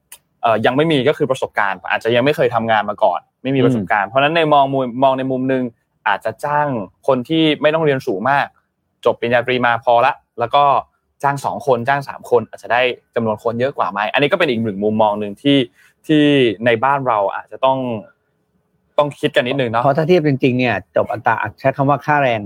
[0.66, 5.64] ยังไม่มีก็คือประสบการณ์ อาจจะยังไม่เคยทำงานมาก่อน ไม่มีประสบการณ์เพราะฉะนั้นในมองมุมมองในมุมหนึ่ง
[6.08, 6.68] อาจจะจ้าง
[7.08, 8.46] คนที่ไม่ต้องเรียนสูงมาก
[9.06, 10.64] จบปริญญาตรีมาพอละ แล้วก็
[11.24, 12.82] จ้างสองคนจ้างสามคน อาจจะได้
[13.16, 15.58] จำนวนคนเยอะกว่าไหมอันนี้ก็เป็นอีกหนึ่งมุมมองหนึ่งที่
[16.08, 16.24] ที่
[16.66, 17.78] ในบ้านเราอาจจะต้อง
[18.98, 22.41] ต้องคิดกันนิดนึงเนาะเพราะถ้าเทียบจริงๆเนี่ยจบอัตราใช้คำว่าค่าแรง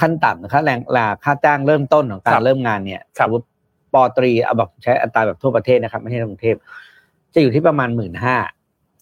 [0.00, 3.46] ขั้นต่ำค่าแรงลาค่าจ้างเริ่มต้นของกาครัรบเริ่มงานเนี่ยครับสมมุติ
[3.94, 6.56] ปอตรีเอาแบบใช้อัตราแบบทั่วประเทศนะครับ ไม่ใช่ในกรุงเทพ
[7.34, 8.36] จะอยู่ที่ประมาณหมื่นห้า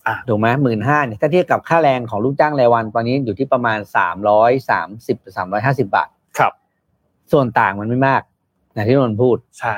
[0.07, 6.53] อะถูกไหมหมื่นห้าเนี่ยถ้าเทียบกับค่าแรงของลูกจ้างรายวันตอนนี้อยู่ที่ประมาณสามร้อยสามสิบสามร้อยห้าสิบาท ครับ
[7.32, 8.22] ส่วนต่างมันไม่มาก
[8.74, 9.74] อย่างที่นนท์พูดใช่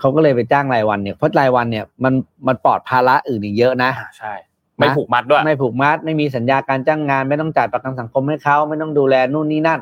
[0.00, 2.14] เขาก็เลยไปจ้างรายวันเนี่ยเพราะรายวันเนี่ยมัน
[2.46, 4.34] มันปลอดภาระอื่นอีกเยอะนะอ่าใช่
[4.78, 9.80] ไม่ผูกมัดด้วย ไม่ผูกมัดไม่มีสัญญาการจ้างงาน ไม่ต้องจ่ายประกันสังคมให้เขาไม่ต้องดูแลนู่นนี่นั่น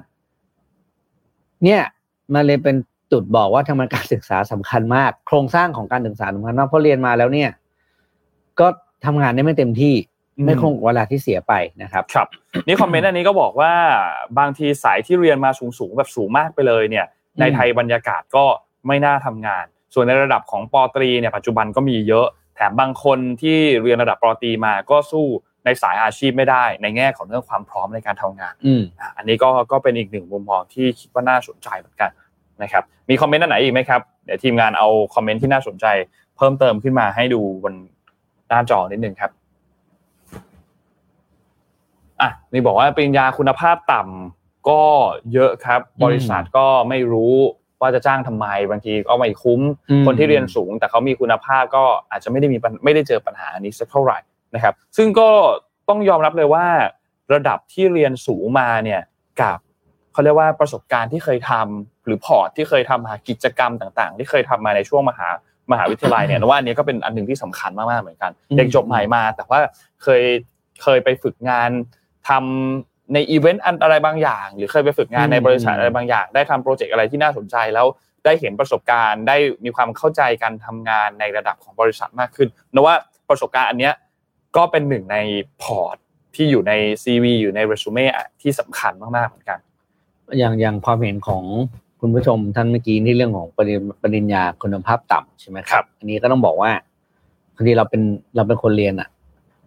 [1.64, 1.82] เนี่ย
[2.34, 2.76] มันเลยเป็น
[3.12, 7.50] จุดบอกว่าทำไมการศึกษาสำคัญมาก โครงสร้างของการศึกษาสำคัญมากเพราะเรียนมาแล้วเนี่ย
[8.60, 8.66] ก็
[9.06, 9.94] ทำงานได้ไม่เต็มที่
[10.36, 11.52] อืมไม่คงเวลาที่เสียไป
[11.82, 12.28] นะครับ ครับ
[12.66, 13.72] นี่คอมเมนต์อันนี้ก็บอกว่า
[14.38, 18.44] บางทีสายที่เรียนมาสูงสูงๆแบบสูงมากไปเลยเนี่ยอืมในไทยบรรยากาศก็
[18.86, 22.26] ไม่น่าทำงาน ส่วนในระดับของปอตรีเนี่ยปัจจุบันก็มีเยอะ
[22.56, 25.26] แถมบางคนที่เรียนระดับปอตรีมาก็สู้
[25.64, 32.10] ในสายอาชีพไม่ได้ ในแง่ของเรื่องความพร้อมในการทำงานอืมอะอันนี้ก็ก็เป็นอีกหนึ่งมุมมองที่คิดว่าน่าสนใจเหมือนกัน
[32.62, 35.86] นะครับมีคอมเมนต์อันไหนอีกไหมครับเดี๋ยวทีมงานเอาคอมเมนต์ที่น่าสนใจ
[36.36, 37.74] เพิ่มเติมขึ้นมาให้ดูบน
[38.48, 39.30] หน้าจอนิดนึงครับ
[42.20, 44.82] อะนี่บอกว่าปริญญาคุณภาพต่ำก็
[45.32, 47.34] เยอะครับอืมบริษัทก็ไม่รู้
[47.80, 54.18] ว่าจะจ้างทำไมบางทีก็ไม่คุ้มอืมคนที่เรียนสูง แต่เขามีคุณภาพก็อาจจะไม่ได้มีปัญไม่ได้เจอปัญหาอันนี้สักเท่าไหร่
[54.54, 55.28] นะครับ ซึ่งก็
[55.88, 56.66] ต้องยอมรับเลยว่า
[57.34, 59.00] ระดับที่เรียนสูงมาเนี่ย
[59.40, 59.58] กับ
[60.14, 65.28] เขาเรียกว่าประสบการณ์ที่เคยทำหรือพอร์ตที่เคยทำมากิจกรรมต่าง ๆ ที่เคยทำมาในช่วงมหา
[65.72, 69.60] มหาวิทยาลัยเนี่ยนะว่าอันนี้ก็เป็นอันหนึ่งที่สำคัญมากๆเหมือนกันอืมเด็กจบใหม่มา แต่ว่า
[70.02, 70.22] เคย
[70.82, 71.70] เคยไปฝึกงาน
[72.28, 77.86] ทำในอีเวนต์อันอะไรบางอย่าง หรือเคยไปฝึกงานในบริษัทอะไรบางอย่าง ได้ทำโปรเจกต์อะไรที่น่าสนใจแล้ว
[78.24, 82.96] ได้เห็นประสบการณ์ ได้มีความเข้าใจการทำงานในระดับของบริษัทมากขึ้นนะว่า
[83.28, 83.94] ประสบการณ์อันเนี้ย
[84.56, 85.16] ก็เป็นหนึ่งใน
[85.62, 85.96] พอร์ต
[86.34, 88.06] ที่อยู่ใน CV อยู่ในเรซูเม่
[88.42, 89.58] ที่สำคัญมากๆเหมือนกัน
[90.38, 91.44] อย่างอย่างความเห็นของ
[92.00, 96.70] คุณคุณผู้ชมท่านเมื่อกี้ที่เรื่องของปริญปริญญาคุณภาพต่ำใช่ไหมคครัรับ อันนี้ก็ต้องบอกว่า
[97.56, 98.02] พอดีเราเป็น
[98.36, 99.08] เราเป็นคนเรียนอะ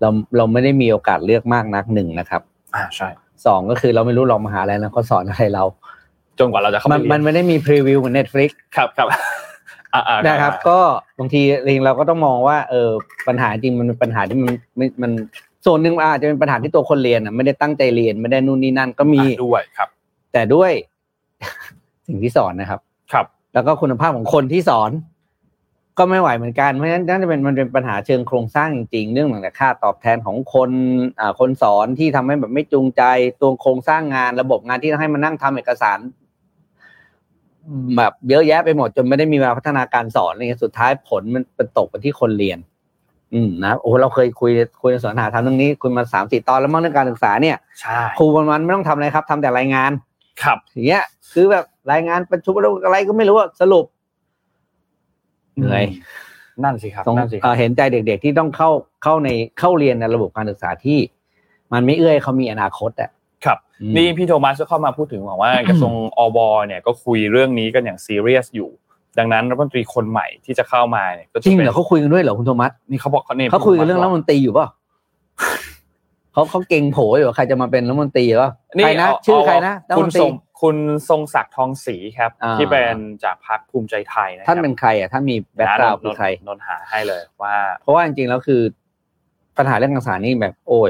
[0.02, 2.42] เราเราไม่ได้มีโอกาสเลือกมากนักหนึ่งนะครับ
[2.76, 3.08] อ่าใช่
[3.46, 5.64] สองก็คือเราไม่รู้เรามหาลัยแล้วเขาสอนอะไรเรา
[6.40, 9.08] จนกว่าเราจะเข้าไปมันเรียมันไม่ได้มีพรีวิวเหมือน Netflix ครับครับ
[9.94, 10.80] อ่าอ่านะครับ ก็
[11.20, 12.90] บางทีเองเราก็ต้องมองว่าเออ
[13.28, 14.48] ปัญหาจริงมันเป็นปัญหาที่มัน
[14.78, 15.12] ไม่มัน
[15.66, 19.90] ส่วนหนึ่งอาจจะเป็นปัญหาที่ตัวคนเรียนอะไม่ได้ตั้งใจเรียนไม่ได้นู่นนี่นั่นก็มีอ่าด้วยครับ
[20.34, 20.72] แต่ด้วย
[22.08, 22.80] สิ่งที่สอนนะครับ
[23.12, 24.92] ครับ แล้วก็คุณภาพของคนที่สอน
[25.98, 30.72] ก็ไม่ไหวเหมือนกันเพราะฉะนั้นน่าจะเป็นมันเป็นปัญหาเชิงโครงสร้างจริงๆเรื่องหลังจากค่าตอบแทนของคน
[31.20, 33.04] อ่าคนสอนที่ทำให้แบบไม่จูงใจ
[33.42, 36.00] ตัวโครงสร้างงานระบบงานที่ต้องให้มานั่งทำเอกสาร
[37.98, 42.60] แบบเยอะแยะไปหมดจนไม่ได้มีเวลาพัฒนาการสอนอะไรเงี้ยสุดท้ายผลมันเป็นตกไปที่คนเรียน
[43.34, 44.52] อืมนะโอ้โหเราเคยคุย
[44.82, 49.92] คุยในสอนหาทำเรื่องนี้คุยมาสามสี่ตอนแล้วมั้งเรื่องการศึกษาเนี่ยใช่ครูวันวันๆไม่ต้องทำอะไรครับทำแต่รายงาน
[50.44, 52.54] ครับอย่างเงี้ย คือแบบรายงานประชุม
[52.86, 53.86] อะไรก็ไม่รู้อะสรุป
[55.58, 55.84] เหนื่อย
[56.64, 58.70] นั่นสิครับต้องนั่นสิเอ่อเห็นใจเด็ก ๆ ที่ต้องเข้า
[59.04, 59.30] เข้าใน
[59.60, 61.00] เข้าเรียนในระบบการศึกษาที่
[61.74, 63.10] มันไม่เอื้อให้เขามีอนาคตอะ
[63.46, 68.70] ครับอืมนี่พี่โทมัสก็เข้ามาพูดถึงบอกว่ากระทรวงอบเนี่ยก็คุยเรื่องนี้กันอย่างซีเรียสอยู่
[69.20, 74.68] ดังนั้นรัฐมนตรีคนใหม่ที่จะเข้ามาเนี่ยก็จริงป็นเหรอเขาคุยกันด้วยเหรอคุณโทมัสนี่เขาบอกเขาเนี่ยเขาคุยกันเรื่องรัฐมนตรีอยู่เปล่า
[76.38, 78.52] เขาเขาเก่งโผอยู่ว่าใครจะมาเป็นรัฐมนตรีหรือเปล่า
[78.84, 80.32] ใครนะเาชื่อใครนะรัฐคุมณนตทรีรง
[80.62, 80.78] คุณ
[81.10, 88.62] ทรงศักดิ์ทองศรีครับอ่าที่เป็นจากพรรคภูมิใจไทยนะครับท่านเป็นใครอะท่านมีแบ็คกราวด์คือใครนนท์หาให้เลยว่า เพราะว่าจริงๆแล้วคือ
[89.58, 90.90] ปัญหาเรื่องการศึกษานี่แบบโอ้ย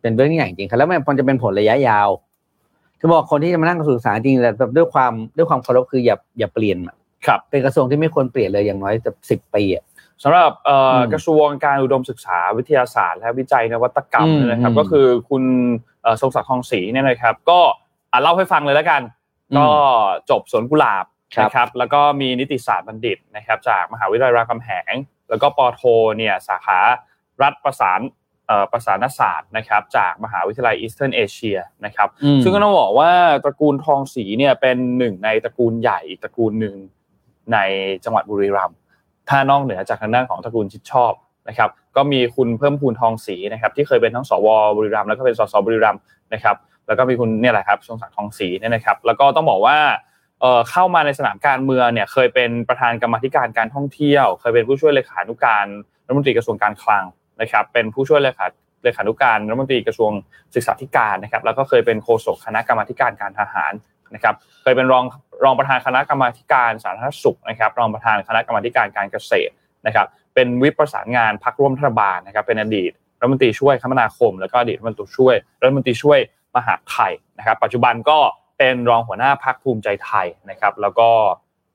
[0.00, 2.08] เป็นเรื่องใหญ่จริงๆครับแล้วมันจะเป็นผลระยะยาว
[3.00, 6.96] จะบอกคนที่จะมานั่งกระทรวงศึกษาจริงแต่ด้วยความด้วยความเคารพคืออย่าอย่าเปลี่ยนอะ
[7.26, 9.84] ครับ เป็นกระทรวงที่ไม่ควรเปลี่ยนเลยอย่างน้อยจะสิบปีอะ
[10.22, 15.44] สำหรับเอ่ออมกระทรวงการอุดมศึกษาวิทยาศาสตร์ และวิจัยนวัตกรรมอืมนะครับอืมก็คือคุณ
[16.02, 17.60] เอ่อทรงศักดิ์ทองศรีเนี่ยนะครับ ก็
[18.12, 19.02] อะเล่าให้ฟังเลยแล้วกัน
[19.50, 19.66] อืมก็
[20.30, 21.04] จบสวนกุหลาบ
[21.36, 24.92] ครับนะครับ แล้วก็มีนิติศาสตร์บัณฑิตนะครับ จากมหาวิทยาลัยรามคำแหง
[25.28, 25.82] แล้วก็ปอโท
[26.16, 26.78] เนี่ยสาขา
[27.42, 28.00] รัฐประสาน
[28.46, 33.10] เอ่อประสานศาสตร์นะครับจากมหาวิทยาลัยอีสเทิร์นเอเชียนะครับอืมซึ่งก็ต้องบอกว่า
[33.44, 36.74] ตระกูลทองศรีเนี่ยเป็นหนึ่งในตระกูลใหญ่อีกตระกูลหนึ่ง
[37.52, 37.58] ใน
[38.04, 38.76] จังหวัดบุรีรัมย์
[39.28, 41.12] ถ้านอกเหนือจากทางด้านของตระกูลชิดชอบ
[41.48, 46.02] นะครับ ก็มีคุณเพิ่มพูนทองศรีนะครับ ที่เคยเป็นทั้งสวบุรีรัมย์แล้วก็เป็นสสบุรีรัมย์
[46.34, 46.56] นะครับ
[46.86, 49.78] แล้วก็มีคุณเนี่ยแหละครับทรงศักดิ์ทองศรีเนี่ยนะครับ แล้วก็ต้องบอกว่า
[50.70, 55.66] เข้ามาในสนามการเมืองเนี่ยเคยเป็นประธานกรรมธิการการท่องเที่ยว เคยเป็นผู้ช่วยเลขานุการ
[56.06, 57.04] รัฐมนตรีกระทรวงการคลัง
[57.40, 58.46] นะครับ เป็นผู้ช่วยเลขา
[58.84, 60.12] เลขานุการรัฐมนตรีกระทรวง
[60.54, 63.72] ศึกษาธิการนะครับ แล้วก็เคยเป็นโฆษกคณะกรรมการการทหาร
[64.14, 65.04] นะครับเคยเป็นรอง
[65.44, 69.52] รองประธานคณะกรรมาธิการสาธารณสุขนะครับรองประธานคณะกรรมาธิการการเกษตร
[69.86, 72.90] นะครับเป็นวิปประสานงานพักร่วมรัฐบาลนะครับเป็นอดีต
[73.20, 76.18] รัฐมนตรีช่วยคมนาคม แล้วก็อดีตรัฐมนตรีช่วยรัฐมนตรีช่วย
[76.56, 78.18] มหาดไทยนะครับ ปัจจุบันก็
[78.58, 81.08] เป็นรองหัวหน้าพักภูมิใจไทยนะครับแล้วก็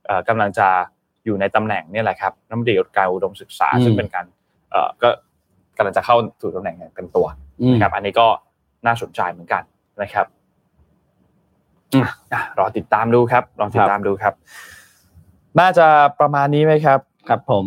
[0.06, 0.68] เอ่อกำลังจะ
[1.26, 4.26] อยู่ในตำแหน่งเนี่ยแหละครับรัฐมนตรีการอุดมศึกษาอืมซึ่งเป็นการ
[4.72, 5.10] เอ่อก็
[5.78, 7.26] กำลังจะเข้าสู่ตำแหน่งอย่างเต็มตัว
[7.62, 8.28] อืมนะครับอันนี้ก็
[8.86, 9.64] น่าสนใจเหมือนกัน
[10.02, 10.37] นะครับอืมอะ
[12.60, 14.34] รอติดตามดูครับลองติดตามดูครับ
[15.60, 15.88] น่าจะ
[16.20, 17.66] ประมาณนี้ไหมครับ ครับผม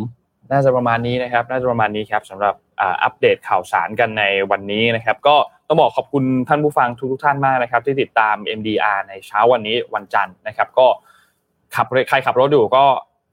[0.53, 5.37] น่าจะประมาณนี้นะครับ น่าจะประมาณนี้ครับสำหรับอ่าอัปเดตข่าวสารกันในวันนี้นะครับ ก็
[5.69, 10.87] ต้องบอกขอบคุณท่านผู้ฟังทุกๆท่านมากนะครับ ที่ติดตาม MDR ในเช้าวันนี้วันจันทร์นะครับ ก็
[11.75, 12.85] ขับใครขับรถอยู่ก็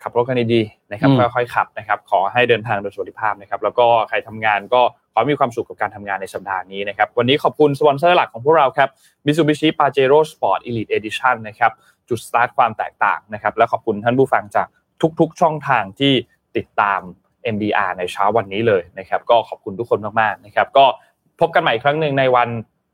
[0.04, 4.82] ขับรถกันดีๆนะครับอืมค่อยๆขับนะครับ ขอให้เดินทางโดยสวัสดิภาพนะครับ แล้วก็ใครทำงานก็
[5.20, 8.90] ขอมีความสุขกับการทำงานในสัปดาห์นี้นะครับ วันนี้ขอบคุณสปอนเซอร์หลักของพวกเราครับ
[9.26, 11.72] Mitsubishi Pajero Sport Elite Edition นะครับ
[12.10, 14.68] จุดสตาร์ทความแตกต่างนะครับ และขอบคุณท่านผู้ฟังจาก
[15.20, 16.14] ทุกๆ ช่องทางที่
[16.58, 17.02] ติดตาม
[17.54, 20.86] MDR ในเช้าวันนี้เลยนะครับ ก็ขอบคุณทุกคนมากๆนะครับ ก็
[21.40, 22.50] พบกันใหม่อีกครั้งหนึ่งในวัน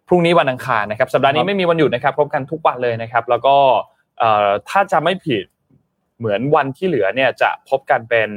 [0.07, 3.55] พรุ่งนี้วันอังคารนะครับ สัปดาห์นี้ไม่มีวันหยุดนะครับพบกันทุกวันเลยนะครับ แล้วก็
[4.69, 5.45] ถ้าจะไม่ผิด
[6.19, 8.29] เหมือนวันที่เหลือเนี่ยจะพบกันเป็น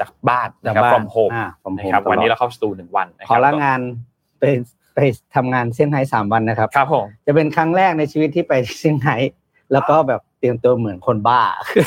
[0.00, 3.80] จากบ้านนะครับ from home อ่า from นะ home ครับตลอดวันนี้เราเข้าสตูหนึ่งวันนะคขอรับลางาน
[4.40, 4.44] ไป
[4.94, 4.98] ไป
[5.34, 9.16] ทำงานเซี่ยงไฮ้สามวันนะครับครับผมจะเป็นครั้งแรกในชีวิตที่ไปเซี่ยงไฮ้
[9.72, 11.40] แล้วก็แบบเตรียมตัวเหมือนคนบ้า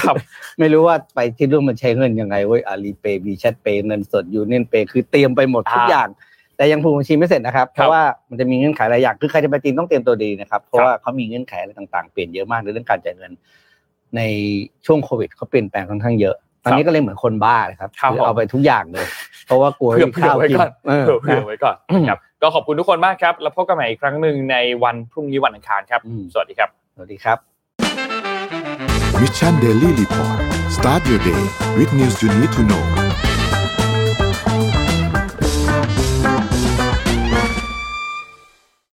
[0.06, 0.16] ครับ
[0.60, 6.10] ไม่รู้ว่าไปที่นู่นมันใช้เงินยังไงเว้ยอาลีเปย์บีแชทเปย์เงินสดยูเนียนเปย์คือเตรียมไปหมดทุกอ่าอย่าง
[6.58, 13.32] แต่ยังผูกบัญชีไม่เสร็จนะครับ เพครับราะว่ามันจะมีเงื่อนไขหลายอย่างคือใครจะไปจีนต้องเตรียมตัวดีนะครับ เพราะครับว่าเขามีเงื่อนไขอะไรต่างๆเปลี่ยนเยอะมากในเรื่องการจ่ายเงิน
[14.16, 14.22] ใน
[14.86, 19.06] ช่วงโควิดเขาเปลี่ยนแปลงค่อนข้างเยอะ ตอนนี้ก็เลยเหมือนคนบ้าเลยครับครับคือผมเอาไปทุกอย่างเลย
[19.46, 27.38] เพราะว่ากลัวเผื่อไม่มีข้าวเผื่อไว้กินก่อนเออเผื่อนะไว้ก่อนนะครับก็ขอบคุณทุกคนมากครับ แล้วพบกันใหม่อีกครั้งหนึ่งในวันพรุ่งนี้วันอังคารครับอืมสวัสดีครับ สวัสดีครับ
[29.22, 30.40] Mission Daily Report
[30.76, 31.44] start your day
[31.78, 32.84] with news you need to know